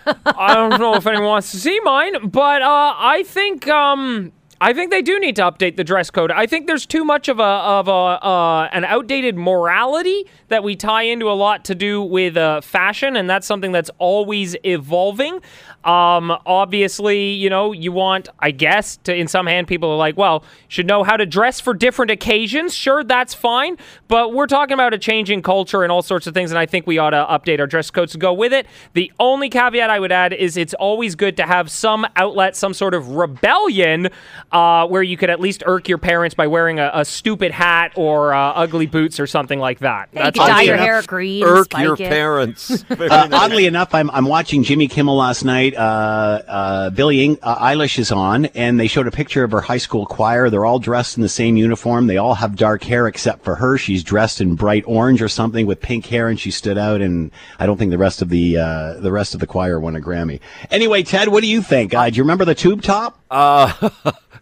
I 0.06 0.54
don't 0.54 0.78
know 0.80 0.94
if 0.94 1.06
anyone 1.06 1.26
wants 1.26 1.50
to 1.52 1.58
see 1.58 1.78
mine, 1.80 2.28
but 2.28 2.62
uh, 2.62 2.94
I 2.96 3.22
think 3.24 3.68
um, 3.68 4.32
I 4.62 4.72
think 4.72 4.92
they 4.92 5.02
do 5.02 5.18
need 5.18 5.34
to 5.36 5.42
update 5.42 5.74
the 5.74 5.82
dress 5.82 6.08
code. 6.08 6.30
I 6.30 6.46
think 6.46 6.68
there's 6.68 6.86
too 6.86 7.04
much 7.04 7.26
of 7.26 7.40
a 7.40 7.42
of 7.42 7.88
a 7.88 7.90
uh, 7.90 8.68
an 8.70 8.84
outdated 8.84 9.36
morality 9.36 10.24
that 10.50 10.62
we 10.62 10.76
tie 10.76 11.02
into 11.02 11.28
a 11.28 11.34
lot 11.34 11.64
to 11.64 11.74
do 11.74 12.00
with 12.00 12.36
uh, 12.36 12.60
fashion, 12.60 13.16
and 13.16 13.28
that's 13.28 13.44
something 13.44 13.72
that's 13.72 13.90
always 13.98 14.54
evolving. 14.62 15.40
Um, 15.82 16.30
obviously, 16.46 17.32
you 17.32 17.50
know, 17.50 17.72
you 17.72 17.90
want, 17.90 18.28
I 18.38 18.52
guess, 18.52 18.98
to 18.98 19.12
in 19.12 19.26
some 19.26 19.48
hand, 19.48 19.66
people 19.66 19.90
are 19.90 19.96
like, 19.96 20.16
well, 20.16 20.44
should 20.68 20.86
know 20.86 21.02
how 21.02 21.16
to 21.16 21.26
dress 21.26 21.58
for 21.58 21.74
different 21.74 22.12
occasions. 22.12 22.72
Sure, 22.72 23.02
that's 23.02 23.34
fine, 23.34 23.76
but 24.06 24.32
we're 24.32 24.46
talking 24.46 24.74
about 24.74 24.94
a 24.94 24.98
changing 24.98 25.42
culture 25.42 25.82
and 25.82 25.90
all 25.90 26.02
sorts 26.02 26.28
of 26.28 26.34
things, 26.34 26.52
and 26.52 26.58
I 26.58 26.66
think 26.66 26.86
we 26.86 26.98
ought 26.98 27.10
to 27.10 27.26
update 27.28 27.58
our 27.58 27.66
dress 27.66 27.90
codes 27.90 28.12
to 28.12 28.18
go 28.18 28.32
with 28.32 28.52
it. 28.52 28.68
The 28.92 29.10
only 29.18 29.50
caveat 29.50 29.90
I 29.90 29.98
would 29.98 30.12
add 30.12 30.32
is 30.32 30.56
it's 30.56 30.74
always 30.74 31.16
good 31.16 31.36
to 31.38 31.46
have 31.46 31.68
some 31.68 32.06
outlet, 32.14 32.54
some 32.54 32.74
sort 32.74 32.94
of 32.94 33.08
rebellion, 33.08 34.08
uh, 34.52 34.86
where 34.86 35.02
you 35.02 35.16
could 35.16 35.30
at 35.30 35.40
least 35.40 35.62
irk 35.66 35.88
your 35.88 35.98
parents 35.98 36.34
by 36.34 36.46
wearing 36.46 36.78
a, 36.78 36.90
a 36.94 37.04
stupid 37.04 37.50
hat 37.50 37.92
or 37.96 38.34
uh, 38.34 38.52
ugly 38.52 38.86
boots 38.86 39.18
or 39.18 39.26
something 39.26 39.58
like 39.58 39.78
that. 39.78 40.10
Yeah, 40.12 40.26
you 40.26 40.32
could 40.32 40.38
dye 40.38 40.62
your 40.62 40.76
hair 40.76 41.02
green. 41.02 41.42
Irk 41.42 41.76
your 41.78 41.94
it. 41.94 41.98
parents. 41.98 42.84
uh, 42.90 43.28
oddly 43.32 43.66
enough, 43.66 43.94
I'm, 43.94 44.10
I'm 44.10 44.26
watching 44.26 44.62
Jimmy 44.62 44.88
Kimmel 44.88 45.16
last 45.16 45.44
night. 45.44 45.74
Uh, 45.74 46.42
uh, 46.46 46.90
Billie 46.90 47.38
uh, 47.42 47.66
Eilish 47.66 47.98
is 47.98 48.12
on, 48.12 48.46
and 48.46 48.78
they 48.78 48.88
showed 48.88 49.06
a 49.06 49.10
picture 49.10 49.42
of 49.42 49.52
her 49.52 49.62
high 49.62 49.78
school 49.78 50.04
choir. 50.04 50.50
They're 50.50 50.66
all 50.66 50.78
dressed 50.78 51.16
in 51.16 51.22
the 51.22 51.28
same 51.28 51.56
uniform. 51.56 52.06
They 52.06 52.18
all 52.18 52.34
have 52.34 52.54
dark 52.54 52.84
hair 52.84 53.06
except 53.06 53.44
for 53.44 53.54
her. 53.54 53.78
She's 53.78 54.04
dressed 54.04 54.40
in 54.40 54.54
bright 54.54 54.84
orange 54.86 55.22
or 55.22 55.28
something 55.28 55.66
with 55.66 55.80
pink 55.80 56.04
hair, 56.06 56.28
and 56.28 56.38
she 56.38 56.50
stood 56.50 56.76
out. 56.76 57.00
And 57.00 57.30
I 57.58 57.64
don't 57.64 57.78
think 57.78 57.90
the 57.90 57.98
rest 57.98 58.20
of 58.20 58.28
the 58.28 58.52
the 58.52 59.12
rest 59.12 59.34
of 59.34 59.40
the 59.40 59.46
choir 59.46 59.80
won 59.80 59.96
a 59.96 60.00
Grammy. 60.00 60.40
Anyway, 60.70 61.02
Ted, 61.02 61.28
what 61.28 61.42
do 61.42 61.48
you 61.48 61.62
think? 61.62 61.92
do 61.92 62.10
you 62.12 62.22
remember 62.22 62.44
the 62.44 62.54
tube 62.54 62.82
top? 62.82 63.18
Uh, 63.30 63.90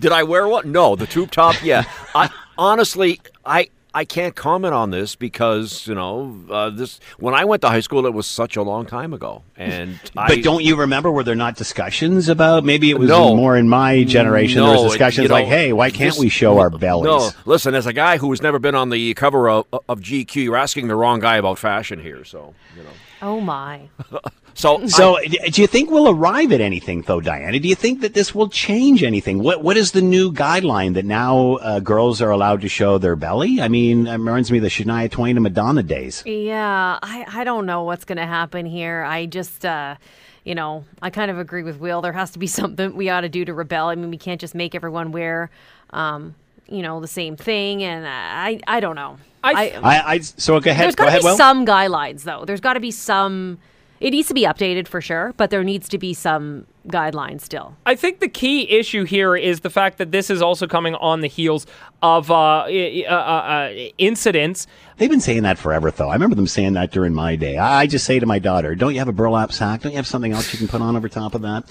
did 0.00 0.12
I 0.12 0.22
wear 0.22 0.48
one? 0.48 0.72
No, 0.72 0.96
the 0.96 1.06
tube 1.06 1.30
top. 1.30 1.62
Yeah. 1.62 1.84
I 2.14 2.30
honestly, 2.58 3.20
I 3.44 3.68
I 3.96 4.04
can't 4.04 4.34
comment 4.34 4.74
on 4.74 4.90
this 4.90 5.14
because 5.14 5.86
you 5.86 5.94
know 5.94 6.36
uh, 6.50 6.70
this. 6.70 6.98
When 7.18 7.32
I 7.32 7.44
went 7.44 7.62
to 7.62 7.68
high 7.68 7.80
school, 7.80 8.06
it 8.06 8.12
was 8.12 8.26
such 8.26 8.56
a 8.56 8.62
long 8.62 8.86
time 8.86 9.14
ago, 9.14 9.44
and 9.56 10.00
but 10.14 10.32
I, 10.32 10.40
don't 10.40 10.64
you 10.64 10.74
remember? 10.74 11.12
Were 11.12 11.22
there 11.22 11.36
not 11.36 11.54
discussions 11.54 12.28
about? 12.28 12.64
Maybe 12.64 12.90
it 12.90 12.98
was 12.98 13.08
no, 13.08 13.36
more 13.36 13.56
in 13.56 13.68
my 13.68 14.02
generation. 14.02 14.58
No, 14.58 14.72
there 14.72 14.82
was 14.82 14.92
discussions 14.92 15.26
it, 15.26 15.30
like, 15.30 15.44
know, 15.44 15.50
"Hey, 15.50 15.72
why 15.72 15.90
can't 15.90 16.14
this, 16.14 16.18
we 16.18 16.28
show 16.28 16.58
our 16.58 16.70
bellies?" 16.70 17.04
No, 17.04 17.30
listen. 17.44 17.76
As 17.76 17.86
a 17.86 17.92
guy 17.92 18.16
who 18.16 18.30
has 18.30 18.42
never 18.42 18.58
been 18.58 18.74
on 18.74 18.90
the 18.90 19.14
cover 19.14 19.48
of, 19.48 19.66
of 19.88 20.00
GQ, 20.00 20.42
you're 20.42 20.56
asking 20.56 20.88
the 20.88 20.96
wrong 20.96 21.20
guy 21.20 21.36
about 21.36 21.58
fashion 21.58 22.00
here. 22.00 22.24
So 22.24 22.52
you 22.76 22.82
know. 22.82 22.90
Oh 23.22 23.40
my. 23.40 23.82
So, 24.54 24.86
so 24.86 25.18
I, 25.18 25.26
do 25.26 25.60
you 25.60 25.66
think 25.66 25.90
we'll 25.90 26.08
arrive 26.08 26.52
at 26.52 26.60
anything, 26.60 27.02
though, 27.02 27.20
Diana? 27.20 27.58
Do 27.58 27.68
you 27.68 27.74
think 27.74 28.00
that 28.02 28.14
this 28.14 28.34
will 28.34 28.48
change 28.48 29.02
anything? 29.02 29.40
What 29.40 29.62
What 29.62 29.76
is 29.76 29.92
the 29.92 30.02
new 30.02 30.32
guideline 30.32 30.94
that 30.94 31.04
now 31.04 31.54
uh, 31.56 31.80
girls 31.80 32.22
are 32.22 32.30
allowed 32.30 32.60
to 32.60 32.68
show 32.68 32.98
their 32.98 33.16
belly? 33.16 33.60
I 33.60 33.68
mean, 33.68 34.06
it 34.06 34.12
reminds 34.12 34.52
me 34.52 34.58
of 34.58 34.62
the 34.62 34.70
Shania 34.70 35.10
Twain 35.10 35.36
and 35.36 35.42
Madonna 35.42 35.82
days. 35.82 36.22
Yeah, 36.24 36.98
I, 37.02 37.26
I 37.28 37.44
don't 37.44 37.66
know 37.66 37.82
what's 37.82 38.04
going 38.04 38.18
to 38.18 38.26
happen 38.26 38.64
here. 38.64 39.02
I 39.02 39.26
just, 39.26 39.64
uh, 39.64 39.96
you 40.44 40.54
know, 40.54 40.84
I 41.02 41.10
kind 41.10 41.30
of 41.30 41.38
agree 41.38 41.64
with 41.64 41.78
Will. 41.80 42.00
There 42.00 42.12
has 42.12 42.30
to 42.32 42.38
be 42.38 42.46
something 42.60 42.94
we 42.94 43.08
ought 43.10 43.22
to 43.22 43.28
do 43.28 43.44
to 43.44 43.52
rebel. 43.52 43.88
I 43.88 43.96
mean, 43.96 44.10
we 44.10 44.18
can't 44.18 44.40
just 44.40 44.54
make 44.54 44.74
everyone 44.74 45.10
wear, 45.10 45.50
um, 45.90 46.36
you 46.68 46.82
know, 46.82 47.00
the 47.00 47.08
same 47.08 47.36
thing. 47.36 47.82
And 47.82 48.06
I, 48.06 48.60
I 48.68 48.80
don't 48.80 48.96
know. 48.96 49.18
I, 49.42 49.72
I, 49.82 50.12
I 50.14 50.18
so 50.20 50.58
go 50.58 50.70
ahead. 50.70 50.84
There's 50.84 50.94
got 50.94 51.10
to 51.10 51.20
be 51.20 51.36
some 51.36 51.66
guidelines, 51.66 52.22
though. 52.22 52.44
There's 52.46 52.60
got 52.60 52.74
to 52.74 52.80
be 52.80 52.90
some 52.90 53.58
it 54.04 54.10
needs 54.10 54.28
to 54.28 54.34
be 54.34 54.42
updated 54.42 54.86
for 54.86 55.00
sure, 55.00 55.32
but 55.38 55.48
there 55.48 55.64
needs 55.64 55.88
to 55.88 55.96
be 55.96 56.12
some 56.12 56.66
guidelines 56.88 57.40
still. 57.40 57.76
I 57.86 57.94
think 57.94 58.20
the 58.20 58.28
key 58.28 58.70
issue 58.70 59.04
here 59.04 59.36
is 59.36 59.60
the 59.60 59.70
fact 59.70 59.98
that 59.98 60.12
this 60.12 60.30
is 60.30 60.42
also 60.42 60.66
coming 60.66 60.94
on 60.96 61.20
the 61.20 61.28
heels 61.28 61.66
of 62.02 62.30
uh, 62.30 62.66
uh, 62.66 63.10
uh, 63.10 63.72
incidents. 63.98 64.66
They've 64.96 65.10
been 65.10 65.20
saying 65.20 65.42
that 65.42 65.58
forever, 65.58 65.90
though. 65.90 66.10
I 66.10 66.12
remember 66.12 66.36
them 66.36 66.46
saying 66.46 66.74
that 66.74 66.92
during 66.92 67.14
my 67.14 67.34
day. 67.34 67.58
I 67.58 67.86
just 67.86 68.04
say 68.04 68.20
to 68.20 68.26
my 68.26 68.38
daughter, 68.38 68.74
"Don't 68.74 68.92
you 68.92 69.00
have 69.00 69.08
a 69.08 69.12
burlap 69.12 69.52
sack? 69.52 69.82
Don't 69.82 69.92
you 69.92 69.96
have 69.96 70.06
something 70.06 70.32
else 70.32 70.52
you 70.52 70.58
can 70.58 70.68
put 70.68 70.82
on 70.82 70.94
over 70.96 71.08
top 71.08 71.34
of 71.34 71.42
that?" 71.42 71.64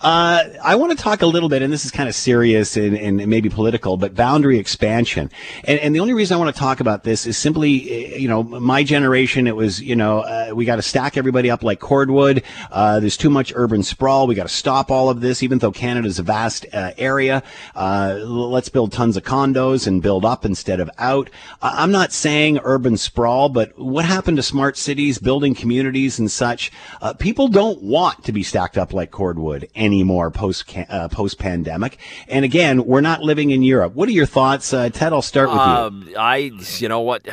Uh, 0.00 0.44
I 0.62 0.74
want 0.74 0.96
to 0.96 1.02
talk 1.02 1.22
a 1.22 1.26
little 1.26 1.48
bit, 1.48 1.62
and 1.62 1.72
this 1.72 1.86
is 1.86 1.90
kind 1.90 2.06
of 2.06 2.14
serious 2.14 2.76
and, 2.76 2.94
and 2.96 3.26
maybe 3.28 3.48
political, 3.48 3.96
but 3.96 4.14
boundary 4.14 4.58
expansion. 4.58 5.30
And, 5.64 5.80
and, 5.80 5.94
the 5.94 6.00
only 6.00 6.12
reason 6.12 6.34
I 6.34 6.38
want 6.38 6.54
to 6.54 6.58
talk 6.58 6.80
about 6.80 7.02
this 7.02 7.26
is 7.26 7.38
simply, 7.38 7.90
eh, 7.90 8.16
you 8.16 8.28
know, 8.28 8.42
my 8.42 8.82
generation. 8.82 9.46
It 9.46 9.56
was, 9.56 9.80
you 9.80 9.96
know, 9.96 10.20
uh, 10.20 10.50
we 10.54 10.66
got 10.66 10.76
to 10.76 10.82
stack 10.82 11.16
everybody 11.16 11.50
up 11.50 11.62
like 11.62 11.80
cordwood. 11.80 12.42
Uh, 12.70 13.00
there's 13.00 13.16
too 13.16 13.30
much 13.30 13.54
urban 13.56 13.82
sprawl. 13.82 14.26
We 14.26 14.34
got 14.34 14.48
to 14.48 14.54
stop 14.56 14.90
all 14.90 15.10
of 15.10 15.20
this, 15.20 15.42
even 15.42 15.58
though 15.58 15.72
Canada's 15.72 16.18
a 16.18 16.22
vast 16.22 16.66
area. 16.72 17.42
let's 17.74 18.68
build 18.68 18.92
tons 18.92 19.16
of 19.16 19.22
condos 19.22 19.86
and 19.86 20.02
build 20.02 20.24
up 20.24 20.44
instead 20.44 20.80
of 20.80 20.90
out. 20.98 21.30
I'm 21.62 21.92
not 21.92 22.12
saying 22.12 22.60
urban 22.64 22.96
sprawl, 22.96 23.48
but 23.48 23.78
what 23.78 24.04
happened 24.04 24.36
to 24.38 24.42
smart 24.42 24.76
cities, 24.76 25.18
building 25.18 25.54
communities 25.54 26.18
and 26.18 26.30
such? 26.30 26.72
Uh, 27.00 27.12
people 27.12 27.48
don't 27.48 27.82
want 27.82 28.24
to 28.24 28.32
be 28.32 28.42
stacked 28.42 28.78
up 28.78 28.92
like 28.92 29.10
cordwood 29.10 29.68
anymore 29.74 30.30
post 30.30 30.76
uh, 30.88 31.08
post 31.08 31.38
pandemic. 31.38 31.98
And 32.28 32.44
again, 32.44 32.84
we're 32.84 33.00
not 33.00 33.22
living 33.22 33.50
in 33.50 33.62
Europe. 33.62 33.94
What 33.94 34.08
are 34.08 34.12
your 34.12 34.26
thoughts, 34.26 34.72
uh, 34.72 34.90
Ted? 34.90 35.12
I'll 35.12 35.22
start 35.22 35.48
with 35.48 35.58
you. 35.58 35.62
Um, 35.62 36.08
I, 36.18 36.50
you 36.78 36.88
know 36.88 37.00
what. 37.00 37.26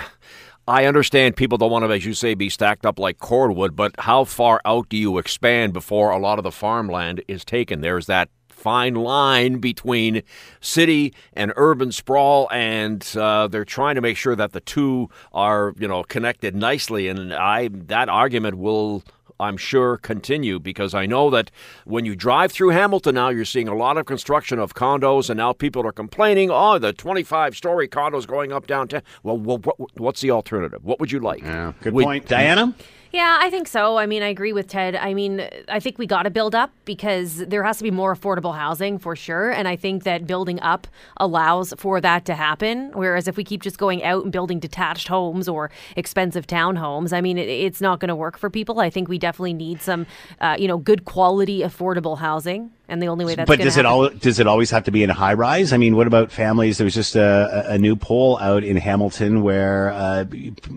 I 0.67 0.85
understand 0.85 1.35
people 1.35 1.57
don't 1.57 1.71
want 1.71 1.83
to, 1.83 1.91
as 1.91 2.05
you 2.05 2.13
say, 2.13 2.35
be 2.35 2.49
stacked 2.49 2.85
up 2.85 2.97
like 2.97 3.19
cordwood, 3.19 3.75
but 3.75 3.93
how 3.99 4.23
far 4.23 4.61
out 4.63 4.87
do 4.87 4.95
you 4.95 5.17
expand 5.17 5.73
before 5.73 6.11
a 6.11 6.17
lot 6.17 6.39
of 6.39 6.43
the 6.43 6.51
farmland 6.51 7.21
is 7.27 7.43
taken? 7.43 7.81
There's 7.81 8.05
that 8.05 8.29
fine 8.47 8.95
line 8.95 9.57
between 9.59 10.23
city 10.61 11.13
and 11.33 11.51
urban 11.57 11.91
sprawl, 11.91 12.47
and 12.49 13.05
uh, 13.17 13.47
they're 13.47 13.65
trying 13.65 13.95
to 13.95 14.01
make 14.01 14.15
sure 14.15 14.37
that 14.37 14.53
the 14.53 14.61
two 14.61 15.09
are, 15.33 15.73
you 15.77 15.87
know, 15.87 16.03
connected 16.03 16.55
nicely. 16.55 17.09
And 17.09 17.33
I 17.33 17.67
that 17.73 18.07
argument 18.07 18.57
will 18.57 19.03
I'm 19.39 19.57
sure, 19.57 19.97
continue 19.97 20.59
because 20.59 20.93
I 20.93 21.05
know 21.05 21.29
that 21.29 21.51
when 21.85 22.05
you 22.05 22.15
drive 22.15 22.51
through 22.51 22.69
Hamilton 22.69 23.15
now, 23.15 23.29
you're 23.29 23.45
seeing 23.45 23.67
a 23.67 23.75
lot 23.75 23.97
of 23.97 24.05
construction 24.05 24.59
of 24.59 24.73
condos, 24.73 25.29
and 25.29 25.37
now 25.37 25.53
people 25.53 25.85
are 25.85 25.91
complaining, 25.91 26.49
oh, 26.51 26.79
the 26.79 26.93
25 26.93 27.55
story 27.55 27.87
condos 27.87 28.27
going 28.27 28.51
up 28.51 28.67
downtown. 28.67 29.01
Well, 29.23 29.37
well 29.37 29.57
what, 29.57 29.99
what's 29.99 30.21
the 30.21 30.31
alternative? 30.31 30.83
What 30.83 30.99
would 30.99 31.11
you 31.11 31.19
like? 31.19 31.41
Yeah, 31.43 31.73
good 31.81 31.93
we, 31.93 32.03
point. 32.03 32.27
Diana? 32.27 32.73
Yeah, 33.13 33.37
I 33.39 33.51
think 33.51 33.67
so. 33.67 33.97
I 33.97 34.07
mean, 34.07 34.23
I 34.23 34.29
agree 34.29 34.53
with 34.53 34.67
Ted. 34.67 34.95
I 34.95 35.13
mean, 35.13 35.47
I 35.69 35.79
think 35.79 35.99
we 35.99 36.07
got 36.07 36.23
to 36.23 36.31
build 36.31 36.55
up 36.55 36.71
because 36.83 37.45
there 37.45 37.61
has 37.61 37.77
to 37.77 37.83
be 37.83 37.91
more 37.91 38.15
affordable 38.15 38.55
housing 38.57 38.97
for 38.97 39.15
sure. 39.15 39.51
And 39.51 39.67
I 39.67 39.75
think 39.75 40.01
that 40.03 40.25
building 40.25 40.59
up 40.61 40.87
allows 41.17 41.75
for 41.77 42.01
that 42.01 42.25
to 42.25 42.33
happen. 42.33 42.89
Whereas 42.93 43.27
if 43.27 43.37
we 43.37 43.43
keep 43.43 43.61
just 43.61 43.77
going 43.77 44.03
out 44.03 44.23
and 44.23 44.31
building 44.31 44.59
detached 44.59 45.09
homes 45.09 45.47
or 45.47 45.69
expensive 45.95 46.47
townhomes, 46.47 47.13
I 47.13 47.21
mean, 47.21 47.37
it, 47.37 47.47
it's 47.47 47.81
not 47.81 47.99
going 47.99 48.09
to 48.09 48.15
work 48.15 48.35
for 48.35 48.49
people. 48.49 48.79
I 48.79 48.89
think 48.89 49.07
we 49.09 49.19
definitely 49.19 49.53
need 49.53 49.79
some, 49.79 50.07
uh, 50.41 50.55
you 50.57 50.67
know, 50.67 50.79
good 50.79 51.05
quality, 51.05 51.59
affordable 51.59 52.17
housing 52.17 52.71
and 52.93 53.01
the 53.01 53.07
only 53.07 53.25
way 53.25 53.33
that's 53.33 53.47
but 53.47 53.59
does 53.59 53.75
happen. 53.75 53.85
it 53.85 53.89
all 53.89 54.09
does 54.09 54.39
it 54.39 54.45
always 54.45 54.69
have 54.69 54.83
to 54.83 54.91
be 54.91 55.03
in 55.03 55.09
a 55.09 55.13
high 55.13 55.33
rise 55.33 55.73
i 55.73 55.77
mean 55.77 55.95
what 55.95 56.05
about 56.05 56.31
families 56.31 56.77
there 56.77 56.85
was 56.85 56.93
just 56.93 57.15
a, 57.15 57.65
a 57.67 57.77
new 57.77 57.95
poll 57.95 58.37
out 58.39 58.63
in 58.63 58.77
hamilton 58.77 59.41
where 59.41 59.89
uh, 59.91 60.23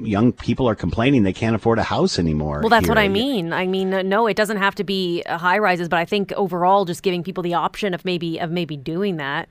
young 0.03 0.33
people 0.33 0.67
are 0.69 0.75
complaining 0.75 1.23
they 1.23 1.33
can't 1.33 1.55
afford 1.55 1.79
a 1.79 1.83
house 1.83 2.19
anymore 2.19 2.61
well 2.61 2.71
that's 2.71 2.87
here. 2.87 2.91
what 2.91 2.99
i 2.99 3.07
mean 3.07 3.53
i 3.53 3.67
mean 3.67 3.91
no 4.09 4.27
it 4.27 4.37
doesn't 4.37 4.57
have 4.57 4.75
to 4.75 4.83
be 4.83 5.23
high 5.29 5.59
rises 5.59 5.89
but 5.89 5.99
i 5.99 6.05
think 6.05 6.33
overall 6.33 6.87
just 6.87 7.03
giving 7.03 7.23
people 7.23 7.43
the 7.43 7.55
option 7.55 7.93
of 7.93 8.05
maybe 8.05 8.39
of 8.39 8.51
maybe 8.51 8.77
doing 8.77 9.19
that 9.19 9.49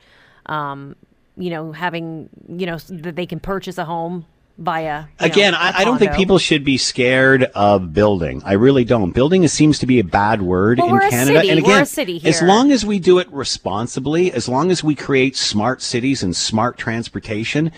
um, 0.48 0.96
you 1.38 1.52
know 1.52 1.72
having 1.72 2.30
you 2.50 2.66
know 2.66 2.78
that 2.90 3.16
they 3.16 3.26
can 3.28 3.40
purchase 3.40 3.78
a 3.78 3.86
home 3.86 4.26
via 4.58 5.06
again 5.20 5.52
know, 5.52 5.60
I, 5.60 5.80
I 5.80 5.84
don't 5.84 5.98
think 5.98 6.14
people 6.14 6.38
should 6.38 6.64
be 6.64 6.78
scared 6.78 7.44
of 7.56 7.94
building. 7.94 8.42
I 8.46 8.54
really 8.54 8.86
don't. 8.86 9.12
Building 9.12 9.46
seems 9.50 9.80
to 9.80 9.86
be 9.86 10.00
a 10.00 10.04
bad 10.04 10.42
word 10.42 10.80
well, 10.80 10.96
in 10.96 11.10
canada. 11.10 11.40
And 11.46 11.60
again 11.60 11.86
as 12.24 12.42
long 12.42 12.72
as 12.72 12.86
we 12.86 13.00
do 13.00 13.20
it 13.20 13.32
responsibly 13.32 14.32
as 14.32 14.48
long 14.48 14.72
as 14.72 14.84
we 14.84 14.96
create 14.96 15.36
smart 15.36 15.82
cities 15.82 16.24
and 16.24 16.36
smart 16.36 16.78
transportation 16.78 17.72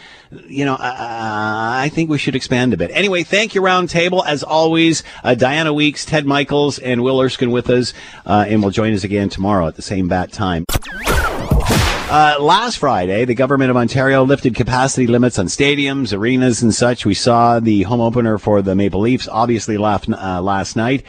you 0.47 0.65
know 0.65 0.75
i, 0.79 1.83
I 1.83 1.89
think 1.89 2.09
we 2.09 2.17
should 2.17 2.35
expand 2.35 2.73
a 2.73 2.77
bit. 2.77 2.91
Anyway 2.91 3.23
thank 3.23 3.55
you 3.55 3.61
Roundtable. 3.61 4.25
as 4.25 4.43
always 4.43 5.03
uh, 5.23 5.35
diana 5.35 5.73
weeks 5.73 6.05
ted 6.05 6.25
michaels 6.25 6.79
and 6.79 7.01
will 7.01 7.21
erskine 7.21 7.51
with 7.51 7.69
us 7.69 7.93
uh, 8.25 8.45
and 8.47 8.61
will 8.61 8.71
join 8.71 8.93
us 8.93 9.03
again 9.03 9.29
tomorrow 9.29 9.67
at 9.67 9.75
the 9.75 9.81
same 9.81 10.07
bat 10.07 10.31
time 10.31 10.65
uh, 12.09 12.37
last 12.39 12.77
Friday, 12.77 13.25
the 13.25 13.35
government 13.35 13.69
of 13.69 13.75
Ontario 13.75 14.23
lifted 14.23 14.55
capacity 14.55 15.07
limits 15.07 15.37
on 15.37 15.47
stadiums, 15.47 16.17
arenas, 16.17 16.61
and 16.61 16.73
such. 16.73 17.05
We 17.05 17.13
saw 17.13 17.59
the 17.59 17.83
home 17.83 17.99
opener 17.99 18.37
for 18.37 18.61
the 18.61 18.75
Maple 18.75 19.01
Leafs, 19.01 19.27
obviously 19.27 19.77
last, 19.77 20.09
uh, 20.09 20.41
last 20.41 20.77
night. 20.77 21.03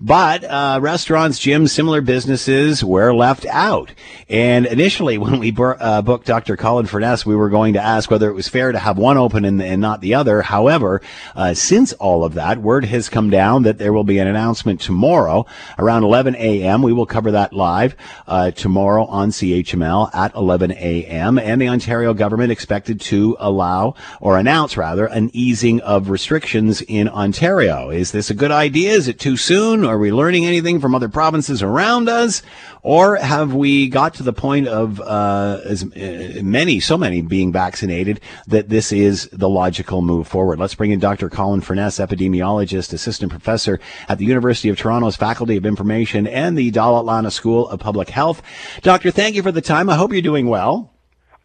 But 0.00 0.44
uh, 0.44 0.78
restaurants, 0.80 1.40
gyms, 1.40 1.70
similar 1.70 2.00
businesses 2.00 2.84
were 2.84 3.12
left 3.12 3.46
out. 3.46 3.90
And 4.28 4.66
initially, 4.66 5.18
when 5.24 5.40
we 5.40 5.50
bur- 5.50 5.76
uh, 5.80 6.02
booked 6.02 6.26
Dr. 6.26 6.56
Colin 6.56 6.86
Furness, 6.86 7.26
we 7.26 7.34
were 7.34 7.50
going 7.50 7.72
to 7.74 7.82
ask 7.82 8.08
whether 8.08 8.30
it 8.30 8.34
was 8.34 8.46
fair 8.46 8.70
to 8.70 8.78
have 8.78 8.96
one 8.96 9.18
open 9.18 9.44
and, 9.44 9.60
and 9.60 9.80
not 9.80 10.02
the 10.02 10.14
other. 10.14 10.42
However, 10.42 11.02
uh, 11.34 11.54
since 11.54 11.92
all 11.94 12.24
of 12.24 12.34
that, 12.34 12.58
word 12.58 12.84
has 12.84 13.08
come 13.08 13.28
down 13.28 13.64
that 13.64 13.78
there 13.78 13.92
will 13.92 14.04
be 14.04 14.18
an 14.20 14.28
announcement 14.28 14.80
tomorrow 14.80 15.46
around 15.80 16.04
11 16.04 16.36
a.m. 16.36 16.82
We 16.82 16.92
will 16.92 17.06
cover 17.06 17.32
that 17.32 17.52
live 17.52 17.96
uh, 18.28 18.52
tomorrow 18.52 19.06
on 19.06 19.30
CHML 19.30 20.14
at 20.14 20.32
11 20.34 20.43
a.m. 20.50 21.38
and 21.38 21.60
the 21.60 21.68
Ontario 21.68 22.14
government 22.14 22.52
expected 22.52 23.00
to 23.00 23.36
allow 23.38 23.94
or 24.20 24.38
announce 24.38 24.76
rather 24.76 25.06
an 25.06 25.30
easing 25.32 25.80
of 25.80 26.08
restrictions 26.08 26.82
in 26.82 27.08
Ontario. 27.08 27.90
Is 27.90 28.12
this 28.12 28.30
a 28.30 28.34
good 28.34 28.50
idea? 28.50 28.92
Is 28.92 29.08
it 29.08 29.18
too 29.18 29.36
soon? 29.36 29.84
Are 29.84 29.98
we 29.98 30.12
learning 30.12 30.46
anything 30.46 30.80
from 30.80 30.94
other 30.94 31.08
provinces 31.08 31.62
around 31.62 32.08
us? 32.08 32.42
Or 32.82 33.16
have 33.16 33.54
we 33.54 33.88
got 33.88 34.14
to 34.14 34.22
the 34.22 34.32
point 34.32 34.68
of 34.68 35.00
uh, 35.00 35.60
as 35.64 35.84
uh, 35.84 36.40
many, 36.42 36.80
so 36.80 36.98
many 36.98 37.22
being 37.22 37.50
vaccinated 37.50 38.20
that 38.46 38.68
this 38.68 38.92
is 38.92 39.28
the 39.32 39.48
logical 39.48 40.02
move 40.02 40.28
forward? 40.28 40.58
Let's 40.58 40.74
bring 40.74 40.90
in 40.90 40.98
Dr. 40.98 41.30
Colin 41.30 41.62
Furness, 41.62 41.98
epidemiologist, 41.98 42.92
assistant 42.92 43.30
professor 43.30 43.80
at 44.08 44.18
the 44.18 44.26
University 44.26 44.68
of 44.68 44.76
Toronto's 44.76 45.16
Faculty 45.16 45.56
of 45.56 45.64
Information 45.64 46.26
and 46.26 46.58
the 46.58 46.70
Dalla 46.70 47.30
School 47.30 47.68
of 47.68 47.80
Public 47.80 48.10
Health. 48.10 48.42
Doctor, 48.82 49.10
thank 49.10 49.34
you 49.34 49.42
for 49.42 49.52
the 49.52 49.62
time. 49.62 49.88
I 49.88 49.96
hope 49.96 50.12
you're 50.12 50.20
doing 50.20 50.33
well. 50.42 50.92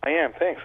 I 0.04 0.10
am. 0.12 0.34
Thanks. 0.40 0.62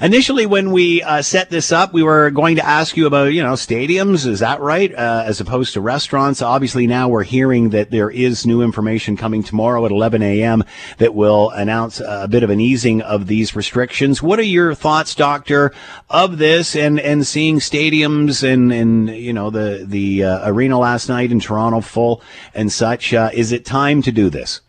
Initially, 0.00 0.46
when 0.46 0.72
we 0.72 1.02
uh, 1.02 1.22
set 1.22 1.50
this 1.50 1.70
up, 1.70 1.92
we 1.92 2.02
were 2.02 2.30
going 2.30 2.56
to 2.56 2.66
ask 2.66 2.96
you 2.96 3.06
about, 3.06 3.32
you 3.32 3.42
know, 3.42 3.52
stadiums. 3.52 4.26
Is 4.26 4.40
that 4.40 4.60
right? 4.60 4.92
Uh, 4.92 5.22
as 5.26 5.40
opposed 5.40 5.74
to 5.74 5.80
restaurants. 5.80 6.42
Obviously, 6.42 6.86
now 6.86 7.08
we're 7.08 7.22
hearing 7.22 7.70
that 7.70 7.90
there 7.90 8.10
is 8.10 8.46
new 8.46 8.62
information 8.62 9.16
coming 9.16 9.42
tomorrow 9.42 9.84
at 9.84 9.92
11 9.92 10.22
a.m. 10.22 10.64
that 10.98 11.14
will 11.14 11.50
announce 11.50 12.00
a 12.00 12.26
bit 12.28 12.42
of 12.42 12.50
an 12.50 12.60
easing 12.60 13.02
of 13.02 13.26
these 13.26 13.54
restrictions. 13.54 14.22
What 14.22 14.38
are 14.38 14.44
your 14.44 14.74
thoughts, 14.74 15.14
Doctor, 15.14 15.72
of 16.10 16.38
this 16.38 16.74
and, 16.74 16.98
and 16.98 17.26
seeing 17.26 17.58
stadiums 17.58 18.42
and, 18.42 18.72
and, 18.72 19.08
you 19.10 19.32
know, 19.32 19.50
the, 19.50 19.84
the 19.86 20.24
uh, 20.24 20.50
arena 20.50 20.78
last 20.78 21.08
night 21.08 21.30
in 21.30 21.38
Toronto 21.38 21.80
full 21.80 22.22
and 22.54 22.72
such? 22.72 23.12
Uh, 23.14 23.30
is 23.32 23.52
it 23.52 23.64
time 23.64 24.02
to 24.02 24.10
do 24.10 24.30
this? 24.30 24.62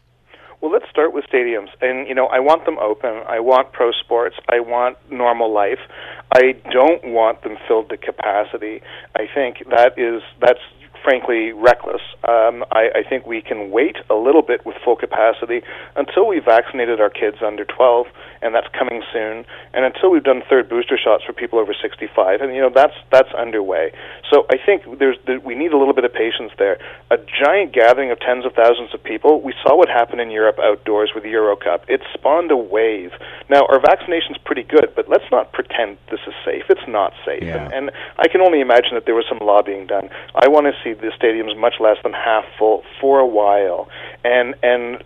Well, 0.61 0.71
let's 0.71 0.89
start 0.89 1.13
with 1.13 1.22
stadiums. 1.33 1.69
And, 1.81 2.07
you 2.07 2.15
know, 2.15 2.27
I 2.27 2.39
want 2.39 2.65
them 2.65 2.77
open. 2.79 3.21
I 3.27 3.39
want 3.39 3.71
pro 3.71 3.91
sports. 3.91 4.35
I 4.49 4.59
want 4.59 4.97
normal 5.11 5.51
life. 5.51 5.79
I 6.31 6.53
don't 6.71 7.05
want 7.05 7.43
them 7.43 7.57
filled 7.67 7.89
to 7.89 7.97
capacity. 7.97 8.81
I 9.15 9.27
think 9.33 9.63
that 9.69 9.97
is 9.97 10.21
that's 10.39 10.59
frankly 11.03 11.51
reckless. 11.51 12.01
Um, 12.27 12.63
I, 12.71 13.03
I 13.03 13.03
think 13.07 13.27
we 13.27 13.41
can 13.41 13.71
wait 13.71 13.97
a 14.09 14.15
little 14.15 14.41
bit 14.41 14.65
with 14.65 14.75
full 14.83 14.95
capacity 14.95 15.61
until 15.95 16.27
we've 16.27 16.45
vaccinated 16.45 17.01
our 17.01 17.09
kids 17.09 17.37
under 17.45 17.65
12, 17.65 18.07
and 18.43 18.53
that's 18.53 18.67
coming 18.77 19.01
soon, 19.11 19.45
and 19.73 19.85
until 19.85 20.11
we've 20.11 20.23
done 20.23 20.43
third 20.49 20.69
booster 20.69 20.97
shots 20.97 21.23
for 21.23 21.33
people 21.33 21.59
over 21.59 21.73
65, 21.73 22.41
and 22.41 22.53
you 22.53 22.61
know 22.61 22.69
that's 22.73 22.93
that's 23.11 23.31
underway. 23.33 23.91
So 24.29 24.45
I 24.51 24.57
think 24.63 24.99
there's 24.99 25.17
there, 25.25 25.39
we 25.39 25.55
need 25.55 25.71
a 25.71 25.77
little 25.77 25.93
bit 25.93 26.03
of 26.03 26.13
patience 26.13 26.51
there. 26.57 26.77
A 27.09 27.17
giant 27.17 27.73
gathering 27.73 28.11
of 28.11 28.19
tens 28.19 28.45
of 28.45 28.53
thousands 28.53 28.93
of 28.93 29.03
people. 29.03 29.41
We 29.41 29.53
saw 29.63 29.77
what 29.77 29.89
happened 29.89 30.21
in 30.21 30.29
Europe 30.29 30.59
outdoors 30.59 31.11
with 31.15 31.23
the 31.23 31.29
Euro 31.31 31.55
Cup. 31.55 31.85
It 31.87 32.01
spawned 32.13 32.51
a 32.51 32.57
wave. 32.57 33.11
Now 33.49 33.65
our 33.69 33.79
vaccination's 33.79 34.37
pretty 34.43 34.63
good, 34.63 34.93
but 34.95 35.07
let's 35.07 35.29
not 35.31 35.53
pretend 35.53 35.97
this 36.11 36.21
is 36.27 36.33
safe. 36.43 36.63
It's 36.69 36.87
not 36.87 37.13
safe, 37.25 37.43
yeah. 37.43 37.63
and, 37.63 37.73
and 37.73 37.91
I 38.17 38.27
can 38.27 38.41
only 38.41 38.59
imagine 38.59 38.95
that 38.95 39.05
there 39.05 39.15
was 39.15 39.25
some 39.29 39.39
lobbying 39.39 39.87
done. 39.87 40.09
I 40.35 40.49
want 40.49 40.67
to 40.67 40.73
see 40.83 40.93
the 40.93 41.11
stadiums 41.15 41.57
much 41.57 41.75
less 41.79 41.97
than 42.03 42.13
half 42.13 42.43
full 42.59 42.83
for 42.99 43.19
a 43.19 43.27
while, 43.27 43.87
and 44.23 44.55
and 44.61 45.03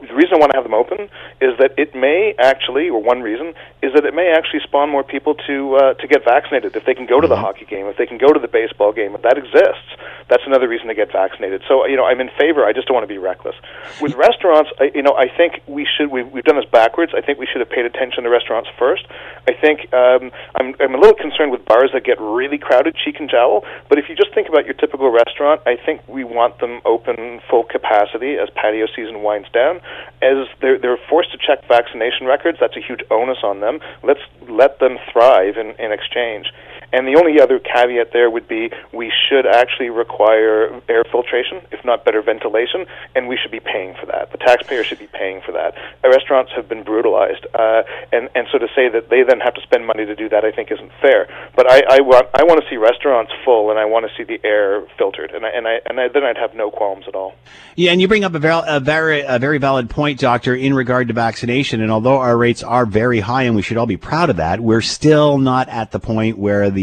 the 0.00 0.14
reason 0.14 0.34
I 0.34 0.38
want 0.38 0.52
to 0.52 0.58
have 0.58 0.64
them 0.64 0.74
open 0.74 1.10
is 1.40 1.58
that 1.58 1.74
it 1.76 1.94
may 1.94 2.34
actually, 2.38 2.77
or 2.86 3.02
one 3.02 3.20
reason, 3.20 3.50
is 3.82 3.90
that 3.94 4.06
it 4.06 4.14
may 4.14 4.30
actually 4.30 4.60
spawn 4.62 4.88
more 4.90 5.02
people 5.02 5.34
to 5.50 5.56
uh, 5.74 5.94
to 5.98 6.06
get 6.06 6.22
vaccinated. 6.24 6.76
If 6.78 6.86
they 6.86 6.94
can 6.94 7.06
go 7.06 7.18
to 7.20 7.26
the 7.26 7.34
Mm-hmm. 7.34 7.44
hockey 7.44 7.66
game, 7.66 7.86
if 7.86 7.96
they 7.96 8.06
can 8.06 8.18
go 8.18 8.32
to 8.32 8.40
the 8.40 8.48
baseball 8.48 8.92
game, 8.92 9.14
if 9.14 9.22
that 9.22 9.38
exists, 9.38 9.90
that's 10.28 10.42
another 10.46 10.66
reason 10.66 10.86
to 10.88 10.94
get 10.94 11.10
vaccinated. 11.12 11.62
So 11.68 11.86
you 11.86 11.96
know, 11.96 12.04
I'm 12.04 12.20
in 12.20 12.30
favor. 12.38 12.64
I 12.64 12.72
just 12.72 12.86
don't 12.86 12.94
want 12.94 13.04
to 13.06 13.14
be 13.14 13.18
reckless. 13.18 13.54
With 14.00 14.14
restaurants, 14.14 14.70
I, 14.78 14.90
you 14.94 15.02
know, 15.02 15.14
I 15.16 15.26
think 15.28 15.62
we 15.66 15.86
should. 15.86 16.10
We've, 16.10 16.26
we've 16.30 16.44
done 16.44 16.56
this 16.56 16.68
backwards. 16.70 17.12
I 17.16 17.20
think 17.20 17.38
we 17.38 17.46
should 17.46 17.60
have 17.60 17.70
paid 17.70 17.86
attention 17.86 18.24
to 18.24 18.30
restaurants 18.30 18.68
first. 18.78 19.06
I 19.48 19.52
think 19.54 19.92
um, 19.94 20.30
I'm 20.58 20.74
I'm 20.80 20.94
a 20.94 20.98
little 20.98 21.14
concerned 21.16 21.52
with 21.52 21.64
bars 21.64 21.90
that 21.94 22.04
get 22.04 22.20
really 22.20 22.58
crowded, 22.58 22.96
cheek 22.96 23.16
and 23.20 23.30
jowl. 23.30 23.64
But 23.88 23.98
if 23.98 24.08
you 24.08 24.14
just 24.16 24.34
think 24.34 24.48
about 24.48 24.64
your 24.66 24.74
typical 24.74 25.10
restaurant, 25.10 25.62
I 25.66 25.76
think 25.76 26.02
we 26.08 26.24
want 26.24 26.58
them 26.58 26.80
open 26.84 27.40
full 27.48 27.64
capacity 27.64 28.36
as 28.36 28.48
patio 28.54 28.86
season 28.94 29.22
winds 29.22 29.48
down. 29.54 29.80
As 30.20 30.46
they're 30.60 30.78
they're 30.78 30.98
forced 31.08 31.30
to 31.32 31.38
check 31.38 31.66
vaccination 31.68 32.26
records, 32.26 32.58
that's 32.68 32.84
a 32.84 32.86
huge 32.86 33.00
onus 33.10 33.38
on 33.42 33.60
them. 33.60 33.80
Let's 34.02 34.20
let 34.48 34.78
them 34.78 34.98
thrive 35.12 35.56
in, 35.56 35.74
in 35.78 35.92
exchange. 35.92 36.52
And 36.92 37.06
the 37.06 37.16
only 37.16 37.40
other 37.40 37.58
caveat 37.58 38.12
there 38.12 38.30
would 38.30 38.48
be 38.48 38.70
we 38.92 39.12
should 39.28 39.46
actually 39.46 39.90
require 39.90 40.80
air 40.88 41.04
filtration, 41.04 41.60
if 41.70 41.84
not 41.84 42.04
better 42.04 42.22
ventilation, 42.22 42.86
and 43.14 43.28
we 43.28 43.36
should 43.36 43.50
be 43.50 43.60
paying 43.60 43.94
for 44.00 44.06
that. 44.06 44.32
The 44.32 44.38
taxpayer 44.38 44.84
should 44.84 44.98
be 44.98 45.06
paying 45.06 45.42
for 45.42 45.52
that. 45.52 45.74
Our 46.02 46.10
restaurants 46.10 46.52
have 46.56 46.68
been 46.68 46.82
brutalized, 46.82 47.46
uh, 47.54 47.82
and 48.12 48.28
and 48.34 48.46
so 48.50 48.58
to 48.58 48.68
say 48.74 48.88
that 48.88 49.10
they 49.10 49.22
then 49.22 49.40
have 49.40 49.54
to 49.54 49.62
spend 49.62 49.86
money 49.86 50.06
to 50.06 50.14
do 50.14 50.28
that, 50.30 50.44
I 50.44 50.52
think 50.52 50.72
isn't 50.72 50.92
fair. 51.00 51.28
But 51.54 51.70
I, 51.70 51.82
I 51.90 52.00
want 52.00 52.26
I 52.34 52.44
want 52.44 52.62
to 52.62 52.70
see 52.70 52.76
restaurants 52.76 53.32
full, 53.44 53.70
and 53.70 53.78
I 53.78 53.84
want 53.84 54.06
to 54.08 54.12
see 54.16 54.24
the 54.24 54.40
air 54.46 54.82
filtered, 54.96 55.32
and 55.32 55.44
I, 55.44 55.50
and 55.50 55.68
I 55.68 55.80
and 55.84 56.00
I, 56.00 56.08
then 56.08 56.24
I'd 56.24 56.38
have 56.38 56.54
no 56.54 56.70
qualms 56.70 57.04
at 57.06 57.14
all. 57.14 57.34
Yeah, 57.76 57.92
and 57.92 58.00
you 58.00 58.08
bring 58.08 58.24
up 58.24 58.34
a, 58.34 58.38
val- 58.38 58.64
a 58.66 58.80
very 58.80 59.20
a 59.20 59.38
very 59.38 59.58
valid 59.58 59.90
point, 59.90 60.20
Doctor, 60.20 60.54
in 60.54 60.72
regard 60.74 61.08
to 61.08 61.14
vaccination. 61.14 61.80
And 61.80 61.90
although 61.90 62.18
our 62.18 62.36
rates 62.36 62.62
are 62.62 62.86
very 62.86 63.20
high, 63.20 63.42
and 63.42 63.54
we 63.54 63.62
should 63.62 63.76
all 63.76 63.86
be 63.86 63.96
proud 63.96 64.30
of 64.30 64.36
that, 64.36 64.60
we're 64.60 64.80
still 64.80 65.38
not 65.38 65.68
at 65.68 65.90
the 65.90 66.00
point 66.00 66.38
where 66.38 66.70
the 66.70 66.77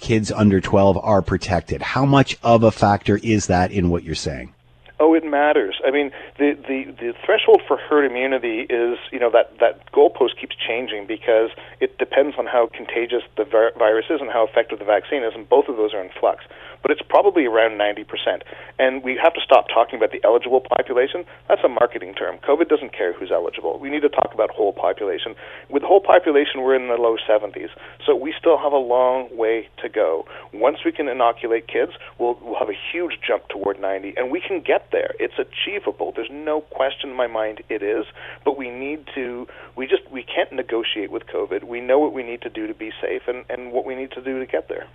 kids 0.00 0.30
under 0.32 0.60
12 0.60 0.98
are 0.98 1.22
protected. 1.22 1.82
How 1.82 2.04
much 2.04 2.38
of 2.42 2.62
a 2.62 2.70
factor 2.70 3.18
is 3.22 3.46
that 3.46 3.70
in 3.70 3.90
what 3.90 4.02
you're 4.02 4.14
saying? 4.14 4.54
Oh, 5.00 5.14
it 5.14 5.24
matters. 5.24 5.80
I 5.86 5.92
mean, 5.92 6.10
the, 6.38 6.58
the, 6.66 6.90
the 6.90 7.14
threshold 7.24 7.62
for 7.68 7.76
herd 7.76 8.04
immunity 8.04 8.66
is, 8.68 8.98
you 9.12 9.20
know, 9.20 9.30
that, 9.30 9.56
that 9.60 9.92
goalpost 9.92 10.40
keeps 10.40 10.56
changing 10.56 11.06
because 11.06 11.50
it 11.78 11.98
depends 11.98 12.34
on 12.36 12.46
how 12.46 12.68
contagious 12.74 13.22
the 13.36 13.44
vir- 13.44 13.72
virus 13.78 14.06
is 14.10 14.20
and 14.20 14.28
how 14.28 14.44
effective 14.44 14.80
the 14.80 14.84
vaccine 14.84 15.22
is, 15.22 15.34
and 15.36 15.48
both 15.48 15.68
of 15.68 15.76
those 15.76 15.94
are 15.94 16.02
in 16.02 16.10
flux. 16.18 16.44
But 16.82 16.90
it's 16.90 17.02
probably 17.08 17.46
around 17.46 17.78
90%. 17.78 18.42
And 18.78 19.02
we 19.02 19.18
have 19.22 19.34
to 19.34 19.40
stop 19.40 19.66
talking 19.68 19.96
about 19.96 20.12
the 20.12 20.20
eligible 20.24 20.60
population. 20.60 21.24
That's 21.48 21.62
a 21.64 21.68
marketing 21.68 22.14
term. 22.14 22.38
COVID 22.38 22.68
doesn't 22.68 22.92
care 22.92 23.12
who's 23.12 23.30
eligible. 23.32 23.78
We 23.78 23.90
need 23.90 24.02
to 24.02 24.08
talk 24.08 24.30
about 24.32 24.50
whole 24.50 24.72
population. 24.72 25.34
With 25.68 25.82
whole 25.82 26.00
population, 26.00 26.62
we're 26.62 26.76
in 26.76 26.88
the 26.88 26.94
low 26.94 27.16
70s. 27.28 27.70
So 28.06 28.14
we 28.14 28.34
still 28.38 28.58
have 28.58 28.72
a 28.72 28.78
long 28.78 29.28
way 29.36 29.68
to 29.82 29.88
go. 29.88 30.26
Once 30.52 30.78
we 30.84 30.92
can 30.92 31.08
inoculate 31.08 31.66
kids, 31.66 31.92
we'll, 32.18 32.38
we'll 32.42 32.58
have 32.58 32.68
a 32.68 32.78
huge 32.92 33.18
jump 33.26 33.48
toward 33.48 33.80
90, 33.80 34.14
and 34.16 34.30
we 34.30 34.40
can 34.40 34.60
get 34.60 34.90
there. 34.92 35.14
It's 35.18 35.34
achievable. 35.38 36.12
There's 36.14 36.30
no 36.30 36.60
question 36.60 37.10
in 37.10 37.16
my 37.16 37.26
mind 37.26 37.62
it 37.68 37.82
is, 37.82 38.06
but 38.44 38.56
we 38.56 38.70
need 38.70 39.06
to 39.14 39.46
we 39.76 39.86
just 39.86 40.08
we 40.10 40.22
can't 40.22 40.52
negotiate 40.52 41.10
with 41.10 41.24
COVID. 41.26 41.64
We 41.64 41.80
know 41.80 41.98
what 41.98 42.12
we 42.12 42.22
need 42.22 42.42
to 42.42 42.50
do 42.50 42.66
to 42.66 42.74
be 42.74 42.92
safe 43.00 43.22
and 43.26 43.44
and 43.48 43.72
what 43.72 43.84
we 43.84 43.94
need 43.94 44.12
to 44.12 44.22
do 44.22 44.38
to 44.38 44.46
get 44.46 44.68
there. 44.68 44.86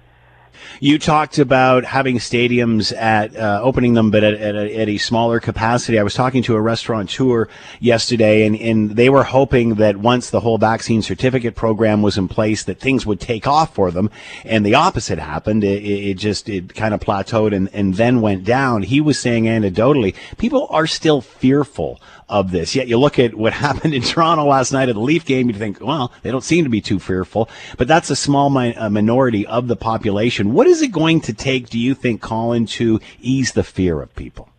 You 0.80 1.00
talked 1.00 1.38
about 1.38 1.86
having 1.86 2.18
stadiums 2.18 2.96
at 2.96 3.36
uh, 3.36 3.60
opening 3.64 3.94
them, 3.94 4.12
but 4.12 4.24
at, 4.24 4.34
at, 4.36 4.56
a, 4.56 4.76
at 4.76 4.90
a 4.90 4.98
smaller 4.98 5.40
capacity. 5.40 6.00
I 6.00 6.04
was 6.04 6.14
talking 6.14 6.44
to 6.44 6.56
a 6.56 6.62
restaurateur 6.62 7.48
yesterday, 7.80 8.46
and, 8.46 8.56
and 8.56 8.92
they 8.92 9.10
were 9.10 9.24
hoping 9.24 9.76
that 9.76 9.98
once 9.98 10.30
the 10.30 10.40
whole 10.40 10.58
vaccine 10.58 11.02
certificate 11.02 11.56
program 11.56 12.02
was 12.02 12.18
in 12.18 12.28
place, 12.28 12.64
that 12.64 12.80
things 12.80 13.06
would 13.06 13.20
take 13.20 13.48
off 13.48 13.74
for 13.74 13.92
them. 13.92 14.10
And 14.44 14.66
the 14.66 14.76
opposite 14.76 15.20
happened. 15.20 15.64
It, 15.64 15.84
it 15.84 16.14
just 16.16 16.50
it 16.50 16.74
kind 16.74 16.94
of 16.94 17.00
plateaued 17.00 17.56
and, 17.56 17.70
and 17.74 17.96
then 17.96 18.22
went 18.22 18.44
down. 18.44 18.84
He 18.84 19.02
was 19.02 19.20
saying 19.20 19.46
anecdotally, 19.46 20.16
people 20.38 20.68
are 20.70 20.88
still 20.88 21.22
fearful 21.22 22.00
of 22.30 22.52
this. 22.52 22.76
Yet 22.76 22.88
you 22.88 22.98
look 22.98 23.20
at 23.20 23.34
what 23.34 23.54
happened 23.68 23.94
in 23.94 24.02
Toronto 24.02 24.46
last 24.46 24.72
night 24.72 24.90
at 24.90 24.96
the 24.96 25.02
Leaf 25.02 25.26
game, 25.26 25.50
you 25.50 25.56
think, 25.56 25.80
well, 25.82 26.12
they 26.22 26.32
don't 26.32 26.44
seem 26.44 26.64
to 26.64 26.70
be 26.70 26.82
too 26.82 27.00
fearful. 27.00 27.50
But 27.78 27.88
that's 27.88 28.10
a 28.10 28.16
small 28.16 28.50
mi- 28.50 28.74
a 28.76 28.90
minority 28.90 29.46
of 29.48 29.68
the 29.68 29.76
population. 29.76 30.54
What 30.54 30.68
is 30.68 30.82
it 30.82 30.92
going 30.92 31.22
to 31.22 31.34
take, 31.34 31.70
do 31.70 31.80
you 31.80 31.96
think, 31.96 32.22
Colin, 32.22 32.66
to 32.68 33.00
ease 33.22 33.54
the 33.54 33.64
fear 33.64 34.02
of 34.02 34.14
people? 34.16 34.50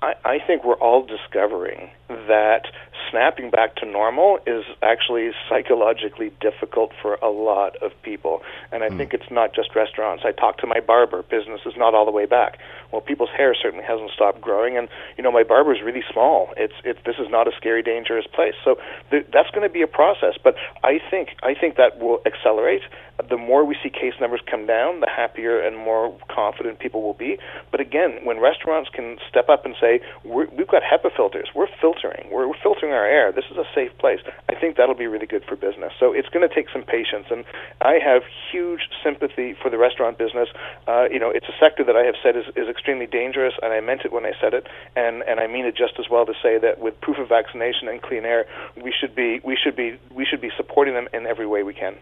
I, 0.00 0.14
I 0.24 0.38
think 0.46 0.64
we're 0.64 0.74
all 0.74 1.04
discovering 1.04 1.90
that 2.08 2.66
snapping 3.10 3.50
back 3.50 3.76
to 3.76 3.86
normal 3.86 4.38
is 4.46 4.64
actually 4.82 5.30
psychologically 5.48 6.32
difficult 6.40 6.92
for 7.00 7.14
a 7.14 7.28
lot 7.28 7.76
of 7.82 7.92
people. 8.02 8.42
And 8.72 8.82
I 8.82 8.88
hmm. 8.88 8.98
think 8.98 9.14
it's 9.14 9.30
not 9.30 9.54
just 9.54 9.74
restaurants. 9.74 10.24
I 10.26 10.32
talked 10.32 10.60
to 10.60 10.66
my 10.66 10.80
barber. 10.80 11.22
Business 11.22 11.60
is 11.66 11.74
not 11.76 11.94
all 11.94 12.04
the 12.04 12.12
way 12.12 12.26
back. 12.26 12.58
Well, 12.92 13.02
people's 13.02 13.30
hair 13.36 13.54
certainly 13.54 13.84
hasn't 13.84 14.10
stopped 14.12 14.40
growing, 14.40 14.78
and 14.78 14.88
you 15.16 15.22
know 15.22 15.30
my 15.30 15.42
barber 15.42 15.74
is 15.74 15.82
really 15.84 16.04
small. 16.10 16.54
It's 16.56 16.72
it's 16.84 16.98
this 17.04 17.16
is 17.18 17.28
not 17.28 17.46
a 17.46 17.52
scary, 17.56 17.82
dangerous 17.82 18.26
place. 18.26 18.54
So 18.64 18.78
th- 19.10 19.26
that's 19.32 19.50
going 19.50 19.66
to 19.66 19.72
be 19.72 19.82
a 19.82 19.86
process. 19.86 20.34
But 20.42 20.54
I 20.82 20.98
think 21.10 21.36
I 21.42 21.54
think 21.54 21.76
that 21.76 21.98
will 21.98 22.20
accelerate. 22.24 22.82
The 23.28 23.36
more 23.36 23.64
we 23.64 23.76
see 23.82 23.90
case 23.90 24.14
numbers 24.20 24.40
come 24.48 24.66
down, 24.66 25.00
the 25.00 25.10
happier 25.10 25.60
and 25.60 25.76
more 25.76 26.16
confident 26.30 26.78
people 26.78 27.02
will 27.02 27.14
be. 27.18 27.36
But 27.70 27.80
again, 27.80 28.20
when 28.24 28.38
restaurants 28.38 28.88
can 28.90 29.18
step 29.28 29.48
up 29.48 29.66
and 29.66 29.74
say, 29.80 30.00
We're, 30.24 30.46
"We've 30.46 30.68
got 30.68 30.82
HEPA 30.82 31.14
filters. 31.14 31.48
We're 31.54 31.68
filtering. 31.80 32.28
We're, 32.30 32.48
we're 32.48 32.62
filtering 32.62 32.87
our 32.90 33.06
air. 33.06 33.32
This 33.32 33.44
is 33.50 33.56
a 33.56 33.64
safe 33.74 33.96
place. 33.98 34.20
I 34.48 34.54
think 34.54 34.76
that'll 34.76 34.94
be 34.94 35.06
really 35.06 35.26
good 35.26 35.44
for 35.44 35.56
business. 35.56 35.92
So 35.98 36.12
it's 36.12 36.28
going 36.28 36.46
to 36.48 36.54
take 36.54 36.68
some 36.70 36.82
patience, 36.82 37.26
and 37.30 37.44
I 37.80 37.98
have 38.04 38.22
huge 38.50 38.88
sympathy 39.02 39.54
for 39.60 39.70
the 39.70 39.78
restaurant 39.78 40.18
business. 40.18 40.48
Uh, 40.86 41.06
you 41.10 41.18
know, 41.18 41.30
it's 41.30 41.46
a 41.48 41.56
sector 41.60 41.84
that 41.84 41.96
I 41.96 42.04
have 42.04 42.16
said 42.22 42.36
is, 42.36 42.46
is 42.56 42.68
extremely 42.68 43.06
dangerous, 43.06 43.54
and 43.62 43.72
I 43.72 43.80
meant 43.80 44.02
it 44.04 44.12
when 44.12 44.24
I 44.24 44.32
said 44.40 44.54
it, 44.54 44.66
and 44.96 45.22
and 45.22 45.40
I 45.40 45.46
mean 45.46 45.64
it 45.64 45.76
just 45.76 45.94
as 45.98 46.06
well 46.10 46.26
to 46.26 46.34
say 46.42 46.58
that 46.58 46.78
with 46.78 47.00
proof 47.00 47.18
of 47.18 47.28
vaccination 47.28 47.88
and 47.88 48.00
clean 48.02 48.24
air, 48.24 48.46
we 48.76 48.92
should 48.98 49.14
be 49.14 49.40
we 49.44 49.56
should 49.56 49.76
be 49.76 49.98
we 50.12 50.24
should 50.24 50.40
be 50.40 50.50
supporting 50.56 50.94
them 50.94 51.08
in 51.12 51.26
every 51.26 51.46
way 51.46 51.62
we 51.62 51.74
can. 51.74 51.96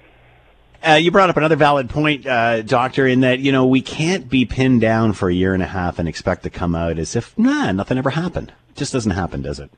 Uh, 0.87 0.93
you 0.93 1.11
brought 1.11 1.31
up 1.31 1.37
another 1.37 1.57
valid 1.57 1.91
point, 1.91 2.27
uh, 2.27 2.63
Doctor, 2.63 3.07
in 3.07 3.21
that, 3.21 3.41
you 3.41 3.51
know, 3.51 3.67
we 3.67 3.81
can't 3.81 4.29
be 4.29 4.45
pinned 4.45 4.81
down 4.81 5.15
for 5.15 5.29
a 5.29 5.35
year 5.35 5.55
and 5.55 5.63
a 5.63 5.67
half 5.67 5.99
and 5.99 6.09
expect 6.09 6.43
to 6.43 6.51
come 6.51 6.75
out 6.75 6.99
as 6.99 7.17
if, 7.17 7.37
nah, 7.39 7.73
nothing 7.73 7.99
ever 7.99 8.11
happened. 8.11 8.53
It 8.71 8.77
just 8.77 8.93
doesn't 8.93 9.13
happen, 9.13 9.43
does 9.43 9.59
it? 9.59 9.71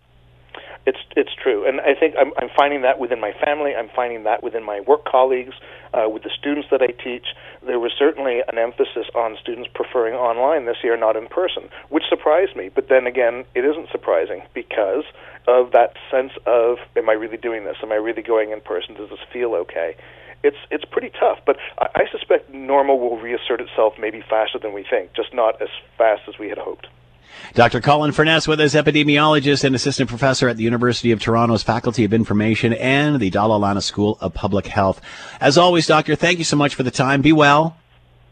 It's 0.89 1.05
it's 1.21 1.35
true, 1.37 1.69
and 1.69 1.83
I 1.83 1.93
think 1.93 2.15
I'm, 2.19 2.33
I'm 2.41 2.49
finding 2.57 2.81
that 2.81 2.99
within 2.99 3.21
my 3.21 3.33
family. 3.45 3.77
I'm 3.77 3.91
finding 3.95 4.25
that 4.25 4.43
within 4.43 4.65
my 4.65 4.81
work 4.81 5.05
colleagues, 5.05 5.53
uh, 5.93 6.09
with 6.09 6.23
the 6.23 6.31
students 6.31 6.69
that 6.71 6.81
I 6.81 6.97
teach. 7.05 7.27
There 7.61 7.79
was 7.79 7.93
certainly 7.99 8.41
an 8.49 8.57
emphasis 8.57 9.05
on 9.15 9.37
students 9.37 9.69
preferring 9.75 10.15
online 10.15 10.65
this 10.65 10.79
year, 10.83 10.97
not 10.97 11.15
in 11.15 11.27
person, 11.27 11.69
which 11.91 12.05
surprised 12.09 12.57
me. 12.57 12.71
But 12.75 12.89
then 12.89 13.07
again, 13.07 13.45
it 13.55 13.67
isn't 13.67 13.91
surprising 13.91 14.41
because 14.55 15.05
of 15.47 15.73
that 15.73 15.93
sense 16.11 16.33
of, 16.47 16.79
am 16.97 17.11
I 17.11 17.13
really 17.13 17.37
doing 17.37 17.65
this? 17.65 17.77
Am 17.83 17.93
I 17.93 17.97
really 17.97 18.23
going 18.23 18.53
in 18.53 18.63
person? 18.63 18.95
Does 18.95 19.11
this 19.11 19.21
feel 19.31 19.55
okay? 19.55 19.95
it's 20.45 20.63
it's 20.71 20.85
pretty 20.85 21.11
tough. 21.11 21.39
But 21.45 21.57
I, 21.79 21.87
I 21.97 22.03
suspect 22.11 22.49
normal 22.51 22.99
will 22.99 23.19
reassert 23.19 23.61
itself 23.61 23.95
maybe 23.99 24.23
faster 24.23 24.59
than 24.59 24.73
we 24.73 24.85
think, 24.89 25.13
just 25.15 25.35
not 25.35 25.61
as 25.61 25.69
fast 25.99 26.23
as 26.29 26.39
we 26.39 26.49
had 26.49 26.59
hoped. 26.59 26.87
Dr. 27.55 27.81
Colin 27.81 28.13
Furness 28.13 28.47
with 28.47 28.61
us, 28.61 28.75
epidemiologist 28.75 29.65
and 29.65 29.75
assistant 29.75 30.09
professor 30.09 30.49
at 30.49 30.57
the 30.57 30.63
University 30.63 31.13
of 31.13 31.21
Toronto's 31.21 31.63
Faculty 31.63 32.05
of 32.05 32.13
Information 32.13 32.73
and 32.75 33.21
the 33.21 33.31
Dalla 33.31 33.57
Lana 33.57 33.81
School 33.81 34.19
of 34.21 34.35
Public 34.35 34.67
Health. 34.67 35.01
As 35.41 35.59
always, 35.59 35.87
Doctor, 35.87 36.15
thank 36.15 36.39
you 36.39 36.45
so 36.45 36.57
much 36.57 36.75
for 36.75 36.83
the 36.83 36.91
time. 36.91 37.23
Be 37.23 37.33
well. 37.33 37.77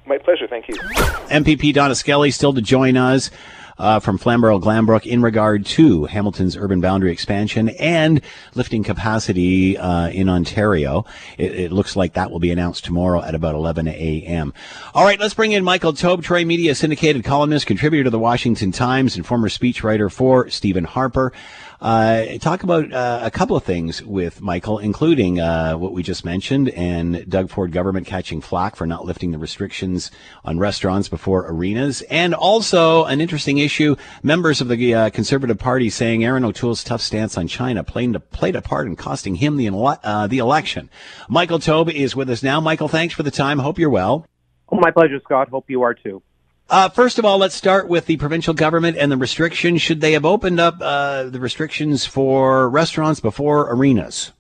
My 0.07 0.19
pleasure. 0.19 0.47
Thank 0.47 0.69
you. 0.69 0.75
MPP 0.75 1.75
Donna 1.75 1.95
Skelly 1.95 2.31
still 2.31 2.53
to 2.53 2.63
join 2.63 2.97
us 2.97 3.31
uh, 3.79 4.01
from 4.01 4.19
Flamborough 4.19 4.59
Glanbrook 4.59 5.07
in 5.07 5.23
regard 5.23 5.67
to 5.67 6.05
Hamilton's 6.05 6.57
urban 6.57 6.81
boundary 6.81 7.13
expansion 7.13 7.69
and 7.71 8.21
lifting 8.55 8.83
capacity 8.83 9.77
uh, 9.77 10.09
in 10.09 10.29
Ontario. 10.29 11.05
It, 11.39 11.55
it, 11.55 11.73
looks 11.73 11.97
like 11.97 12.15
that 12.15 12.31
will 12.31 12.39
be 12.39 12.51
announced 12.51 12.85
tomorrow 12.85 13.23
at 13.23 13.35
about 13.35 13.55
11 13.55 13.89
a.m. 13.89 14.55
All 14.95 15.05
right, 15.05 15.21
let's 15.21 15.35
bring 15.35 15.53
in 15.53 15.65
Michael 15.65 15.93
Taube, 15.93 16.23
Troy 16.23 16.45
Media 16.45 16.75
syndicated 16.75 17.25
columnist, 17.25 17.67
contributor 17.67 18.05
to 18.05 18.11
the 18.11 18.19
Washington 18.19 18.73
Times, 18.73 19.17
and 19.17 19.27
former 19.27 19.49
speechwriter 19.49 20.11
for 20.11 20.49
Stephen 20.49 20.85
Harper. 20.85 21.33
Uh, 21.81 22.39
talk 22.39 22.63
about 22.63 22.93
uh, 22.93 23.21
a 23.23 23.31
couple 23.31 23.57
of 23.57 23.65
things 23.65 24.03
with 24.03 24.41
Michael, 24.41 24.79
including 24.79 25.41
uh, 25.41 25.75
what 25.75 25.93
we 25.93 26.03
just 26.03 26.25
mentioned 26.25 26.71
and 26.71 27.29
Doug 27.29 27.51
Ford 27.51 27.73
government 27.73 28.07
catching 28.07 28.41
flack 28.41 28.77
for 28.77 28.87
not 28.87 29.05
lifting 29.05 29.31
the 29.31 29.39
restrictions 29.39 30.11
on 30.45 30.59
restaurants 30.59 31.09
before 31.09 31.47
arenas, 31.47 32.03
and 32.03 32.35
also 32.35 33.05
an 33.05 33.21
interesting 33.21 33.59
issue: 33.59 33.97
members 34.23 34.61
of 34.61 34.69
the 34.69 34.95
uh, 34.95 35.11
Conservative 35.11 35.59
Party 35.59 35.91
saying 35.91 36.25
Erin 36.25 36.45
O'Toole's 36.45 36.83
tough 36.83 37.01
stance 37.03 37.37
on 37.37 37.47
China 37.47 37.85
played, 37.85 38.17
played 38.31 38.57
a 38.57 38.63
part 38.63 38.87
in 38.87 38.97
costing 38.97 39.35
him 39.35 39.57
the 39.57 39.69
uh, 39.69 40.27
the 40.27 40.39
election. 40.39 40.89
Michael 41.29 41.59
Taube 41.59 41.91
is 41.91 42.17
with 42.17 42.31
us 42.31 42.43
now. 42.43 42.61
Michael, 42.61 42.89
thanks 42.89 43.15
for 43.15 43.23
the 43.23 43.31
time. 43.31 43.59
Hope 43.59 43.79
you're 43.79 43.91
well. 43.91 44.27
Oh, 44.69 44.79
my 44.81 44.91
pleasure, 44.91 45.21
Scott. 45.25 45.49
Hope 45.49 45.71
you 45.71 45.83
are 45.83 45.95
too. 45.95 46.23
Uh, 46.69 46.89
first 46.89 47.19
of 47.19 47.25
all, 47.25 47.39
let's 47.39 47.55
start 47.55 47.87
with 47.89 48.07
the 48.07 48.17
provincial 48.17 48.53
government 48.53 48.97
and 48.97 49.13
the 49.13 49.17
restrictions. 49.17 49.81
Should 49.81 50.01
they 50.01 50.13
have 50.13 50.25
opened 50.25 50.59
up 50.59 50.77
uh, 50.81 51.25
the 51.25 51.39
restrictions 51.39 52.05
for 52.05 52.69
restaurants 52.69 53.21
before 53.21 53.71
arenas? 53.73 54.33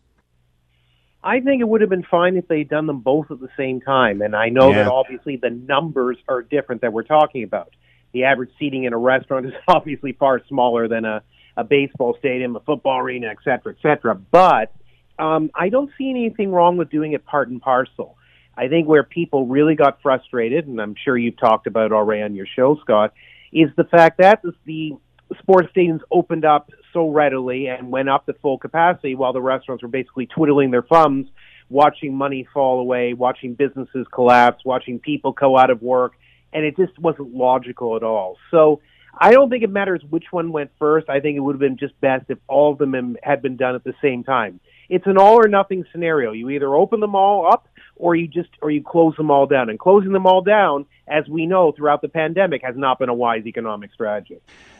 I 1.22 1.40
think 1.40 1.60
it 1.60 1.68
would 1.68 1.80
have 1.80 1.90
been 1.90 2.04
fine 2.04 2.36
if 2.36 2.48
they'd 2.48 2.68
done 2.68 2.86
them 2.86 3.00
both 3.00 3.30
at 3.30 3.40
the 3.40 3.48
same 3.56 3.80
time. 3.80 4.22
And 4.22 4.34
I 4.34 4.48
know 4.48 4.70
yeah. 4.70 4.84
that 4.84 4.88
obviously 4.88 5.36
the 5.36 5.50
numbers 5.50 6.18
are 6.28 6.42
different 6.42 6.82
that 6.82 6.92
we're 6.92 7.04
talking 7.04 7.44
about. 7.44 7.72
The 8.12 8.24
average 8.24 8.50
seating 8.58 8.84
in 8.84 8.92
a 8.92 8.98
restaurant 8.98 9.46
is 9.46 9.52
obviously 9.68 10.12
far 10.12 10.40
smaller 10.48 10.88
than 10.88 11.04
a, 11.04 11.22
a 11.56 11.62
baseball 11.62 12.16
stadium, 12.18 12.56
a 12.56 12.60
football 12.60 12.98
arena, 12.98 13.28
et 13.28 13.38
cetera, 13.44 13.72
et 13.72 13.82
cetera. 13.82 14.16
But 14.16 14.72
um, 15.18 15.50
I 15.54 15.68
don't 15.68 15.90
see 15.96 16.10
anything 16.10 16.50
wrong 16.50 16.76
with 16.76 16.90
doing 16.90 17.12
it 17.12 17.24
part 17.24 17.48
and 17.48 17.62
parcel. 17.62 18.15
I 18.56 18.68
think 18.68 18.88
where 18.88 19.02
people 19.02 19.46
really 19.46 19.74
got 19.74 20.00
frustrated, 20.02 20.66
and 20.66 20.80
I'm 20.80 20.94
sure 21.04 21.16
you've 21.16 21.38
talked 21.38 21.66
about 21.66 21.86
it 21.86 21.92
already 21.92 22.22
on 22.22 22.34
your 22.34 22.46
show, 22.46 22.78
Scott, 22.80 23.12
is 23.52 23.68
the 23.76 23.84
fact 23.84 24.18
that 24.18 24.42
the 24.64 24.94
sports 25.38 25.68
stadiums 25.74 26.00
opened 26.10 26.44
up 26.44 26.70
so 26.92 27.10
readily 27.10 27.66
and 27.66 27.90
went 27.90 28.08
up 28.08 28.26
to 28.26 28.32
full 28.34 28.58
capacity 28.58 29.14
while 29.14 29.32
the 29.32 29.42
restaurants 29.42 29.82
were 29.82 29.88
basically 29.88 30.26
twiddling 30.26 30.70
their 30.70 30.82
thumbs, 30.82 31.28
watching 31.68 32.14
money 32.14 32.46
fall 32.54 32.80
away, 32.80 33.12
watching 33.12 33.54
businesses 33.54 34.06
collapse, 34.12 34.64
watching 34.64 34.98
people 34.98 35.32
go 35.32 35.58
out 35.58 35.70
of 35.70 35.82
work, 35.82 36.12
and 36.52 36.64
it 36.64 36.76
just 36.76 36.98
wasn't 36.98 37.34
logical 37.34 37.96
at 37.96 38.02
all. 38.02 38.38
So 38.50 38.80
I 39.18 39.32
don't 39.32 39.50
think 39.50 39.64
it 39.64 39.70
matters 39.70 40.02
which 40.08 40.26
one 40.30 40.52
went 40.52 40.70
first. 40.78 41.08
I 41.08 41.20
think 41.20 41.36
it 41.36 41.40
would 41.40 41.54
have 41.54 41.60
been 41.60 41.76
just 41.76 41.98
best 42.00 42.26
if 42.28 42.38
all 42.46 42.72
of 42.72 42.78
them 42.78 43.16
had 43.22 43.42
been 43.42 43.56
done 43.56 43.74
at 43.74 43.84
the 43.84 43.94
same 44.00 44.24
time. 44.24 44.60
It's 44.88 45.06
an 45.06 45.18
all 45.18 45.36
or 45.36 45.48
nothing 45.48 45.84
scenario. 45.92 46.32
You 46.32 46.50
either 46.50 46.74
open 46.74 47.00
them 47.00 47.14
all 47.14 47.50
up 47.50 47.68
or 47.96 48.14
you 48.14 48.28
just 48.28 48.50
or 48.62 48.70
you 48.70 48.82
close 48.82 49.16
them 49.16 49.30
all 49.30 49.46
down. 49.46 49.70
And 49.70 49.78
closing 49.78 50.12
them 50.12 50.26
all 50.26 50.42
down, 50.42 50.86
as 51.08 51.26
we 51.28 51.46
know 51.46 51.72
throughout 51.72 52.02
the 52.02 52.08
pandemic, 52.08 52.62
has 52.62 52.76
not 52.76 52.98
been 52.98 53.08
a 53.08 53.14
wise 53.14 53.46
economic 53.46 53.92
strategy. 53.92 54.38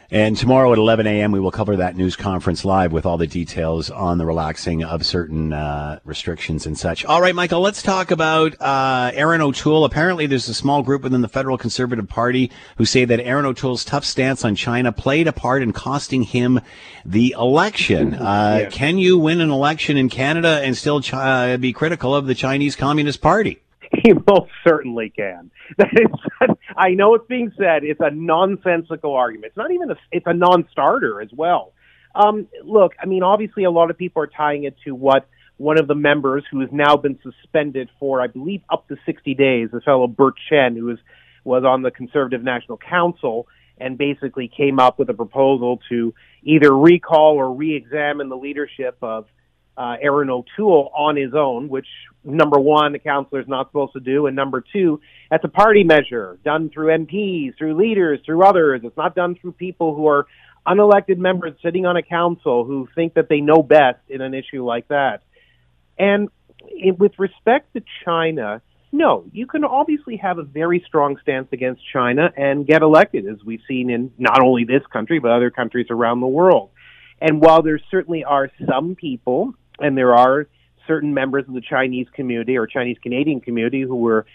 And 0.09 0.37
tomorrow 0.37 0.71
at 0.71 0.77
11 0.77 1.05
a.m., 1.05 1.33
we 1.33 1.39
will 1.41 1.51
cover 1.51 1.75
that 1.75 1.97
news 1.97 2.15
conference 2.15 2.63
live 2.63 2.93
with 2.93 3.05
all 3.05 3.17
the 3.17 3.27
details 3.27 3.89
on 3.89 4.17
the 4.17 4.25
relaxing 4.25 4.81
of 4.81 5.05
certain 5.05 5.51
uh, 5.51 5.99
restrictions 6.05 6.65
and 6.65 6.77
such. 6.77 7.03
All 7.03 7.21
right, 7.21 7.35
Michael, 7.35 7.59
let's 7.59 7.81
talk 7.81 8.09
about 8.09 8.55
uh, 8.61 9.11
Erin 9.13 9.41
O'Toole. 9.41 9.83
Apparently, 9.83 10.25
there's 10.25 10.47
a 10.47 10.53
small 10.53 10.81
group 10.81 11.03
within 11.03 11.19
the 11.19 11.27
federal 11.27 11.57
Conservative 11.57 12.07
Party 12.07 12.49
who 12.77 12.85
say 12.85 13.03
that 13.03 13.19
Erin 13.19 13.45
O'Toole's 13.45 13.83
tough 13.83 14.05
stance 14.05 14.45
on 14.45 14.55
China 14.55 14.93
played 14.93 15.27
a 15.27 15.33
part 15.33 15.61
in 15.61 15.73
costing 15.73 16.23
him 16.23 16.61
the 17.05 17.35
election. 17.37 18.17
Uh, 18.27 18.59
yes. 18.63 18.73
Can 18.73 18.97
you 18.97 19.17
win 19.17 19.39
an 19.39 19.49
election 19.49 19.95
in 19.95 20.09
Canada 20.09 20.59
and 20.61 20.75
still 20.75 21.01
chi- 21.01 21.55
be 21.57 21.71
critical 21.71 22.13
of 22.13 22.25
the 22.27 22.35
Chinese 22.35 22.75
Communist 22.75 23.21
Party? 23.21 23.61
He 24.07 24.13
most 24.13 24.51
certainly 24.65 25.09
can. 25.09 25.51
I 26.77 26.91
know 26.91 27.15
it's 27.15 27.27
being 27.27 27.51
said. 27.57 27.83
It's 27.83 27.99
a 27.99 28.09
nonsensical 28.09 29.13
argument. 29.13 29.47
It's 29.47 29.57
not 29.57 29.71
even 29.71 29.91
a. 29.91 29.95
It's 30.13 30.25
a 30.25 30.33
non-starter 30.33 31.21
as 31.21 31.27
well. 31.35 31.73
Um, 32.15 32.47
look, 32.63 32.93
I 33.01 33.05
mean, 33.05 33.21
obviously, 33.21 33.65
a 33.65 33.71
lot 33.71 33.91
of 33.91 33.97
people 33.97 34.23
are 34.23 34.27
tying 34.27 34.63
it 34.63 34.75
to 34.85 34.95
what 34.95 35.27
one 35.57 35.77
of 35.77 35.87
the 35.87 35.95
members 35.95 36.45
who 36.49 36.61
has 36.61 36.69
now 36.71 36.95
been 36.95 37.19
suspended 37.21 37.89
for, 37.99 38.21
I 38.21 38.27
believe, 38.27 38.61
up 38.69 38.87
to 38.87 38.95
60 39.05 39.33
days, 39.33 39.69
the 39.73 39.81
fellow 39.81 40.07
Bert 40.07 40.35
Chen, 40.49 40.77
who 40.77 40.85
was 40.85 40.99
was 41.43 41.65
on 41.65 41.81
the 41.81 41.91
Conservative 41.91 42.43
National 42.43 42.77
Council 42.77 43.47
and 43.77 43.97
basically 43.97 44.47
came 44.47 44.79
up 44.79 44.99
with 44.99 45.09
a 45.09 45.13
proposal 45.13 45.81
to 45.89 46.13
either 46.43 46.73
recall 46.75 47.35
or 47.35 47.53
re-examine 47.53 48.29
the 48.29 48.37
leadership 48.37 48.97
of 49.01 49.25
uh, 49.77 49.95
Erin 50.01 50.29
O'Toole 50.29 50.91
on 50.95 51.15
his 51.15 51.33
own, 51.33 51.69
which 51.69 51.87
number 52.23 52.59
one, 52.59 52.91
the 52.91 52.99
councillor 52.99 53.41
is 53.41 53.47
not 53.47 53.69
supposed 53.69 53.93
to 53.93 53.99
do, 53.99 54.25
and 54.25 54.35
number 54.35 54.63
two, 54.73 54.99
that's 55.29 55.43
a 55.43 55.49
party 55.49 55.83
measure 55.83 56.39
done 56.43 56.69
through 56.69 56.87
MPs, 56.87 57.57
through 57.57 57.75
leaders, 57.75 58.19
through 58.25 58.43
others. 58.43 58.81
It's 58.83 58.97
not 58.97 59.15
done 59.15 59.35
through 59.35 59.53
people 59.53 59.95
who 59.95 60.07
are 60.07 60.25
unelected 60.65 61.17
members 61.17 61.53
sitting 61.63 61.85
on 61.85 61.95
a 61.95 62.01
council 62.01 62.65
who 62.65 62.87
think 62.95 63.13
that 63.13 63.29
they 63.29 63.39
know 63.39 63.63
best 63.63 63.99
in 64.09 64.21
an 64.21 64.33
issue 64.33 64.65
like 64.65 64.87
that. 64.89 65.21
And 65.97 66.29
with 66.99 67.13
respect 67.17 67.73
to 67.73 67.83
China, 68.03 68.61
no, 68.91 69.25
you 69.31 69.47
can 69.47 69.63
obviously 69.63 70.17
have 70.17 70.37
a 70.37 70.43
very 70.43 70.83
strong 70.85 71.17
stance 71.21 71.47
against 71.51 71.81
China 71.93 72.31
and 72.35 72.65
get 72.65 72.81
elected, 72.81 73.27
as 73.27 73.43
we've 73.45 73.61
seen 73.67 73.89
in 73.89 74.11
not 74.17 74.41
only 74.41 74.63
this 74.63 74.85
country, 74.91 75.19
but 75.19 75.31
other 75.31 75.51
countries 75.51 75.87
around 75.89 76.19
the 76.19 76.27
world. 76.27 76.71
And 77.21 77.41
while 77.41 77.61
there 77.61 77.79
certainly 77.89 78.23
are 78.23 78.51
some 78.69 78.95
people 78.95 79.53
and 79.79 79.97
there 79.97 80.15
are 80.15 80.47
certain 80.87 81.13
members 81.13 81.45
of 81.47 81.53
the 81.53 81.61
Chinese 81.61 82.07
community 82.13 82.57
or 82.57 82.65
Chinese 82.65 82.97
Canadian 83.01 83.41
community 83.41 83.81
who 83.81 83.95
were 83.95 84.25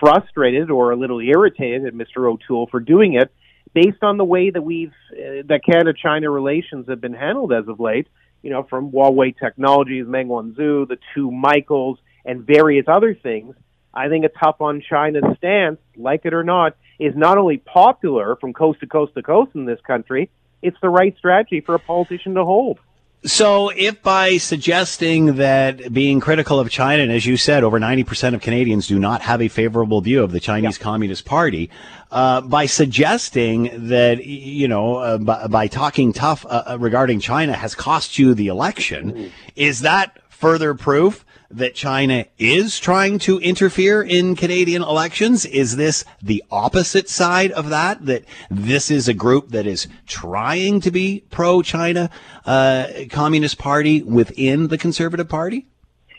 frustrated 0.00 0.70
or 0.70 0.92
a 0.92 0.96
little 0.96 1.20
irritated 1.20 1.86
at 1.86 1.94
Mr. 1.94 2.30
O'Toole 2.30 2.68
for 2.70 2.80
doing 2.80 3.14
it 3.14 3.32
based 3.74 4.02
on 4.02 4.16
the 4.16 4.24
way 4.24 4.50
that 4.50 4.62
we've 4.62 4.92
uh, 5.12 5.42
that 5.46 5.60
Canada 5.64 5.92
China 6.00 6.30
relations 6.30 6.86
have 6.88 7.00
been 7.00 7.14
handled 7.14 7.52
as 7.52 7.66
of 7.68 7.80
late, 7.80 8.06
you 8.42 8.50
know, 8.50 8.62
from 8.62 8.90
Huawei 8.90 9.34
Technologies, 9.36 10.06
Meng 10.06 10.28
Wanzhou, 10.28 10.88
the 10.88 10.98
two 11.14 11.30
Michaels, 11.30 11.98
and 12.24 12.46
various 12.46 12.86
other 12.88 13.14
things. 13.14 13.54
I 13.94 14.08
think 14.08 14.24
a 14.24 14.28
tough 14.28 14.60
on 14.60 14.82
China's 14.88 15.24
stance, 15.36 15.78
like 15.96 16.22
it 16.24 16.32
or 16.32 16.44
not, 16.44 16.76
is 16.98 17.14
not 17.14 17.36
only 17.36 17.58
popular 17.58 18.36
from 18.36 18.52
coast 18.52 18.80
to 18.80 18.86
coast 18.86 19.14
to 19.14 19.22
coast 19.22 19.52
in 19.54 19.66
this 19.66 19.80
country, 19.86 20.30
it's 20.62 20.78
the 20.80 20.88
right 20.88 21.14
strategy 21.18 21.60
for 21.60 21.74
a 21.74 21.78
politician 21.78 22.34
to 22.34 22.44
hold. 22.44 22.78
So, 23.24 23.68
if 23.68 24.02
by 24.02 24.38
suggesting 24.38 25.36
that 25.36 25.92
being 25.92 26.18
critical 26.18 26.58
of 26.58 26.70
China, 26.70 27.04
and 27.04 27.12
as 27.12 27.24
you 27.24 27.36
said, 27.36 27.62
over 27.62 27.78
90% 27.78 28.34
of 28.34 28.40
Canadians 28.40 28.88
do 28.88 28.98
not 28.98 29.22
have 29.22 29.40
a 29.40 29.46
favorable 29.46 30.00
view 30.00 30.24
of 30.24 30.32
the 30.32 30.40
Chinese 30.40 30.76
yeah. 30.76 30.82
Communist 30.82 31.24
Party, 31.24 31.70
uh, 32.10 32.40
by 32.40 32.66
suggesting 32.66 33.70
that, 33.88 34.26
you 34.26 34.66
know, 34.66 34.96
uh, 34.96 35.18
by, 35.18 35.46
by, 35.46 35.66
talking 35.68 36.12
tough 36.12 36.44
uh, 36.46 36.64
uh 36.66 36.78
regarding 36.80 37.20
China 37.20 37.52
has 37.52 37.76
cost 37.76 38.18
you 38.18 38.34
the 38.34 38.48
election, 38.48 39.12
mm-hmm. 39.12 39.28
is 39.54 39.80
that 39.80 40.18
further 40.28 40.74
proof 40.74 41.24
that 41.52 41.74
China 41.74 42.26
is 42.38 42.78
trying 42.78 43.18
to 43.20 43.38
interfere 43.38 44.02
in 44.02 44.36
Canadian 44.36 44.82
elections? 44.82 45.44
Is 45.44 45.76
this 45.76 46.04
the 46.22 46.42
opposite 46.50 47.08
side 47.08 47.52
of 47.52 47.68
that? 47.70 48.04
That 48.06 48.24
this 48.50 48.90
is 48.90 49.08
a 49.08 49.14
group 49.14 49.50
that 49.50 49.66
is 49.66 49.86
trying 50.06 50.80
to 50.80 50.90
be 50.90 51.24
pro-China 51.30 52.10
uh, 52.44 52.86
Communist 53.10 53.58
Party 53.58 54.02
within 54.02 54.68
the 54.68 54.78
Conservative 54.78 55.28
Party? 55.28 55.66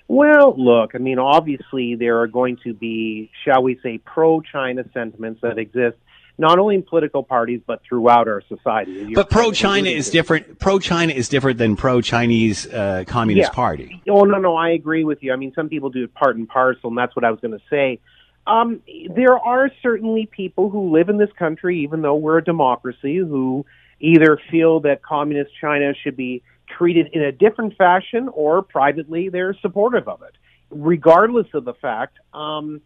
Well, 0.08 0.54
look, 0.58 0.96
I 0.96 0.98
mean, 1.00 1.18
obviously 1.18 1.96
there 1.96 2.20
are 2.20 2.28
going 2.28 2.58
to 2.64 2.74
be, 2.74 3.32
shall 3.44 3.64
we 3.64 3.80
say, 3.82 3.98
pro-China 3.98 4.84
sentiments 4.94 5.42
that 5.42 5.58
exist 5.58 5.98
not 6.38 6.60
only 6.60 6.76
in 6.76 6.84
political 6.84 7.24
parties 7.24 7.62
but 7.66 7.82
throughout 7.88 8.28
our 8.28 8.42
society. 8.48 9.14
But 9.14 9.30
pro 9.30 9.52
China 9.52 9.90
is 9.90 10.10
different. 10.10 10.60
Pro 10.60 10.80
China 10.80 11.14
is 11.14 11.30
different 11.30 11.58
than 11.58 11.76
pro 11.76 12.02
Chinese 12.02 12.68
uh, 12.68 13.04
Communist 13.08 13.52
yeah. 13.52 13.56
Party. 13.56 14.02
Oh 14.10 14.24
no, 14.24 14.40
no, 14.40 14.56
I 14.56 14.70
agree 14.70 15.04
with 15.04 15.22
you. 15.22 15.34
I 15.34 15.36
mean, 15.36 15.54
some 15.56 15.70
people 15.70 15.90
do 15.90 16.04
it 16.04 16.14
part 16.14 16.36
and 16.36 16.48
parcel, 16.48 16.90
and 16.90 16.98
that's 16.98 17.16
what 17.16 17.24
I 17.24 17.32
was 17.32 17.40
going 17.40 17.58
to 17.58 17.64
say. 17.70 18.00
Um, 18.46 18.82
there 19.16 19.38
are 19.38 19.72
certainly 19.82 20.26
people 20.26 20.70
who 20.70 20.92
live 20.92 21.08
in 21.08 21.18
this 21.18 21.32
country, 21.38 21.82
even 21.84 22.02
though 22.02 22.16
we're 22.16 22.40
a 22.40 22.44
democracy, 22.44 23.18
who 23.18 23.66
either 24.02 24.38
feel 24.52 24.82
that 24.82 25.02
communist 25.02 25.52
China 25.62 25.94
should 26.04 26.18
be 26.18 26.44
treated 26.78 27.08
in 27.14 27.22
a 27.22 27.32
different 27.32 27.78
fashion, 27.78 28.30
or 28.34 28.62
privately 28.62 29.30
they're 29.30 29.56
supportive 29.62 30.08
of 30.08 30.22
it. 30.24 30.36
Regardless 30.72 31.48
of 31.54 31.64
the 31.64 31.74
fact, 31.76 32.18
um, 32.34 32.82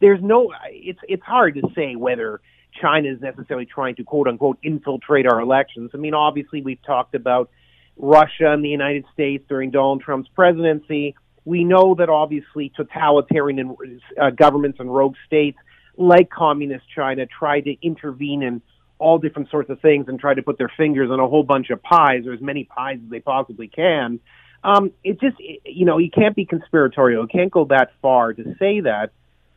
there's 0.00 0.22
no. 0.22 0.52
It's 0.70 1.00
it's 1.08 1.22
hard 1.22 1.54
to 1.56 1.62
say 1.74 1.96
whether 1.96 2.40
China 2.80 3.08
is 3.08 3.20
necessarily 3.20 3.66
trying 3.66 3.96
to 3.96 4.04
quote 4.04 4.28
unquote 4.28 4.58
infiltrate 4.62 5.26
our 5.26 5.40
elections. 5.40 5.90
I 5.94 5.98
mean, 5.98 6.14
obviously, 6.14 6.62
we've 6.62 6.82
talked 6.82 7.14
about 7.14 7.50
Russia 7.96 8.52
and 8.52 8.64
the 8.64 8.68
United 8.68 9.04
States 9.12 9.44
during 9.48 9.70
Donald 9.70 10.02
Trump's 10.02 10.28
presidency. 10.34 11.14
We 11.44 11.64
know 11.64 11.94
that 11.96 12.08
obviously 12.08 12.72
totalitarian 12.74 13.76
uh, 14.20 14.30
governments 14.30 14.78
and 14.80 14.94
rogue 14.94 15.16
states 15.26 15.58
like 15.96 16.30
communist 16.30 16.84
China 16.94 17.26
try 17.26 17.60
to 17.60 17.76
intervene 17.82 18.42
in 18.42 18.62
all 18.98 19.18
different 19.18 19.50
sorts 19.50 19.68
of 19.68 19.80
things 19.80 20.06
and 20.08 20.18
try 20.18 20.32
to 20.32 20.42
put 20.42 20.56
their 20.58 20.70
fingers 20.76 21.10
on 21.10 21.20
a 21.20 21.26
whole 21.26 21.42
bunch 21.42 21.70
of 21.70 21.82
pies 21.82 22.26
or 22.26 22.32
as 22.32 22.40
many 22.40 22.64
pies 22.64 22.98
as 23.04 23.10
they 23.10 23.20
possibly 23.20 23.68
can. 23.68 24.20
Um, 24.64 24.92
it 25.02 25.20
just, 25.20 25.36
you 25.40 25.84
know, 25.84 25.98
you 25.98 26.10
can't 26.10 26.36
be 26.36 26.46
conspiratorial. 26.46 27.22
You 27.22 27.28
can't 27.28 27.50
go 27.50 27.64
that 27.66 27.90
far 28.00 28.32
to 28.32 28.54
say 28.58 28.80
that. 28.80 29.10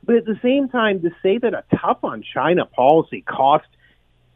But 0.06 0.16
at 0.18 0.26
the 0.26 0.40
same 0.42 0.70
time, 0.70 1.02
to 1.02 1.12
say 1.24 1.38
that 1.40 1.54
a 1.54 1.64
tough 1.78 2.00
on 2.04 2.24
China 2.34 2.66
policy 2.66 3.22
cost 3.22 3.66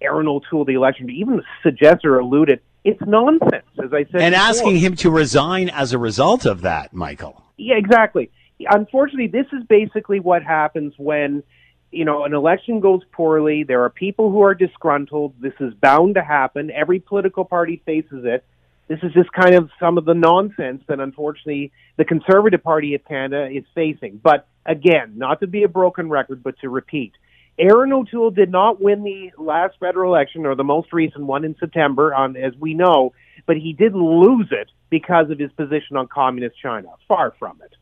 Erin 0.01 0.27
O'Toole 0.27 0.65
the 0.65 0.73
election, 0.73 1.07
to 1.07 1.13
even 1.13 1.41
suggest 1.63 2.05
or 2.05 2.19
allude 2.19 2.49
it, 2.49 2.63
it's 2.83 3.01
nonsense, 3.05 3.65
as 3.83 3.93
I 3.93 4.05
said. 4.05 4.21
And 4.21 4.33
before. 4.33 4.47
asking 4.47 4.77
him 4.77 4.95
to 4.97 5.09
resign 5.09 5.69
as 5.69 5.93
a 5.93 5.97
result 5.97 6.45
of 6.45 6.61
that, 6.61 6.93
Michael. 6.93 7.43
Yeah, 7.57 7.75
exactly. 7.75 8.31
Unfortunately, 8.69 9.27
this 9.27 9.47
is 9.51 9.63
basically 9.67 10.19
what 10.19 10.43
happens 10.43 10.93
when 10.97 11.43
you 11.91 12.05
know 12.05 12.23
an 12.23 12.33
election 12.33 12.79
goes 12.79 13.01
poorly. 13.11 13.63
There 13.63 13.83
are 13.83 13.89
people 13.89 14.31
who 14.31 14.41
are 14.43 14.55
disgruntled. 14.55 15.33
This 15.39 15.53
is 15.59 15.73
bound 15.73 16.15
to 16.15 16.23
happen. 16.23 16.71
Every 16.71 16.99
political 16.99 17.45
party 17.45 17.81
faces 17.85 18.25
it. 18.25 18.45
This 18.87 18.99
is 19.03 19.13
just 19.13 19.31
kind 19.31 19.55
of 19.55 19.69
some 19.79 19.97
of 19.97 20.05
the 20.05 20.13
nonsense 20.13 20.83
that 20.87 20.99
unfortunately 20.99 21.71
the 21.97 22.05
Conservative 22.05 22.63
Party 22.63 22.95
of 22.95 23.05
Canada 23.05 23.47
is 23.51 23.63
facing. 23.75 24.19
But 24.21 24.47
again, 24.69 25.13
not 25.17 25.41
to 25.41 25.47
be 25.47 25.63
a 25.63 25.67
broken 25.67 26.09
record, 26.09 26.41
but 26.43 26.57
to 26.59 26.69
repeat, 26.69 27.13
Erin 27.57 27.91
O'Toole 27.91 28.31
did 28.31 28.49
not 28.49 28.79
win 28.79 29.03
the 29.03 29.31
last 29.37 29.75
federal 29.81 30.13
election 30.13 30.45
or 30.45 30.55
the 30.55 30.63
most 30.63 30.93
recent 30.93 31.25
one 31.25 31.43
in 31.43 31.57
September, 31.59 32.13
on, 32.13 32.37
as 32.37 32.53
we 32.57 32.73
know, 32.73 33.11
but 33.45 33.57
he 33.57 33.73
didn't 33.73 34.01
lose 34.01 34.47
it 34.51 34.69
because 34.89 35.29
of 35.29 35.39
his 35.39 35.51
position 35.53 35.97
on 35.97 36.07
communist 36.07 36.55
China. 36.61 36.87
Far 37.07 37.33
from 37.37 37.59
it. 37.65 37.75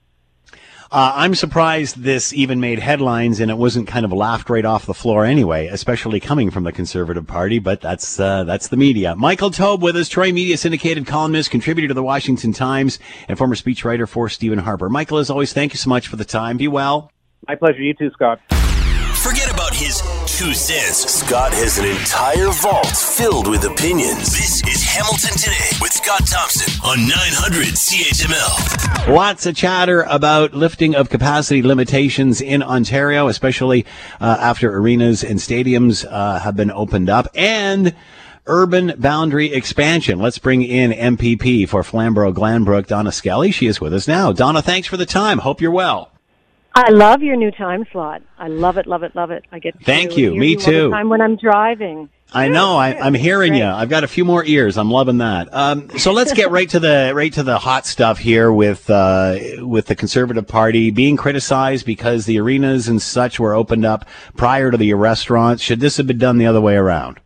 Uh, 0.90 1.12
I'm 1.16 1.36
surprised 1.36 1.98
this 1.98 2.32
even 2.32 2.62
made 2.62 2.80
headlines 2.80 3.40
and 3.40 3.52
it 3.52 3.58
wasn't 3.58 3.88
kind 3.88 4.06
of 4.06 4.14
laughed 4.14 4.50
right 4.50 4.64
off 4.64 4.86
the 4.86 4.94
floor 4.94 5.26
anyway, 5.26 5.68
especially 5.68 6.20
coming 6.20 6.50
from 6.50 6.64
the 6.64 6.72
Conservative 6.72 7.28
Party. 7.28 7.60
But 7.60 7.82
that's 7.82 8.20
uh, 8.20 8.46
that's 8.46 8.70
the 8.70 8.78
media. 8.78 9.16
Michael 9.16 9.52
Taube 9.52 9.82
with 9.82 9.98
us, 9.98 10.08
Troy 10.08 10.32
Media 10.32 10.58
syndicated 10.58 11.06
columnist, 11.06 11.52
contributor 11.52 11.90
to 11.90 11.94
the 11.94 12.04
Washington 12.04 12.54
Times, 12.54 13.00
and 13.28 13.38
former 13.38 13.56
speechwriter 13.56 14.08
for 14.08 14.30
Stephen 14.30 14.60
Harper. 14.60 14.90
Michael, 14.90 15.18
as 15.18 15.30
always, 15.30 15.52
thank 15.52 15.74
you 15.74 15.78
so 15.78 15.90
much 15.90 16.08
for 16.08 16.16
the 16.16 16.26
time. 16.26 16.58
Be 16.58 16.68
well. 16.68 17.12
My 17.48 17.56
pleasure. 17.56 17.82
You 17.82 17.94
too, 17.94 18.10
Scott. 18.12 18.40
Forget 19.28 19.52
about 19.52 19.74
his 19.74 20.00
two 20.26 20.54
cents. 20.54 21.00
Scott 21.00 21.52
has 21.52 21.78
an 21.78 21.84
entire 21.84 22.48
vault 22.48 22.88
filled 22.88 23.50
with 23.50 23.66
opinions. 23.66 24.32
This 24.32 24.66
is 24.66 24.82
Hamilton 24.86 25.38
Today 25.38 25.68
with 25.82 25.92
Scott 25.92 26.26
Thompson 26.26 26.72
on 26.82 27.00
900 27.10 27.66
CHML. 27.76 29.14
Lots 29.14 29.46
of 29.46 29.54
chatter 29.54 30.04
about 30.04 30.54
lifting 30.54 30.96
of 30.96 31.10
capacity 31.10 31.62
limitations 31.62 32.40
in 32.40 32.64
Ontario, 32.64 33.28
especially 33.28 33.86
uh, 34.22 34.38
after 34.40 34.74
arenas 34.74 35.26
and 35.26 35.40
stadiums 35.40 36.06
uh, 36.10 36.40
have 36.40 36.56
been 36.56 36.72
opened 36.72 37.10
up 37.10 37.28
and 37.36 37.94
urban 38.46 38.94
boundary 38.98 39.52
expansion. 39.52 40.20
Let's 40.20 40.40
bring 40.40 40.62
in 40.62 40.92
MPP 40.92 41.68
for 41.68 41.84
Flamborough 41.84 42.32
Glanbrook, 42.32 42.88
Donna 42.88 43.12
Skelly. 43.12 43.52
She 43.52 43.68
is 43.68 43.82
with 43.82 43.94
us 43.94 44.08
now. 44.08 44.32
Donna, 44.32 44.62
thanks 44.62 44.88
for 44.88 44.96
the 44.96 45.06
time. 45.06 45.40
Hope 45.40 45.60
you're 45.60 45.70
well. 45.70 46.14
I 46.78 46.92
love 46.92 47.24
your 47.24 47.36
new 47.36 47.50
time 47.50 47.86
slot. 47.92 48.22
I 48.38 48.50
love 48.50 48.78
it, 48.78 48.86
love 48.86 49.02
it, 49.02 49.16
love 49.16 49.32
it. 49.32 49.46
I 49.52 49.58
get 49.58 49.84
thank 49.84 50.16
you. 50.16 50.36
Me 50.36 50.50
you 50.50 50.60
too. 50.60 50.92
time 50.92 51.10
when 51.10 51.22
I'm 51.22 51.36
driving. 51.36 52.08
I 52.32 52.50
know. 52.50 52.78
I, 52.78 52.90
am 52.90 53.16
hearing 53.16 53.54
Great. 53.54 53.60
you. 53.60 53.66
I've 53.66 53.90
got 53.90 54.04
a 54.04 54.08
few 54.08 54.24
more 54.24 54.46
ears. 54.46 54.78
I'm 54.78 54.92
loving 54.92 55.18
that. 55.18 55.52
Um, 55.52 55.90
so 55.98 56.12
let's 56.12 56.34
get 56.34 56.52
right 56.52 56.70
to 56.70 56.80
the 56.80 57.14
right 57.16 57.34
to 57.34 57.42
the 57.42 57.58
hot 57.58 57.88
stuff 57.88 58.20
here 58.20 58.52
with 58.52 58.88
uh, 58.92 59.40
with 59.60 59.88
the 59.88 59.96
Conservative 59.96 60.48
Party 60.48 60.92
being 60.92 61.18
criticized 61.18 61.84
because 61.84 62.26
the 62.28 62.40
arenas 62.40 62.88
and 62.88 63.02
such 63.02 63.40
were 63.40 63.56
opened 63.56 63.86
up 63.86 64.08
prior 64.36 64.70
to 64.70 64.78
the 64.78 64.94
restaurants. 64.94 65.64
Should 65.64 65.80
this 65.80 65.98
have 65.98 66.06
been 66.06 66.20
done 66.20 66.38
the 66.38 66.46
other 66.46 66.62
way 66.62 66.76
around? 66.76 67.20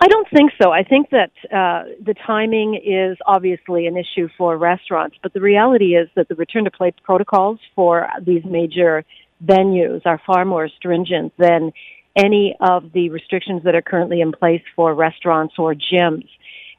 I 0.00 0.06
don't 0.06 0.28
think 0.30 0.52
so. 0.62 0.70
I 0.70 0.84
think 0.84 1.10
that 1.10 1.32
uh, 1.52 1.90
the 2.04 2.14
timing 2.26 2.74
is 2.76 3.18
obviously 3.26 3.86
an 3.86 3.96
issue 3.96 4.28
for 4.38 4.56
restaurants, 4.56 5.16
but 5.22 5.32
the 5.32 5.40
reality 5.40 5.96
is 5.96 6.08
that 6.14 6.28
the 6.28 6.36
return 6.36 6.64
to 6.64 6.70
play 6.70 6.92
protocols 7.02 7.58
for 7.74 8.08
these 8.24 8.44
major 8.44 9.04
venues 9.44 10.02
are 10.04 10.20
far 10.24 10.44
more 10.44 10.68
stringent 10.68 11.32
than 11.36 11.72
any 12.16 12.56
of 12.60 12.92
the 12.92 13.10
restrictions 13.10 13.62
that 13.64 13.74
are 13.74 13.82
currently 13.82 14.20
in 14.20 14.32
place 14.32 14.62
for 14.76 14.94
restaurants 14.94 15.54
or 15.58 15.74
gyms. 15.74 16.28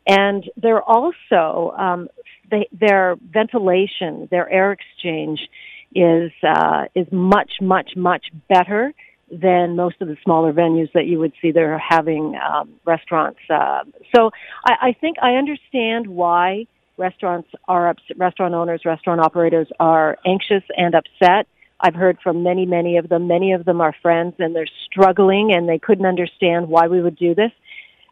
And 0.08 0.50
they're 0.58 0.82
also 0.82 1.74
um, 1.78 2.10
they, 2.50 2.68
their 2.72 3.16
ventilation, 3.32 4.28
their 4.32 4.50
air 4.50 4.72
exchange 4.72 5.40
is 5.94 6.32
uh, 6.44 6.86
is 6.96 7.08
much 7.12 7.54
much 7.62 7.92
much 7.96 8.28
better 8.48 8.94
than 9.32 9.76
most 9.76 9.96
of 10.02 10.08
the 10.08 10.18
smaller 10.24 10.54
venues 10.54 10.92
that 10.94 11.06
you 11.06 11.20
would 11.20 11.34
see 11.42 11.52
they're 11.52 11.78
having 11.80 12.36
um, 12.36 12.74
restaurants. 12.86 13.40
Uh, 13.50 13.84
so 14.16 14.32
I, 14.66 14.90
I 14.90 14.96
think 15.00 15.18
I 15.22 15.34
understand 15.34 16.08
why 16.08 16.66
restaurants 16.98 17.50
are 17.68 17.90
ups- 17.90 18.02
restaurant 18.18 18.54
owners, 18.54 18.82
restaurant 18.86 19.22
operators 19.22 19.68
are 19.80 20.18
anxious 20.26 20.64
and 20.76 20.96
upset. 20.96 21.48
I've 21.80 21.96
heard 21.96 22.18
from 22.22 22.44
many, 22.44 22.66
many 22.66 22.98
of 22.98 23.08
them. 23.08 23.28
Many 23.28 23.54
of 23.54 23.66
them 23.66 23.80
are 23.82 23.96
friends 24.02 24.36
and 24.40 24.56
they're 24.56 24.68
struggling 24.92 25.54
and 25.54 25.68
they 25.68 25.80
couldn't 25.80 26.06
understand 26.06 26.68
why 26.68 26.88
we 26.88 27.02
would 27.02 27.16
do 27.16 27.34
this. 27.34 27.52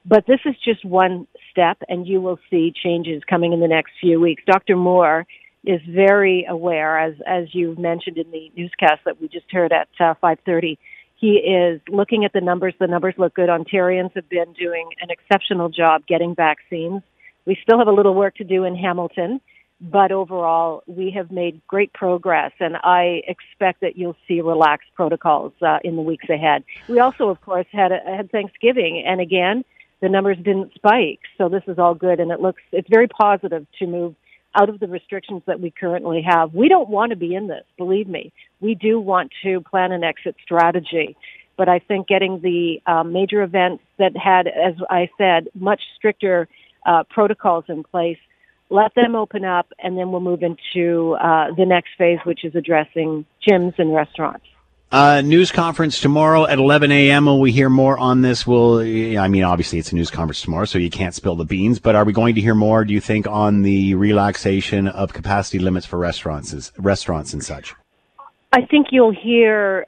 But 0.05 0.25
this 0.25 0.39
is 0.45 0.55
just 0.63 0.85
one 0.85 1.27
step 1.51 1.77
and 1.89 2.07
you 2.07 2.21
will 2.21 2.39
see 2.49 2.71
changes 2.71 3.23
coming 3.29 3.51
in 3.51 3.59
the 3.59 3.67
next 3.67 3.91
few 3.99 4.21
weeks. 4.21 4.41
Dr. 4.47 4.77
Moore 4.77 5.25
is 5.65 5.81
very 5.89 6.45
aware, 6.45 6.97
as, 6.97 7.15
as 7.25 7.53
you 7.53 7.75
mentioned 7.77 8.17
in 8.17 8.31
the 8.31 8.49
newscast 8.55 9.01
that 9.05 9.19
we 9.19 9.27
just 9.27 9.51
heard 9.51 9.73
at 9.73 9.89
uh, 9.99 10.13
530, 10.21 10.79
he 11.17 11.33
is 11.37 11.81
looking 11.89 12.25
at 12.25 12.33
the 12.33 12.41
numbers. 12.41 12.75
The 12.79 12.87
numbers 12.87 13.15
look 13.17 13.33
good. 13.33 13.49
Ontarians 13.49 14.13
have 14.15 14.29
been 14.29 14.53
doing 14.53 14.89
an 15.01 15.09
exceptional 15.09 15.69
job 15.69 16.05
getting 16.07 16.35
vaccines. 16.35 17.01
We 17.45 17.57
still 17.61 17.79
have 17.79 17.87
a 17.87 17.91
little 17.91 18.13
work 18.13 18.35
to 18.35 18.43
do 18.43 18.63
in 18.65 18.75
Hamilton, 18.75 19.41
but 19.81 20.11
overall, 20.11 20.83
we 20.85 21.11
have 21.11 21.31
made 21.31 21.61
great 21.67 21.93
progress, 21.93 22.51
and 22.59 22.77
I 22.77 23.21
expect 23.27 23.81
that 23.81 23.97
you'll 23.97 24.17
see 24.27 24.41
relaxed 24.41 24.89
protocols 24.95 25.53
uh, 25.61 25.79
in 25.83 25.95
the 25.95 26.01
weeks 26.01 26.29
ahead. 26.29 26.63
We 26.87 26.99
also, 26.99 27.29
of 27.29 27.41
course, 27.41 27.67
had 27.71 27.91
a, 27.91 27.99
had 28.05 28.31
Thanksgiving, 28.31 29.03
and 29.05 29.21
again, 29.21 29.63
the 30.01 30.09
numbers 30.09 30.37
didn't 30.37 30.73
spike, 30.75 31.21
so 31.37 31.49
this 31.49 31.63
is 31.67 31.79
all 31.79 31.95
good, 31.95 32.19
and 32.19 32.31
it 32.31 32.39
looks 32.39 32.61
it's 32.71 32.89
very 32.89 33.07
positive 33.07 33.65
to 33.79 33.87
move 33.87 34.15
out 34.55 34.69
of 34.69 34.79
the 34.79 34.87
restrictions 34.87 35.43
that 35.45 35.59
we 35.59 35.71
currently 35.71 36.21
have. 36.21 36.53
We 36.53 36.69
don't 36.69 36.89
want 36.89 37.11
to 37.11 37.15
be 37.15 37.35
in 37.35 37.47
this, 37.47 37.63
believe 37.77 38.07
me. 38.07 38.31
We 38.59 38.75
do 38.75 38.99
want 38.99 39.31
to 39.43 39.61
plan 39.61 39.91
an 39.91 40.03
exit 40.03 40.35
strategy. 40.43 41.15
But 41.57 41.69
I 41.69 41.79
think 41.79 42.07
getting 42.07 42.39
the 42.41 42.81
um, 42.85 43.13
major 43.13 43.41
events 43.41 43.83
that 43.97 44.15
had, 44.15 44.47
as 44.47 44.75
I 44.89 45.09
said, 45.17 45.49
much 45.55 45.81
stricter 45.95 46.47
uh, 46.85 47.03
protocols 47.09 47.65
in 47.67 47.83
place 47.83 48.17
let 48.69 48.93
them 48.95 49.15
open 49.15 49.45
up, 49.45 49.71
and 49.79 49.97
then 49.97 50.11
we'll 50.11 50.21
move 50.21 50.43
into 50.43 51.15
uh, 51.21 51.53
the 51.55 51.65
next 51.65 51.91
phase, 51.97 52.19
which 52.25 52.43
is 52.43 52.53
addressing 52.55 53.25
gyms 53.47 53.73
and 53.77 53.93
restaurants. 53.93 54.45
Uh, 54.89 55.19
news 55.19 55.51
conference 55.51 55.99
tomorrow 55.99 56.47
at 56.47 56.59
11 56.59 56.93
a.m. 56.93 57.25
Will 57.25 57.41
we 57.41 57.51
hear 57.51 57.69
more 57.69 57.97
on 57.97 58.21
this? 58.21 58.47
Will 58.47 58.79
I 58.79 59.27
mean, 59.27 59.43
obviously 59.43 59.79
it's 59.79 59.91
a 59.91 59.95
news 59.95 60.09
conference 60.09 60.41
tomorrow, 60.41 60.63
so 60.63 60.79
you 60.79 60.89
can't 60.89 61.13
spill 61.13 61.35
the 61.35 61.43
beans. 61.43 61.77
But 61.77 61.95
are 61.95 62.05
we 62.05 62.13
going 62.13 62.35
to 62.35 62.41
hear 62.41 62.55
more? 62.55 62.85
Do 62.85 62.93
you 62.93 63.01
think 63.01 63.27
on 63.27 63.63
the 63.63 63.95
relaxation 63.95 64.87
of 64.87 65.11
capacity 65.11 65.59
limits 65.59 65.85
for 65.85 65.99
restaurants, 65.99 66.71
restaurants 66.77 67.33
and 67.33 67.43
such? 67.43 67.75
I 68.53 68.61
think 68.61 68.87
you'll 68.91 69.13
hear 69.13 69.85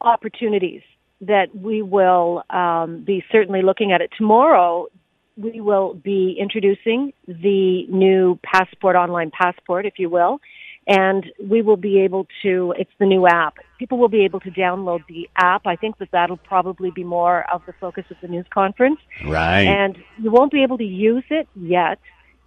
opportunities 0.00 0.82
that 1.20 1.54
we 1.54 1.80
will 1.80 2.42
um, 2.50 3.04
be 3.04 3.24
certainly 3.30 3.62
looking 3.62 3.92
at 3.92 4.00
it 4.00 4.10
tomorrow. 4.18 4.88
We 5.36 5.60
will 5.60 5.94
be 5.94 6.36
introducing 6.40 7.12
the 7.28 7.86
new 7.86 8.36
passport, 8.42 8.96
online 8.96 9.30
passport, 9.30 9.86
if 9.86 10.00
you 10.00 10.10
will 10.10 10.40
and 10.86 11.32
we 11.42 11.62
will 11.62 11.76
be 11.76 12.00
able 12.00 12.26
to 12.42 12.74
it's 12.78 12.90
the 12.98 13.06
new 13.06 13.26
app. 13.26 13.56
People 13.78 13.98
will 13.98 14.08
be 14.08 14.24
able 14.24 14.40
to 14.40 14.50
download 14.50 15.06
the 15.06 15.28
app. 15.36 15.66
I 15.66 15.76
think 15.76 15.98
that 15.98 16.10
that'll 16.10 16.36
probably 16.36 16.90
be 16.90 17.04
more 17.04 17.44
of 17.52 17.62
the 17.66 17.72
focus 17.74 18.04
of 18.10 18.16
the 18.20 18.28
news 18.28 18.46
conference. 18.52 18.98
Right. 19.24 19.62
And 19.62 19.96
you 20.18 20.30
won't 20.30 20.52
be 20.52 20.62
able 20.62 20.78
to 20.78 20.84
use 20.84 21.24
it 21.30 21.48
yet. 21.54 21.98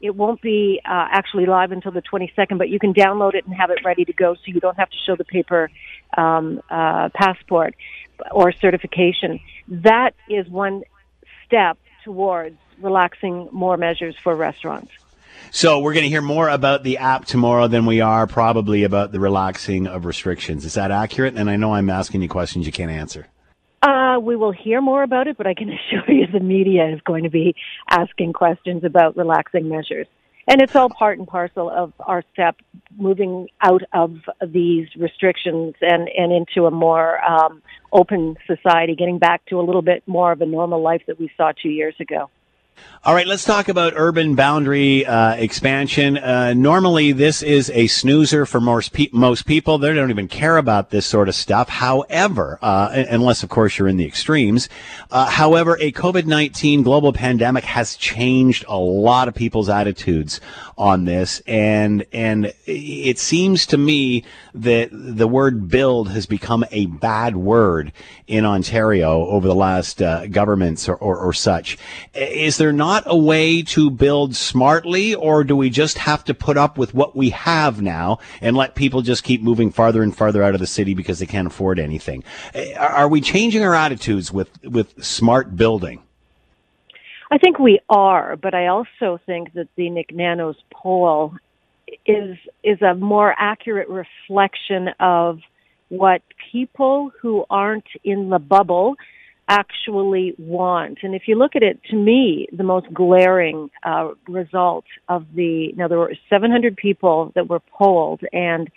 It 0.01 0.15
won't 0.15 0.41
be 0.41 0.81
uh, 0.85 1.07
actually 1.11 1.45
live 1.45 1.71
until 1.71 1.91
the 1.91 2.01
22nd 2.01 2.57
but 2.57 2.69
you 2.69 2.79
can 2.79 2.93
download 2.93 3.35
it 3.35 3.45
and 3.45 3.55
have 3.55 3.69
it 3.69 3.79
ready 3.85 4.03
to 4.05 4.13
go 4.13 4.35
so 4.35 4.41
you 4.45 4.59
don't 4.59 4.77
have 4.77 4.89
to 4.89 4.97
show 5.05 5.15
the 5.15 5.23
paper 5.23 5.69
um, 6.17 6.61
uh, 6.69 7.09
passport 7.13 7.75
or 8.31 8.51
certification. 8.51 9.39
That 9.67 10.13
is 10.29 10.47
one 10.49 10.83
step 11.45 11.77
towards 12.03 12.57
relaxing 12.81 13.47
more 13.51 13.77
measures 13.77 14.15
for 14.21 14.35
restaurants 14.35 14.91
so 15.51 15.79
we're 15.79 15.93
going 15.93 16.03
to 16.03 16.09
hear 16.09 16.21
more 16.21 16.49
about 16.49 16.83
the 16.83 16.97
app 16.97 17.25
tomorrow 17.25 17.67
than 17.67 17.85
we 17.85 18.01
are 18.01 18.27
probably 18.27 18.83
about 18.83 19.11
the 19.11 19.19
relaxing 19.19 19.87
of 19.87 20.05
restrictions. 20.05 20.65
Is 20.65 20.73
that 20.73 20.91
accurate? 20.91 21.35
And 21.35 21.49
I 21.49 21.55
know 21.55 21.73
I'm 21.73 21.89
asking 21.89 22.21
you 22.21 22.29
questions 22.29 22.65
you 22.65 22.71
can't 22.71 22.91
answer. 22.91 23.27
Uh, 23.81 24.19
we 24.19 24.35
will 24.35 24.51
hear 24.51 24.81
more 24.81 25.03
about 25.03 25.27
it, 25.27 25.37
but 25.37 25.45
I 25.47 25.53
can 25.53 25.69
assure 25.73 26.13
you 26.13 26.27
the 26.27 26.39
media 26.39 26.87
is 26.89 27.01
going 27.01 27.23
to 27.23 27.29
be 27.29 27.55
asking 27.89 28.33
questions 28.33 28.83
about 28.83 29.15
relaxing 29.15 29.69
measures. 29.69 30.07
And 30.47 30.61
it's 30.61 30.75
all 30.75 30.89
part 30.89 31.17
and 31.17 31.27
parcel 31.27 31.69
of 31.71 31.93
our 31.99 32.23
step 32.33 32.57
moving 32.97 33.47
out 33.61 33.81
of 33.93 34.17
these 34.45 34.87
restrictions 34.95 35.73
and, 35.81 36.07
and 36.15 36.31
into 36.31 36.67
a 36.67 36.71
more 36.71 37.23
um, 37.23 37.63
open 37.91 38.35
society, 38.45 38.95
getting 38.95 39.17
back 39.17 39.43
to 39.47 39.59
a 39.59 39.63
little 39.63 39.81
bit 39.81 40.03
more 40.05 40.31
of 40.31 40.41
a 40.41 40.45
normal 40.45 40.81
life 40.81 41.01
that 41.07 41.19
we 41.19 41.31
saw 41.35 41.51
two 41.51 41.69
years 41.69 41.95
ago. 41.99 42.29
All 43.03 43.13
right, 43.13 43.27
let's 43.27 43.45
talk 43.45 43.69
about 43.69 43.93
urban 43.95 44.33
boundary 44.33 45.05
uh, 45.05 45.35
expansion. 45.35 46.17
Uh, 46.17 46.55
normally, 46.55 47.11
this 47.11 47.43
is 47.43 47.69
a 47.69 47.85
snoozer 47.85 48.47
for 48.47 48.59
most, 48.59 48.93
pe- 48.93 49.09
most 49.11 49.45
people. 49.45 49.77
They 49.77 49.93
don't 49.93 50.09
even 50.09 50.27
care 50.27 50.57
about 50.57 50.89
this 50.89 51.05
sort 51.05 51.29
of 51.29 51.35
stuff. 51.35 51.69
However, 51.69 52.57
uh, 52.63 52.89
unless, 52.91 53.43
of 53.43 53.49
course, 53.49 53.77
you're 53.77 53.87
in 53.87 53.97
the 53.97 54.07
extremes. 54.07 54.69
Uh, 55.11 55.27
however, 55.27 55.77
a 55.79 55.91
COVID 55.91 56.25
19 56.25 56.81
global 56.81 57.13
pandemic 57.13 57.63
has 57.65 57.95
changed 57.95 58.65
a 58.67 58.77
lot 58.77 59.27
of 59.27 59.35
people's 59.35 59.69
attitudes 59.69 60.41
on 60.75 61.05
this. 61.05 61.43
And, 61.45 62.05
and 62.11 62.53
it 62.65 63.19
seems 63.19 63.67
to 63.67 63.77
me 63.77 64.23
that 64.55 64.89
the 64.91 65.27
word 65.27 65.69
build 65.69 66.09
has 66.09 66.25
become 66.25 66.65
a 66.71 66.87
bad 66.87 67.35
word 67.35 67.93
in 68.27 68.45
Ontario 68.45 69.27
over 69.27 69.47
the 69.47 69.55
last 69.55 70.01
uh, 70.01 70.25
governments 70.27 70.89
or, 70.89 70.95
or, 70.95 71.17
or 71.17 71.33
such. 71.33 71.77
Is 72.15 72.57
there 72.57 72.64
not 72.71 73.03
a 73.05 73.17
way 73.17 73.61
to 73.61 73.89
build 73.89 74.35
smartly 74.35 75.15
or 75.15 75.43
do 75.43 75.55
we 75.55 75.69
just 75.69 75.97
have 75.97 76.23
to 76.25 76.33
put 76.33 76.57
up 76.57 76.77
with 76.77 76.93
what 76.93 77.15
we 77.15 77.29
have 77.31 77.81
now 77.81 78.19
and 78.41 78.55
let 78.55 78.75
people 78.75 79.01
just 79.01 79.23
keep 79.23 79.41
moving 79.41 79.71
farther 79.71 80.01
and 80.01 80.15
farther 80.15 80.43
out 80.43 80.53
of 80.53 80.59
the 80.59 80.67
city 80.67 80.93
because 80.93 81.19
they 81.19 81.25
can't 81.25 81.47
afford 81.47 81.79
anything? 81.79 82.23
Eh, 82.53 82.73
are 82.75 83.07
we 83.07 83.21
changing 83.21 83.63
our 83.63 83.75
attitudes 83.75 84.31
with, 84.31 84.49
with 84.63 85.03
smart 85.03 85.55
building? 85.55 86.01
I 87.31 87.37
think 87.37 87.59
we 87.59 87.79
are, 87.89 88.35
but 88.35 88.53
I 88.53 88.67
also 88.67 89.19
think 89.25 89.53
that 89.53 89.67
the 89.75 89.89
Nick 89.89 90.13
Nanos 90.13 90.57
poll 90.71 91.33
is 92.05 92.37
is 92.63 92.81
a 92.81 92.95
more 92.95 93.35
accurate 93.37 93.89
reflection 93.89 94.89
of 94.99 95.39
what 95.89 96.21
people 96.51 97.11
who 97.21 97.45
aren't 97.49 97.87
in 98.03 98.29
the 98.29 98.39
bubble 98.39 98.95
actually 99.47 100.33
want. 100.37 100.99
And 101.03 101.13
if 101.13 101.23
you 101.27 101.35
look 101.35 101.55
at 101.55 101.63
it, 101.63 101.79
to 101.91 101.95
me, 101.95 102.47
the 102.51 102.63
most 102.63 102.91
glaring 102.93 103.69
uh, 103.83 104.11
result 104.27 104.85
of 105.07 105.25
the 105.35 105.71
now 105.75 105.87
there 105.87 105.99
were 105.99 106.13
700 106.29 106.75
people 106.75 107.31
that 107.35 107.47
were 107.47 107.59
polled, 107.59 108.21
and 108.33 108.69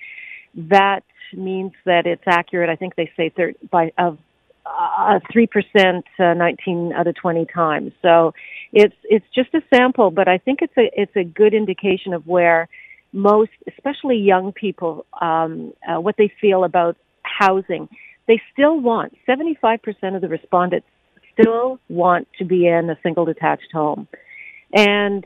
that 0.54 1.04
means 1.34 1.72
that 1.84 2.06
it's 2.06 2.22
accurate. 2.26 2.70
I 2.70 2.76
think 2.76 2.96
they 2.96 3.10
say 3.16 3.30
thir- 3.30 3.54
by 3.70 3.92
of 3.98 4.18
uh, 4.66 5.20
three 5.32 5.44
uh, 5.44 5.52
percent, 5.52 6.04
uh, 6.18 6.34
19 6.34 6.92
out 6.92 7.06
of 7.06 7.14
20 7.14 7.46
times. 7.46 7.92
So 8.02 8.34
it's 8.72 8.94
it's 9.04 9.26
just 9.34 9.54
a 9.54 9.62
sample, 9.74 10.10
but 10.10 10.28
I 10.28 10.38
think 10.38 10.60
it's 10.62 10.76
a 10.76 10.90
it's 10.94 11.16
a 11.16 11.24
good 11.24 11.54
indication 11.54 12.12
of 12.12 12.26
where 12.26 12.68
most, 13.12 13.50
especially 13.66 14.16
young 14.18 14.52
people, 14.52 15.06
um, 15.20 15.72
uh, 15.88 16.00
what 16.00 16.16
they 16.18 16.30
feel 16.40 16.64
about 16.64 16.96
housing. 17.22 17.88
They 18.28 18.40
still 18.52 18.78
want 18.78 19.16
75% 19.26 19.80
of 20.14 20.20
the 20.20 20.28
respondents 20.28 20.86
still 21.32 21.80
want 21.88 22.28
to 22.38 22.44
be 22.44 22.66
in 22.66 22.88
a 22.90 22.98
single 23.02 23.24
detached 23.24 23.72
home, 23.72 24.06
and 24.72 25.24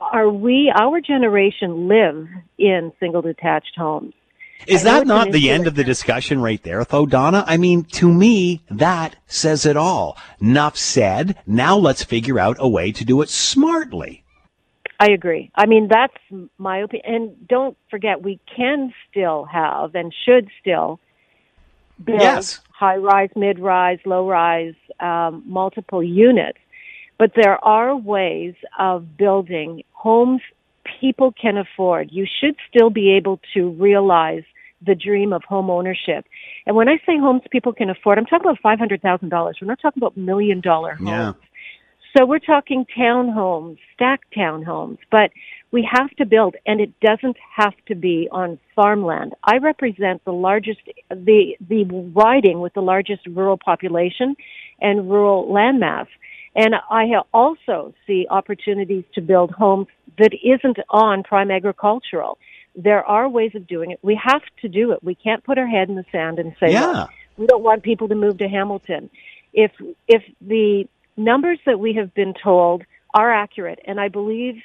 are 0.00 0.28
we 0.28 0.72
our 0.78 1.00
generation 1.00 1.88
live 1.88 2.28
in 2.58 2.92
single 3.00 3.22
detached 3.22 3.74
homes 3.76 4.14
is 4.66 4.84
that 4.84 5.06
not 5.06 5.32
the 5.32 5.50
end 5.50 5.66
of 5.66 5.74
the 5.74 5.84
discussion 5.84 6.40
right 6.40 6.62
there, 6.62 6.84
though, 6.84 7.06
Donna? 7.06 7.44
I 7.46 7.56
mean, 7.56 7.84
to 7.84 8.12
me, 8.12 8.62
that 8.70 9.16
says 9.26 9.66
it 9.66 9.76
all. 9.76 10.16
Enough 10.40 10.76
said. 10.76 11.38
Now 11.46 11.76
let's 11.76 12.04
figure 12.04 12.38
out 12.38 12.56
a 12.60 12.68
way 12.68 12.92
to 12.92 13.04
do 13.04 13.22
it 13.22 13.28
smartly. 13.28 14.24
I 15.00 15.10
agree. 15.10 15.50
I 15.54 15.66
mean, 15.66 15.88
that's 15.88 16.14
my 16.58 16.78
opinion. 16.78 17.14
And 17.14 17.48
don't 17.48 17.76
forget, 17.90 18.22
we 18.22 18.38
can 18.54 18.92
still 19.10 19.44
have 19.46 19.94
and 19.94 20.14
should 20.24 20.48
still 20.60 21.00
build 22.04 22.20
yes. 22.20 22.60
high 22.70 22.96
rise, 22.96 23.30
mid 23.36 23.58
rise, 23.58 23.98
low 24.04 24.28
rise, 24.28 24.74
um, 25.00 25.42
multiple 25.46 26.02
units. 26.02 26.58
But 27.18 27.32
there 27.36 27.62
are 27.64 27.96
ways 27.96 28.54
of 28.78 29.16
building 29.16 29.84
homes 29.92 30.40
people 31.00 31.32
can 31.40 31.56
afford. 31.56 32.08
You 32.10 32.26
should 32.40 32.56
still 32.68 32.90
be 32.90 33.12
able 33.12 33.40
to 33.54 33.70
realize 33.70 34.42
the 34.84 34.94
dream 34.94 35.32
of 35.32 35.44
home 35.44 35.70
ownership. 35.70 36.26
And 36.66 36.74
when 36.74 36.88
I 36.88 36.96
say 37.06 37.18
homes 37.18 37.42
people 37.50 37.72
can 37.72 37.90
afford, 37.90 38.18
I'm 38.18 38.26
talking 38.26 38.50
about 38.50 38.78
$500,000. 38.78 39.30
We're 39.30 39.68
not 39.68 39.80
talking 39.80 40.02
about 40.02 40.16
million 40.16 40.60
dollar 40.60 40.94
homes. 40.94 41.08
Yeah. 41.08 41.32
So 42.16 42.26
we're 42.26 42.40
talking 42.40 42.84
townhomes, 42.96 43.78
stacked 43.94 44.34
townhomes, 44.36 44.98
but 45.10 45.30
we 45.72 45.88
have 45.90 46.10
to 46.16 46.26
build 46.26 46.54
and 46.66 46.80
it 46.80 46.92
doesn't 47.00 47.36
have 47.56 47.74
to 47.86 47.94
be 47.94 48.28
on 48.30 48.58
farmland. 48.76 49.34
I 49.42 49.56
represent 49.56 50.22
the 50.24 50.32
largest, 50.32 50.80
the, 51.08 51.56
the 51.66 51.84
riding 52.14 52.60
with 52.60 52.74
the 52.74 52.82
largest 52.82 53.26
rural 53.26 53.56
population 53.56 54.36
and 54.80 55.10
rural 55.10 55.48
landmass. 55.48 56.06
And 56.54 56.74
I 56.90 57.06
also 57.32 57.94
see 58.06 58.26
opportunities 58.28 59.04
to 59.14 59.22
build 59.22 59.50
homes 59.52 59.86
that 60.18 60.32
isn't 60.44 60.76
on 60.90 61.22
prime 61.22 61.50
agricultural. 61.50 62.36
There 62.76 63.02
are 63.02 63.26
ways 63.28 63.52
of 63.54 63.66
doing 63.66 63.90
it. 63.90 63.98
We 64.02 64.20
have 64.22 64.42
to 64.60 64.68
do 64.68 64.92
it. 64.92 65.02
We 65.02 65.14
can't 65.14 65.42
put 65.42 65.56
our 65.56 65.66
head 65.66 65.88
in 65.88 65.94
the 65.94 66.04
sand 66.12 66.38
and 66.38 66.54
say, 66.60 66.72
yeah. 66.72 66.92
well, 66.92 67.08
we 67.38 67.46
don't 67.46 67.62
want 67.62 67.82
people 67.82 68.08
to 68.08 68.14
move 68.14 68.36
to 68.38 68.48
Hamilton. 68.48 69.08
If, 69.54 69.72
if 70.06 70.22
the 70.42 70.86
numbers 71.16 71.58
that 71.64 71.80
we 71.80 71.94
have 71.94 72.12
been 72.12 72.34
told 72.34 72.84
are 73.14 73.32
accurate, 73.32 73.78
and 73.86 73.98
I 73.98 74.08
believe, 74.08 74.56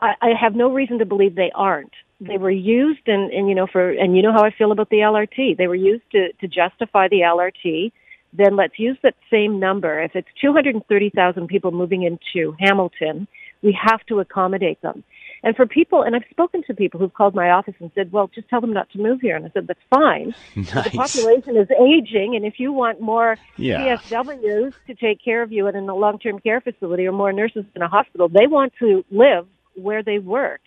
I, 0.00 0.14
I 0.20 0.28
have 0.40 0.54
no 0.54 0.72
reason 0.72 0.98
to 0.98 1.06
believe 1.06 1.34
they 1.34 1.50
aren't. 1.54 1.92
They 2.20 2.38
were 2.38 2.50
used 2.50 3.06
and, 3.06 3.30
and 3.32 3.48
you 3.48 3.54
know, 3.54 3.66
for, 3.66 3.90
and 3.90 4.16
you 4.16 4.22
know 4.22 4.32
how 4.32 4.42
I 4.42 4.50
feel 4.50 4.72
about 4.72 4.88
the 4.88 4.98
LRT. 4.98 5.58
They 5.58 5.66
were 5.66 5.74
used 5.74 6.10
to, 6.12 6.32
to 6.40 6.48
justify 6.48 7.08
the 7.08 7.20
LRT 7.20 7.92
then 8.36 8.56
let's 8.56 8.78
use 8.78 8.98
that 9.02 9.14
same 9.30 9.58
number. 9.58 10.02
If 10.02 10.14
it's 10.14 10.28
230,000 10.40 11.46
people 11.46 11.70
moving 11.70 12.02
into 12.02 12.54
Hamilton, 12.58 13.26
we 13.62 13.76
have 13.80 14.04
to 14.06 14.20
accommodate 14.20 14.80
them. 14.82 15.02
And 15.42 15.54
for 15.54 15.66
people, 15.66 16.02
and 16.02 16.16
I've 16.16 16.24
spoken 16.30 16.62
to 16.66 16.74
people 16.74 16.98
who've 16.98 17.12
called 17.12 17.34
my 17.34 17.50
office 17.50 17.74
and 17.78 17.90
said, 17.94 18.10
well, 18.10 18.28
just 18.34 18.48
tell 18.48 18.60
them 18.60 18.72
not 18.72 18.90
to 18.90 18.98
move 18.98 19.20
here. 19.20 19.36
And 19.36 19.44
I 19.44 19.50
said, 19.50 19.66
that's 19.66 19.80
fine. 19.90 20.34
Nice. 20.56 20.84
The 20.84 20.90
population 20.90 21.56
is 21.56 21.68
aging, 21.70 22.34
and 22.34 22.44
if 22.44 22.58
you 22.58 22.72
want 22.72 23.00
more 23.00 23.36
yeah. 23.56 23.96
PSWs 23.96 24.74
to 24.88 24.94
take 24.94 25.22
care 25.22 25.42
of 25.42 25.52
you 25.52 25.66
in 25.68 25.76
a 25.76 25.94
long-term 25.94 26.40
care 26.40 26.60
facility 26.60 27.06
or 27.06 27.12
more 27.12 27.32
nurses 27.32 27.64
in 27.74 27.82
a 27.82 27.88
hospital, 27.88 28.28
they 28.28 28.46
want 28.46 28.72
to 28.80 29.04
live 29.10 29.46
where 29.76 30.02
they 30.02 30.18
work. 30.18 30.60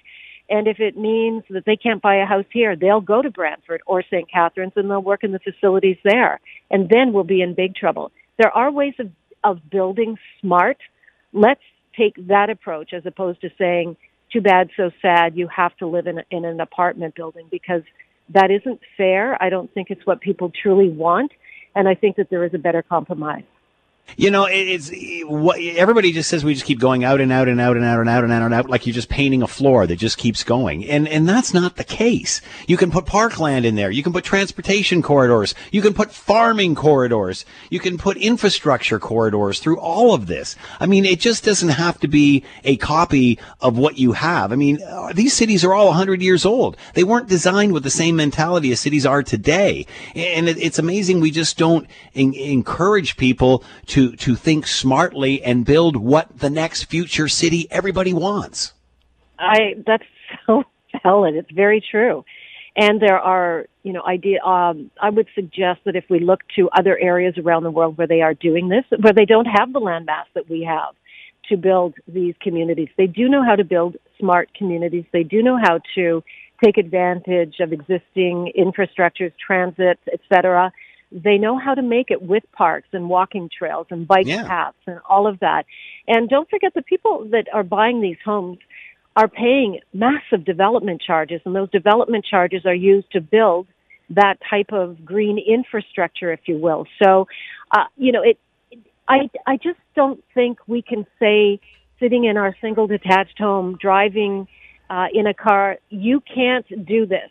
And 0.50 0.68
if 0.68 0.80
it 0.80 0.98
means 0.98 1.44
that 1.50 1.66
they 1.66 1.76
can't 1.76 2.02
buy 2.02 2.16
a 2.16 2.26
house 2.26 2.46
here, 2.52 2.76
they'll 2.76 3.02
go 3.02 3.22
to 3.22 3.30
Brantford 3.30 3.82
or 3.86 4.02
St. 4.02 4.30
Catharines 4.32 4.74
and 4.76 4.90
they'll 4.90 5.02
work 5.02 5.24
in 5.24 5.32
the 5.32 5.40
facilities 5.40 5.98
there. 6.04 6.40
And 6.72 6.90
then 6.90 7.14
we'll 7.14 7.24
be 7.24 7.42
in 7.42 7.54
big 7.54 7.76
trouble. 7.76 8.12
There 8.38 8.56
are 8.56 8.72
ways 8.72 8.96
of, 9.00 9.12
of 9.44 9.70
building 9.70 10.18
smart. 10.42 10.78
Let's 11.34 11.62
take 11.96 12.16
that 12.28 12.50
approach 12.50 12.94
as 12.94 13.06
opposed 13.06 13.42
to 13.42 13.50
saying 13.60 13.96
too 14.34 14.42
bad, 14.42 14.70
so 14.76 14.90
sad. 15.02 15.36
You 15.36 15.48
have 15.56 15.76
to 15.78 15.88
live 15.88 16.08
in, 16.08 16.22
in 16.32 16.46
an 16.46 16.60
apartment 16.60 17.16
building 17.16 17.48
because 17.52 17.84
that 18.34 18.50
isn't 18.50 18.80
fair. 18.98 19.42
I 19.42 19.50
don't 19.50 19.72
think 19.74 19.90
it's 19.90 20.06
what 20.06 20.22
people 20.22 20.52
truly 20.62 20.90
want. 20.90 21.32
And 21.76 21.88
I 21.88 21.94
think 21.94 22.16
that 22.16 22.30
there 22.32 22.44
is 22.44 22.54
a 22.56 22.58
better 22.58 22.82
compromise. 22.82 23.44
You 24.18 24.32
know, 24.32 24.48
it's 24.50 24.92
what 25.26 25.60
everybody 25.62 26.12
just 26.12 26.30
says. 26.30 26.44
We 26.44 26.54
just 26.54 26.66
keep 26.66 26.80
going 26.80 27.04
out 27.04 27.22
and 27.22 27.32
out 27.32 27.48
and 27.48 27.60
out 27.60 27.76
and 27.76 27.86
out 27.86 28.00
and 28.00 28.10
out 28.10 28.24
and 28.24 28.34
out 28.34 28.42
and 28.44 28.54
out, 28.54 28.70
like 28.70 28.86
you're 28.86 28.94
just 28.94 29.10
painting 29.10 29.42
a 29.42 29.48
floor 29.48 29.88
that 29.88 29.96
just 29.98 30.18
keeps 30.18 30.44
going. 30.44 30.86
And 30.86 31.08
and 31.08 31.28
that's 31.28 31.54
not 31.54 31.76
the 31.76 31.84
case. 31.84 32.42
You 32.68 32.78
can 32.78 32.92
put 32.92 33.06
parkland 33.06 33.66
in 33.66 33.76
there. 33.76 33.92
You 33.92 34.04
can 34.04 34.14
put 34.14 34.24
transportation 34.24 35.02
corridors. 35.02 35.56
You 35.72 35.82
can 35.82 35.94
put 35.94 36.12
farming 36.12 36.76
corridors. 36.76 37.46
You 37.70 37.80
can 37.80 37.98
put 37.98 38.18
infrastructure 38.18 39.00
corridors 39.00 39.60
through 39.60 39.80
all 39.80 40.14
of 40.14 40.28
this. 40.28 40.56
I 40.80 40.86
mean, 40.86 41.06
it 41.06 41.20
just 41.20 41.44
doesn't 41.44 41.70
have 41.70 42.00
to 42.00 42.08
be 42.08 42.44
a 42.64 42.78
copy 42.78 43.40
of 43.62 43.78
what 43.78 43.98
you 43.98 44.14
have. 44.14 44.52
I 44.52 44.56
mean, 44.56 44.82
uh, 44.82 45.14
these 45.14 45.34
cities 45.34 45.64
are 45.64 45.74
all 45.74 45.88
100 45.88 46.22
years 46.22 46.46
old. 46.46 46.78
They 46.94 47.04
weren't 47.04 47.28
designed 47.28 47.74
with 47.74 47.84
the 47.84 47.90
same 47.90 48.16
mentality 48.16 48.72
as 48.72 48.80
cities 48.80 49.06
are 49.06 49.24
today. 49.24 49.86
And 50.16 50.48
it's 50.48 50.80
amazing 50.80 51.20
we 51.20 51.32
just 51.32 51.58
don't 51.58 51.88
encourage 52.14 53.18
people 53.18 53.64
to 53.88 53.99
to, 54.00 54.16
to 54.16 54.36
think 54.36 54.66
smartly 54.66 55.44
and 55.44 55.66
build 55.66 55.98
what 55.98 56.40
the 56.40 56.50
next 56.50 56.84
future 56.86 57.28
city 57.28 57.68
everybody 57.70 58.14
wants. 58.14 58.72
I, 59.38 59.76
that's 59.86 60.06
so 60.48 60.64
valid. 61.04 61.36
It's 61.36 61.52
very 61.52 61.84
true. 61.92 62.24
And 62.78 63.02
there 63.02 63.20
are, 63.20 63.66
you 63.84 63.92
know, 63.92 64.02
idea, 64.06 64.42
um, 64.42 64.90
I 65.02 65.10
would 65.10 65.28
suggest 65.36 65.82
that 65.84 65.98
if 65.98 66.06
we 66.10 66.22
look 66.22 66.40
to 66.56 66.70
other 66.70 66.98
areas 66.98 67.38
around 67.38 67.64
the 67.64 67.72
world 67.72 67.98
where 67.98 68.08
they 68.08 68.22
are 68.22 68.34
doing 68.34 68.70
this, 68.70 68.86
where 69.02 69.12
they 69.12 69.26
don't 69.26 69.48
have 69.48 69.74
the 69.74 69.82
landmass 69.82 70.26
that 70.34 70.50
we 70.50 70.64
have 70.64 70.96
to 71.50 71.58
build 71.58 71.96
these 72.08 72.36
communities, 72.42 72.88
they 72.96 73.08
do 73.08 73.28
know 73.28 73.44
how 73.44 73.56
to 73.56 73.66
build 73.66 73.98
smart 74.18 74.50
communities. 74.54 75.04
They 75.12 75.24
do 75.24 75.44
know 75.44 75.58
how 75.62 75.82
to 75.96 76.24
take 76.64 76.78
advantage 76.78 77.56
of 77.60 77.74
existing 77.74 78.54
infrastructures, 78.58 79.34
transit, 79.46 80.00
et 80.10 80.22
cetera 80.32 80.72
they 81.12 81.38
know 81.38 81.58
how 81.58 81.74
to 81.74 81.82
make 81.82 82.12
it 82.12 82.22
with 82.22 82.44
parks 82.52 82.88
and 82.94 83.10
walking 83.10 83.50
trails 83.56 83.88
and 83.90 84.08
bike 84.08 84.28
yeah. 84.28 84.48
paths 84.48 84.78
and 84.86 85.00
all 85.10 85.28
of 85.28 85.40
that. 85.40 85.66
And 86.08 86.30
don't 86.30 86.50
forget 86.50 86.74
the 86.74 86.82
people 86.82 87.28
that 87.32 87.48
are 87.54 87.64
buying 87.64 88.02
these 88.02 88.18
homes 88.24 88.60
are 89.16 89.28
paying 89.28 89.80
massive 89.94 90.46
development 90.46 91.02
charges 91.02 91.42
and 91.46 91.56
those 91.56 91.70
development 91.72 92.26
charges 92.26 92.66
are 92.66 92.76
used 92.76 93.12
to 93.12 93.22
build 93.22 93.68
that 94.12 94.38
type 94.50 94.72
of 94.72 95.04
green 95.04 95.38
infrastructure, 95.38 96.32
if 96.32 96.42
you 96.46 96.58
will. 96.58 96.86
So, 97.04 97.28
uh, 97.72 97.86
you 97.96 98.12
know, 98.12 98.24
it, 98.24 98.40
I, 99.08 99.30
I 99.46 99.58
just 99.58 99.80
don't 99.96 100.24
think 100.34 100.60
we 100.68 100.82
can 100.82 101.06
say 101.20 101.60
sitting 102.00 102.26
in 102.26 102.38
our 102.38 102.56
single 102.62 102.88
detached 102.88 103.38
home, 103.38 103.78
driving 103.80 104.48
uh, 104.90 105.08
in 105.14 105.28
a 105.28 105.34
car, 105.34 105.78
you 105.90 106.22
can't 106.22 106.66
do 106.86 107.06
this 107.06 107.30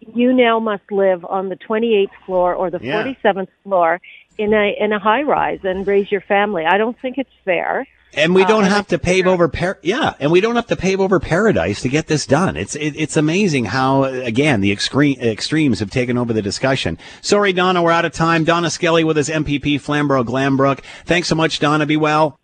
you 0.00 0.32
now 0.32 0.58
must 0.58 0.90
live 0.90 1.24
on 1.24 1.48
the 1.48 1.56
28th 1.56 2.08
floor 2.24 2.54
or 2.54 2.70
the 2.70 2.78
yeah. 2.80 3.04
47th 3.04 3.48
floor 3.62 4.00
in 4.38 4.52
a 4.52 4.74
in 4.78 4.92
a 4.92 4.98
high 4.98 5.22
rise 5.22 5.60
and 5.64 5.86
raise 5.86 6.10
your 6.10 6.20
family. 6.20 6.64
I 6.64 6.78
don't 6.78 6.98
think 7.00 7.18
it's 7.18 7.30
fair. 7.44 7.86
And 8.14 8.34
we 8.34 8.44
don't 8.44 8.64
uh, 8.64 8.68
have 8.68 8.86
to 8.88 8.98
pave 8.98 9.26
over 9.26 9.46
par- 9.48 9.78
yeah, 9.82 10.14
and 10.20 10.30
we 10.30 10.40
don't 10.40 10.56
have 10.56 10.68
to 10.68 10.76
pave 10.76 11.00
over 11.00 11.20
paradise 11.20 11.82
to 11.82 11.88
get 11.88 12.06
this 12.06 12.26
done. 12.26 12.56
It's 12.56 12.74
it, 12.74 12.94
it's 12.96 13.16
amazing 13.16 13.66
how 13.66 14.04
again 14.04 14.60
the 14.60 14.72
extreme 14.72 15.20
extremes 15.20 15.80
have 15.80 15.90
taken 15.90 16.16
over 16.16 16.32
the 16.32 16.42
discussion. 16.42 16.98
Sorry, 17.20 17.52
Donna, 17.52 17.82
we're 17.82 17.90
out 17.90 18.04
of 18.04 18.12
time. 18.12 18.44
Donna 18.44 18.70
Skelly 18.70 19.04
with 19.04 19.18
us, 19.18 19.28
MPP 19.28 19.80
Flamborough 19.80 20.24
Glanbrook. 20.24 20.80
Thanks 21.04 21.28
so 21.28 21.34
much, 21.34 21.58
Donna. 21.58 21.84
Be 21.84 21.96
well. 21.96 22.38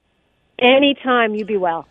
Anytime, 0.59 1.35
you 1.35 1.45
be 1.45 1.57
well. 1.57 1.89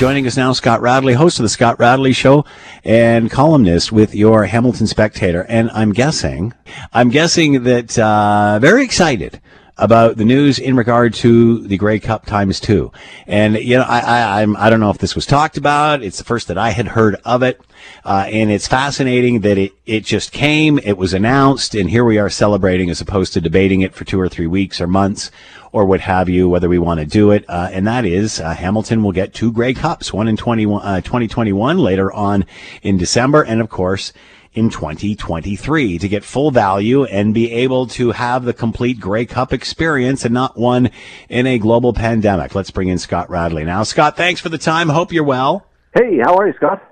Joining 0.00 0.26
us 0.26 0.34
now, 0.34 0.54
Scott 0.54 0.80
Radley, 0.80 1.12
host 1.12 1.38
of 1.40 1.42
the 1.42 1.50
Scott 1.50 1.78
Radley 1.78 2.14
Show 2.14 2.46
and 2.84 3.30
columnist 3.30 3.92
with 3.92 4.14
your 4.14 4.46
Hamilton 4.46 4.86
Spectator. 4.86 5.44
And 5.46 5.70
I'm 5.72 5.92
guessing, 5.92 6.54
I'm 6.90 7.10
guessing 7.10 7.64
that 7.64 7.98
uh, 7.98 8.58
very 8.62 8.82
excited 8.82 9.42
about 9.80 10.18
the 10.18 10.24
news 10.24 10.58
in 10.58 10.76
regard 10.76 11.14
to 11.14 11.66
the 11.66 11.78
Grey 11.78 11.98
Cup 11.98 12.26
times 12.26 12.60
two. 12.60 12.92
And, 13.26 13.56
you 13.56 13.78
know, 13.78 13.82
I, 13.82 14.00
I, 14.00 14.42
I'm, 14.42 14.56
I 14.56 14.68
don't 14.68 14.78
know 14.78 14.90
if 14.90 14.98
this 14.98 15.14
was 15.14 15.24
talked 15.24 15.56
about. 15.56 16.02
It's 16.02 16.18
the 16.18 16.24
first 16.24 16.48
that 16.48 16.58
I 16.58 16.70
had 16.70 16.88
heard 16.88 17.16
of 17.24 17.42
it. 17.42 17.60
Uh, 18.04 18.26
and 18.30 18.50
it's 18.50 18.68
fascinating 18.68 19.40
that 19.40 19.56
it, 19.56 19.72
it 19.86 20.04
just 20.04 20.32
came, 20.32 20.78
it 20.80 20.98
was 20.98 21.14
announced, 21.14 21.74
and 21.74 21.88
here 21.88 22.04
we 22.04 22.18
are 22.18 22.28
celebrating 22.28 22.90
as 22.90 23.00
opposed 23.00 23.32
to 23.32 23.40
debating 23.40 23.80
it 23.80 23.94
for 23.94 24.04
two 24.04 24.20
or 24.20 24.28
three 24.28 24.46
weeks 24.46 24.82
or 24.82 24.86
months 24.86 25.30
or 25.72 25.86
what 25.86 26.00
have 26.00 26.28
you, 26.28 26.48
whether 26.48 26.68
we 26.68 26.78
want 26.78 27.00
to 27.00 27.06
do 27.06 27.30
it. 27.30 27.44
Uh, 27.48 27.70
and 27.72 27.86
that 27.86 28.04
is 28.04 28.38
uh, 28.38 28.52
Hamilton 28.54 29.02
will 29.02 29.12
get 29.12 29.32
two 29.32 29.50
Grey 29.50 29.72
Cups, 29.72 30.12
one 30.12 30.28
in 30.28 30.36
20, 30.36 30.66
uh, 30.66 31.00
2021 31.00 31.78
later 31.78 32.12
on 32.12 32.44
in 32.82 32.98
December, 32.98 33.42
and 33.42 33.62
of 33.62 33.70
course 33.70 34.12
in 34.52 34.68
2023 34.68 35.98
to 35.98 36.08
get 36.08 36.24
full 36.24 36.50
value 36.50 37.04
and 37.04 37.32
be 37.32 37.52
able 37.52 37.86
to 37.86 38.10
have 38.10 38.44
the 38.44 38.52
complete 38.52 38.98
Grey 38.98 39.24
Cup 39.24 39.52
experience 39.52 40.24
and 40.24 40.34
not 40.34 40.56
one 40.56 40.90
in 41.28 41.46
a 41.46 41.58
global 41.58 41.92
pandemic. 41.92 42.54
Let's 42.54 42.70
bring 42.70 42.88
in 42.88 42.98
Scott 42.98 43.30
Radley 43.30 43.64
now. 43.64 43.84
Scott, 43.84 44.16
thanks 44.16 44.40
for 44.40 44.48
the 44.48 44.58
time. 44.58 44.88
Hope 44.88 45.12
you're 45.12 45.24
well. 45.24 45.66
Hey, 45.94 46.18
how 46.22 46.36
are 46.36 46.46
you, 46.46 46.54
Scott? 46.54 46.82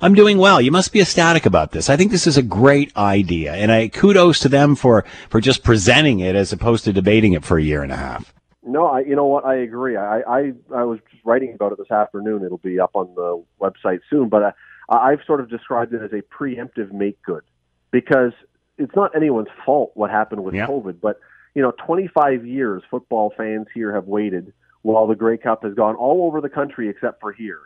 I'm 0.00 0.14
doing 0.14 0.38
well. 0.38 0.60
You 0.60 0.72
must 0.72 0.92
be 0.92 1.00
ecstatic 1.00 1.46
about 1.46 1.70
this. 1.72 1.88
I 1.88 1.96
think 1.96 2.10
this 2.10 2.26
is 2.26 2.36
a 2.36 2.42
great 2.42 2.94
idea, 2.96 3.54
and 3.54 3.70
I 3.70 3.88
kudos 3.88 4.40
to 4.40 4.48
them 4.48 4.74
for 4.74 5.04
for 5.28 5.40
just 5.40 5.62
presenting 5.62 6.20
it 6.20 6.34
as 6.34 6.52
opposed 6.52 6.84
to 6.84 6.92
debating 6.92 7.34
it 7.34 7.44
for 7.44 7.56
a 7.56 7.62
year 7.62 7.82
and 7.82 7.92
a 7.92 7.96
half. 7.96 8.34
No, 8.64 8.86
I, 8.86 9.00
you 9.00 9.16
know 9.16 9.26
what? 9.26 9.44
I 9.44 9.56
agree. 9.56 9.96
I, 9.96 10.20
I 10.20 10.52
I 10.74 10.84
was 10.84 10.98
just 11.10 11.24
writing 11.24 11.54
about 11.54 11.72
it 11.72 11.78
this 11.78 11.90
afternoon. 11.90 12.44
It'll 12.44 12.58
be 12.58 12.80
up 12.80 12.90
on 12.94 13.14
the 13.14 13.44
website 13.60 14.00
soon, 14.10 14.28
but 14.28 14.42
uh, 14.42 14.52
uh, 14.88 14.96
I've 14.96 15.20
sort 15.26 15.40
of 15.40 15.48
described 15.48 15.94
it 15.94 16.02
as 16.02 16.12
a 16.12 16.22
preemptive 16.22 16.92
make 16.92 17.20
good 17.22 17.42
because 17.90 18.32
it's 18.78 18.94
not 18.96 19.14
anyone's 19.14 19.48
fault 19.64 19.92
what 19.94 20.10
happened 20.10 20.44
with 20.44 20.54
COVID, 20.54 21.00
but 21.00 21.20
you 21.54 21.62
know, 21.62 21.72
25 21.84 22.46
years 22.46 22.82
football 22.90 23.32
fans 23.36 23.66
here 23.74 23.92
have 23.94 24.06
waited 24.06 24.52
while 24.82 25.06
the 25.06 25.14
Grey 25.14 25.36
Cup 25.36 25.62
has 25.62 25.74
gone 25.74 25.94
all 25.94 26.26
over 26.26 26.40
the 26.40 26.48
country 26.48 26.88
except 26.88 27.20
for 27.20 27.32
here. 27.32 27.60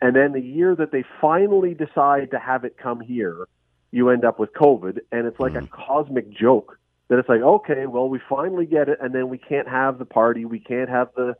And 0.00 0.14
then 0.14 0.32
the 0.32 0.40
year 0.40 0.76
that 0.76 0.92
they 0.92 1.04
finally 1.20 1.74
decide 1.74 2.30
to 2.30 2.38
have 2.38 2.64
it 2.64 2.76
come 2.78 3.00
here, 3.00 3.48
you 3.90 4.10
end 4.10 4.24
up 4.24 4.38
with 4.38 4.52
COVID, 4.52 5.00
and 5.10 5.26
it's 5.26 5.40
like 5.40 5.54
mm. 5.54 5.64
a 5.64 5.66
cosmic 5.66 6.30
joke 6.30 6.78
that 7.08 7.18
it's 7.18 7.28
like, 7.28 7.40
okay, 7.40 7.86
well, 7.86 8.08
we 8.08 8.20
finally 8.28 8.66
get 8.66 8.88
it, 8.88 8.98
and 9.00 9.14
then 9.14 9.28
we 9.28 9.38
can't 9.38 9.68
have 9.68 9.98
the 9.98 10.04
party, 10.04 10.44
we 10.44 10.60
can't 10.60 10.88
have 10.88 11.08
the 11.16 11.36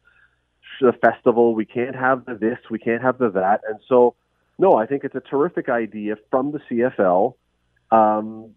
the 0.81 0.93
festival, 0.93 1.55
we 1.55 1.65
can't 1.65 1.97
have 1.97 2.25
the 2.27 2.35
this, 2.35 2.59
we 2.71 2.79
can't 2.79 3.03
have 3.03 3.19
the 3.19 3.31
that, 3.31 3.63
and 3.69 3.79
so 3.89 4.15
no, 4.59 4.77
I 4.77 4.87
think 4.87 5.05
it's 5.05 5.15
a 5.15 5.21
terrific 5.21 5.69
idea 5.69 6.17
from 6.31 6.53
the 6.53 6.59
CFL 6.71 7.35
um, 7.91 8.55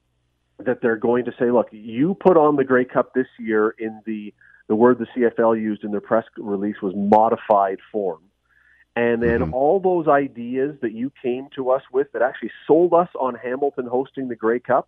that 0.60 0.82
they're 0.82 0.98
going 0.98 1.26
to 1.26 1.32
say, 1.40 1.52
look, 1.52 1.68
you 1.72 2.16
put 2.16 2.38
on 2.38 2.56
the 2.56 2.64
Grey 2.64 2.86
Cup 2.86 3.14
this 3.14 3.28
year 3.40 3.76
in 3.78 4.02
the 4.06 4.34
the 4.68 4.76
word 4.76 5.00
the 5.00 5.08
CFL 5.08 5.60
used 5.60 5.84
in 5.84 5.92
their 5.92 6.00
press 6.00 6.24
release 6.38 6.78
was 6.82 6.94
modified 6.96 7.80
form. 7.92 8.22
And 8.96 9.22
then 9.22 9.42
mm-hmm. 9.42 9.54
all 9.54 9.82
those 9.82 10.08
ideas 10.08 10.78
that 10.82 10.94
you 10.94 11.12
came 11.22 11.48
to 11.56 11.72
us 11.72 11.82
with 11.92 12.12
that 12.14 12.22
actually 12.22 12.52
sold 12.66 12.94
us 12.94 13.10
on 13.20 13.36
Hamilton 13.36 13.86
hosting 13.86 14.30
the 14.30 14.36
Grey 14.36 14.60
Cup, 14.62 14.88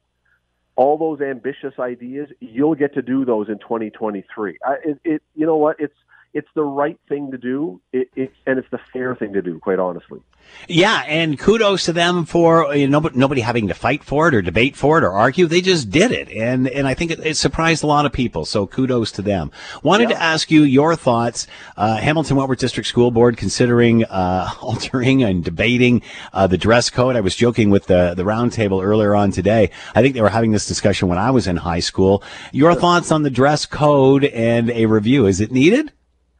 all 0.77 0.97
those 0.97 1.19
ambitious 1.19 1.73
ideas, 1.79 2.29
you'll 2.39 2.75
get 2.75 2.93
to 2.93 3.01
do 3.01 3.25
those 3.25 3.49
in 3.49 3.59
2023. 3.59 4.57
I, 4.65 4.73
it, 4.85 4.99
it, 5.03 5.23
you 5.35 5.45
know 5.45 5.57
what? 5.57 5.77
It's 5.79 5.93
it's 6.33 6.49
the 6.55 6.63
right 6.63 6.99
thing 7.07 7.31
to 7.31 7.37
do, 7.37 7.79
it, 7.91 8.09
it, 8.15 8.31
and 8.47 8.57
it's 8.57 8.69
the 8.71 8.79
fair 8.91 9.15
thing 9.15 9.33
to 9.33 9.41
do, 9.41 9.59
quite 9.59 9.79
honestly. 9.79 10.19
Yeah, 10.67 11.03
and 11.07 11.37
kudos 11.37 11.85
to 11.85 11.93
them 11.93 12.25
for 12.25 12.73
you 12.75 12.87
know, 12.87 12.99
nobody, 12.99 13.17
nobody 13.17 13.41
having 13.41 13.67
to 13.67 13.73
fight 13.73 14.03
for 14.03 14.27
it 14.27 14.33
or 14.33 14.41
debate 14.41 14.75
for 14.75 14.97
it 14.97 15.03
or 15.03 15.11
argue. 15.11 15.45
They 15.45 15.61
just 15.61 15.89
did 15.89 16.11
it, 16.11 16.29
and 16.29 16.67
and 16.67 16.87
I 16.87 16.93
think 16.93 17.11
it, 17.11 17.19
it 17.25 17.37
surprised 17.37 17.83
a 17.83 17.87
lot 17.87 18.05
of 18.05 18.13
people. 18.13 18.45
So 18.45 18.67
kudos 18.67 19.11
to 19.13 19.21
them. 19.21 19.51
Wanted 19.83 20.09
yeah. 20.09 20.15
to 20.15 20.21
ask 20.21 20.51
you 20.51 20.63
your 20.63 20.95
thoughts. 20.95 21.47
Uh, 21.75 21.97
Hamilton 21.97 22.37
Wentworth 22.37 22.59
District 22.59 22.87
School 22.87 23.11
Board 23.11 23.35
considering 23.35 24.05
uh, 24.05 24.49
altering 24.61 25.23
and 25.23 25.43
debating 25.43 26.01
uh, 26.33 26.47
the 26.47 26.57
dress 26.57 26.89
code. 26.89 27.15
I 27.15 27.21
was 27.21 27.35
joking 27.35 27.69
with 27.69 27.87
the 27.87 28.13
the 28.15 28.23
roundtable 28.23 28.83
earlier 28.83 29.15
on 29.15 29.31
today. 29.31 29.69
I 29.95 30.01
think 30.01 30.13
they 30.13 30.21
were 30.21 30.29
having 30.29 30.51
this 30.51 30.67
discussion 30.67 31.09
when 31.09 31.17
I 31.17 31.31
was 31.31 31.47
in 31.47 31.57
high 31.57 31.81
school. 31.81 32.23
Your 32.51 32.73
thoughts 32.75 33.11
on 33.11 33.23
the 33.23 33.29
dress 33.29 33.65
code 33.65 34.25
and 34.25 34.69
a 34.71 34.85
review? 34.85 35.25
Is 35.25 35.41
it 35.41 35.51
needed? 35.51 35.91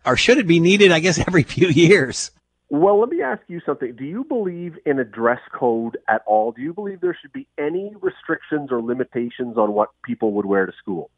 Or 0.06 0.18
should 0.18 0.38
it 0.38 0.47
be 0.47 0.60
needed, 0.60 0.91
I 0.91 0.99
guess, 0.99 1.20
every 1.28 1.43
few 1.43 1.68
years? 1.68 2.32
Well, 2.70 2.99
let 2.99 3.10
me 3.10 3.22
ask 3.22 3.41
you 3.47 3.62
something. 3.66 3.95
Do 3.95 4.04
you 4.04 4.24
believe 4.24 4.78
in 4.86 4.97
a 4.97 5.04
dress 5.04 5.41
code 5.54 5.97
at 6.08 6.24
all? 6.26 6.51
Do 6.51 6.62
you 6.62 6.74
believe 6.74 7.01
there 7.01 7.16
should 7.22 7.32
be 7.32 7.47
any 7.58 7.93
restrictions 8.01 8.72
or 8.72 8.82
limitations 8.82 9.58
on 9.58 9.74
what 9.74 9.89
people 10.04 10.32
would 10.34 10.45
wear 10.45 10.66
to 10.66 10.72
school? 10.82 11.12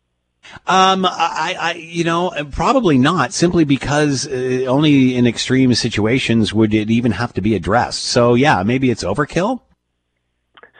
Um, 0.67 1.05
I, 1.05 1.55
I, 1.59 1.73
you 1.73 2.03
know, 2.03 2.31
probably 2.51 2.97
not. 2.97 3.33
Simply 3.33 3.63
because 3.63 4.27
uh, 4.27 4.65
only 4.67 5.15
in 5.15 5.25
extreme 5.25 5.73
situations 5.73 6.53
would 6.53 6.73
it 6.73 6.91
even 6.91 7.13
have 7.13 7.33
to 7.33 7.41
be 7.41 7.55
addressed. 7.55 8.03
So, 8.03 8.33
yeah, 8.33 8.63
maybe 8.63 8.91
it's 8.91 9.03
overkill. 9.03 9.61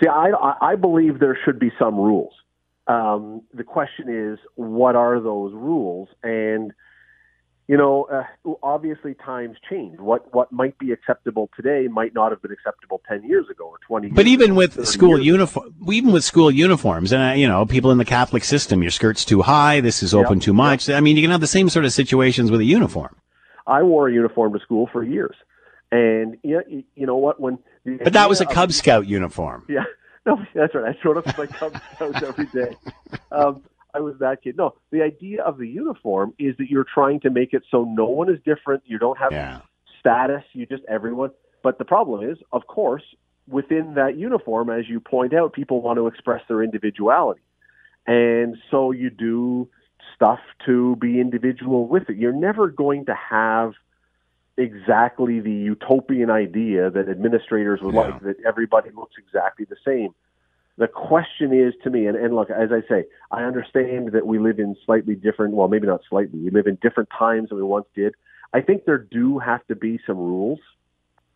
See, 0.02 0.08
I, 0.10 0.32
I 0.62 0.76
believe 0.76 1.20
there 1.20 1.38
should 1.46 1.58
be 1.58 1.72
some 1.80 1.96
rules. 1.96 2.34
Um, 2.88 3.44
the 3.54 3.64
question 3.64 4.10
is, 4.10 4.40
what 4.56 4.96
are 4.96 5.20
those 5.20 5.54
rules? 5.54 6.10
And 6.22 6.74
you 7.68 7.78
know, 7.78 8.08
uh, 8.12 8.52
obviously 8.62 9.16
times 9.16 9.58
change. 9.70 10.00
What 10.00 10.32
what 10.34 10.52
might 10.52 10.78
be 10.78 10.92
acceptable 10.92 11.50
today 11.56 11.88
might 11.88 12.14
not 12.14 12.32
have 12.32 12.42
been 12.42 12.52
acceptable 12.52 13.02
ten 13.08 13.24
years 13.24 13.50
ago 13.50 13.66
or 13.66 13.78
twenty. 13.86 14.10
But 14.10 14.26
years 14.26 14.34
even 14.34 14.52
ago, 14.52 14.58
with 14.58 14.88
school 14.88 15.20
uniform, 15.20 15.74
even 15.92 16.12
with 16.12 16.24
school 16.24 16.52
uniforms, 16.52 17.12
and 17.12 17.24
uh, 17.24 17.34
you 17.34 17.48
know, 17.48 17.66
people 17.66 17.92
in 17.92 17.98
the 17.98 18.06
Catholic 18.06 18.44
system, 18.44 18.84
your 18.84 18.92
skirt's 18.92 19.26
too 19.26 19.42
high, 19.42 19.82
this 19.82 20.04
is 20.04 20.14
open 20.14 20.38
Yep, 20.38 20.44
too 20.44 20.54
much. 20.54 20.90
I 20.90 21.00
mean, 21.00 21.16
you 21.16 21.24
can 21.24 21.32
have 21.32 21.42
the 21.42 21.48
same 21.48 21.70
sort 21.70 21.86
of 21.86 21.94
situations 21.94 22.52
with 22.52 22.60
a 22.60 22.66
uniform. 22.66 23.16
I 23.66 23.82
wore 23.82 24.10
a 24.10 24.14
uniform 24.14 24.54
to 24.54 24.60
school 24.60 24.88
for 24.92 25.04
years, 25.04 25.36
and 25.92 26.38
yeah, 26.44 26.60
you, 26.70 26.84
you 26.96 27.08
know 27.08 27.18
what? 27.18 27.40
When 27.40 27.58
But 27.84 28.14
that 28.14 28.30
was 28.30 28.42
a 28.42 28.46
Cub 28.46 28.74
Scout 28.74 29.08
uniform. 29.08 29.66
Yeah, 29.68 29.86
no, 30.28 30.38
that's 30.54 30.76
right. 30.76 30.96
I 30.96 31.02
showed 31.02 31.18
up 31.18 31.26
with 31.26 31.38
my 31.38 31.48
Cub 31.48 31.76
Scouts 31.96 32.22
every 32.22 32.46
day. 32.46 32.76
Um, 33.32 33.64
I 33.96 34.00
was 34.00 34.16
that 34.20 34.44
kid. 34.44 34.58
No, 34.58 34.76
the 34.92 35.02
idea 35.02 35.42
of 35.44 35.58
the 35.58 35.68
uniform 35.68 36.34
is 36.38 36.56
that 36.58 36.70
you're 36.70 36.86
trying 36.86 37.22
to 37.22 37.30
make 37.30 37.54
it 37.54 37.64
so 37.72 37.86
no 37.86 38.06
one 38.06 38.30
is 38.30 38.40
different. 38.46 38.84
You 38.86 39.00
don't 39.00 39.18
have 39.18 39.32
status. 40.00 40.44
You 40.54 40.66
just 40.66 40.84
everyone. 40.88 41.32
But 41.64 41.80
the 41.80 41.86
problem 41.86 42.30
is, 42.30 42.38
of 42.52 42.68
course, 42.68 43.04
within 43.48 43.96
that 43.96 44.18
uniform, 44.18 44.70
as 44.70 44.88
you 44.88 45.00
point 45.00 45.34
out, 45.34 45.54
people 45.54 45.82
want 45.82 45.98
to 45.98 46.08
express 46.08 46.42
their 46.48 46.62
individuality, 46.62 47.42
and 48.06 48.58
so 48.70 48.92
you 48.92 49.10
do 49.10 49.70
stuff 50.14 50.40
to 50.66 50.96
be 50.98 51.20
individual 51.20 51.88
with 51.88 52.10
it. 52.10 52.18
You're 52.18 52.34
never 52.34 52.70
going 52.70 53.06
to 53.06 53.16
have 53.16 53.74
exactly 54.58 55.40
the 55.40 55.52
utopian 55.52 56.30
idea 56.30 56.90
that 56.90 57.10
administrators 57.10 57.82
would 57.82 57.94
like 57.94 58.22
that 58.22 58.38
everybody 58.48 58.90
looks 58.92 59.16
exactly 59.18 59.66
the 59.66 59.76
same. 59.86 60.14
The 60.78 60.88
question 60.88 61.54
is 61.54 61.74
to 61.84 61.90
me, 61.90 62.06
and, 62.08 62.18
and 62.18 62.36
look, 62.36 62.50
as 62.50 62.70
I 62.72 62.82
say, 62.90 63.06
I 63.32 63.44
understand 63.44 64.12
that 64.12 64.28
we 64.28 64.40
live 64.40 64.60
in 64.60 64.76
slightly 64.86 65.16
different, 65.16 65.54
well, 65.54 65.70
maybe 65.70 65.88
not 65.88 66.02
slightly, 66.10 66.40
we 66.40 66.50
live 66.50 66.68
in 66.68 66.78
different 66.82 67.10
times 67.18 67.50
than 67.50 67.58
we 67.58 67.64
once 67.64 67.86
did. 67.96 68.14
I 68.54 68.62
think 68.62 68.86
there 68.86 68.98
do 68.98 69.40
have 69.40 69.66
to 69.68 69.76
be 69.76 70.00
some 70.06 70.18
rules 70.18 70.60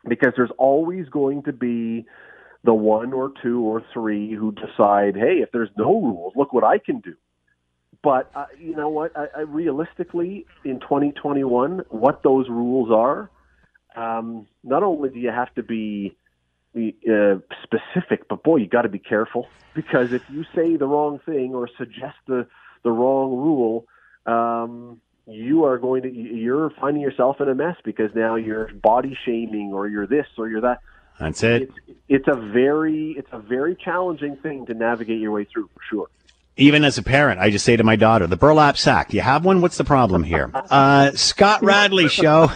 because 0.08 0.34
there's 0.36 0.52
always 0.58 1.08
going 1.10 1.44
to 1.44 1.54
be 1.54 2.06
the 2.64 2.74
one 2.74 3.14
or 3.14 3.32
two 3.42 3.62
or 3.62 3.84
three 3.94 4.34
who 4.34 4.52
decide, 4.52 5.16
hey, 5.16 5.38
if 5.42 5.52
there's 5.52 5.70
no 5.78 6.02
rules, 6.02 6.34
look 6.36 6.52
what 6.52 6.64
I 6.64 6.78
can 6.78 7.00
do. 7.00 7.16
But 8.04 8.32
uh, 8.36 8.46
you 8.58 8.76
know 8.76 8.90
what? 8.90 9.16
I, 9.18 9.28
I 9.38 9.42
realistically, 9.42 10.46
in 10.64 10.80
2021, 10.80 11.84
what 11.90 12.24
those 12.24 12.48
rules 12.50 12.90
are, 12.92 13.30
um, 13.96 14.48
not 14.64 14.84
only 14.84 15.10
do 15.10 15.20
you 15.20 15.32
have 15.32 15.54
to 15.56 15.64
be 15.64 16.16
uh, 16.76 17.40
specific, 17.64 18.28
but 18.28 18.44
boy, 18.44 18.58
you 18.58 18.68
got 18.68 18.84
to 18.84 18.90
be 18.90 19.00
careful 19.00 19.48
because 19.74 20.14
if 20.14 20.22
you 20.30 20.44
say 20.56 20.76
the 20.76 20.86
wrong 20.86 21.20
thing 21.26 21.54
or 21.54 21.68
suggest 21.78 22.18
the 22.28 22.48
the 22.84 22.92
wrong 22.92 23.32
rule, 23.32 23.86
um, 24.26 25.02
you 25.28 25.66
are 25.66 25.78
going 25.78 26.04
to 26.04 26.10
you're 26.12 26.70
finding 26.80 27.02
yourself 27.02 27.42
in 27.42 27.50
a 27.50 27.56
mess 27.56 27.76
because 27.84 28.14
now 28.16 28.36
you're 28.36 28.74
body 28.74 29.18
shaming 29.26 29.74
or 29.74 29.88
you're 29.88 30.08
this 30.08 30.28
or 30.38 30.48
you're 30.48 30.62
that. 30.62 30.80
That's 31.20 31.44
it. 31.44 31.64
It's, 31.64 31.98
it's 32.08 32.28
a 32.28 32.36
very 32.36 33.16
it's 33.18 33.30
a 33.32 33.40
very 33.40 33.76
challenging 33.76 34.38
thing 34.38 34.66
to 34.68 34.74
navigate 34.74 35.20
your 35.20 35.32
way 35.32 35.46
through 35.46 35.70
for 35.74 35.82
sure. 35.90 36.08
Even 36.60 36.84
as 36.84 36.98
a 36.98 37.04
parent, 37.04 37.40
I 37.40 37.50
just 37.52 37.64
say 37.64 37.78
to 37.78 37.86
my 37.86 37.96
daughter, 37.96 38.28
the 38.28 38.36
burlap 38.36 38.78
sack, 38.78 39.10
do 39.10 39.16
you 39.16 39.24
have 39.24 39.46
one? 39.46 39.62
What's 39.62 39.78
the 39.78 39.86
problem 39.86 40.24
here? 40.24 40.52
Uh, 40.70 41.12
Scott 41.14 41.64
Radley 41.64 42.08
show 42.10 42.52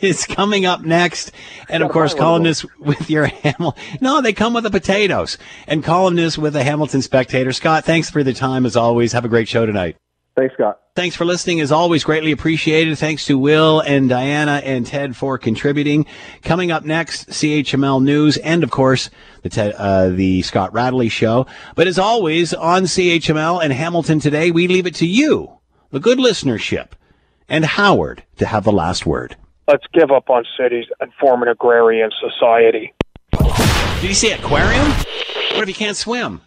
is 0.00 0.24
coming 0.24 0.64
up 0.64 0.80
next. 0.80 1.32
And 1.68 1.82
of 1.82 1.90
course, 1.90 2.14
columnist 2.14 2.64
with 2.78 3.10
your 3.10 3.26
Hamil. 3.26 3.76
No, 4.00 4.22
they 4.22 4.32
come 4.32 4.54
with 4.54 4.64
the 4.64 4.70
potatoes 4.70 5.36
and 5.66 5.84
columnist 5.84 6.38
with 6.38 6.54
the 6.54 6.64
Hamilton 6.64 7.02
Spectator. 7.02 7.52
Scott, 7.52 7.84
thanks 7.84 8.08
for 8.08 8.22
the 8.22 8.32
time 8.32 8.64
as 8.64 8.74
always. 8.74 9.12
Have 9.12 9.26
a 9.26 9.28
great 9.28 9.48
show 9.48 9.66
tonight. 9.66 9.96
Thanks, 10.38 10.54
Scott. 10.54 10.78
Thanks 10.94 11.16
for 11.16 11.24
listening. 11.24 11.58
As 11.58 11.72
always, 11.72 12.04
greatly 12.04 12.30
appreciated. 12.30 12.96
Thanks 12.96 13.26
to 13.26 13.36
Will 13.36 13.80
and 13.80 14.08
Diana 14.08 14.62
and 14.64 14.86
Ted 14.86 15.16
for 15.16 15.36
contributing. 15.36 16.06
Coming 16.42 16.70
up 16.70 16.84
next, 16.84 17.28
CHML 17.30 18.00
News 18.00 18.36
and, 18.36 18.62
of 18.62 18.70
course, 18.70 19.10
the 19.42 19.48
Ted, 19.48 19.74
uh, 19.76 20.10
the 20.10 20.42
Scott 20.42 20.72
Radley 20.72 21.08
Show. 21.08 21.48
But 21.74 21.88
as 21.88 21.98
always, 21.98 22.54
on 22.54 22.84
CHML 22.84 23.64
and 23.64 23.72
Hamilton 23.72 24.20
today, 24.20 24.52
we 24.52 24.68
leave 24.68 24.86
it 24.86 24.94
to 24.96 25.06
you, 25.06 25.58
the 25.90 25.98
good 25.98 26.18
listenership, 26.18 26.90
and 27.48 27.64
Howard 27.64 28.22
to 28.36 28.46
have 28.46 28.62
the 28.62 28.70
last 28.70 29.04
word. 29.04 29.34
Let's 29.66 29.86
give 29.92 30.12
up 30.12 30.30
on 30.30 30.44
cities 30.56 30.86
and 31.00 31.12
form 31.14 31.42
an 31.42 31.48
agrarian 31.48 32.10
society. 32.20 32.94
Did 33.32 34.08
you 34.08 34.14
say 34.14 34.30
aquarium? 34.34 34.86
What 35.54 35.62
if 35.62 35.68
you 35.68 35.74
can't 35.74 35.96
swim? 35.96 36.42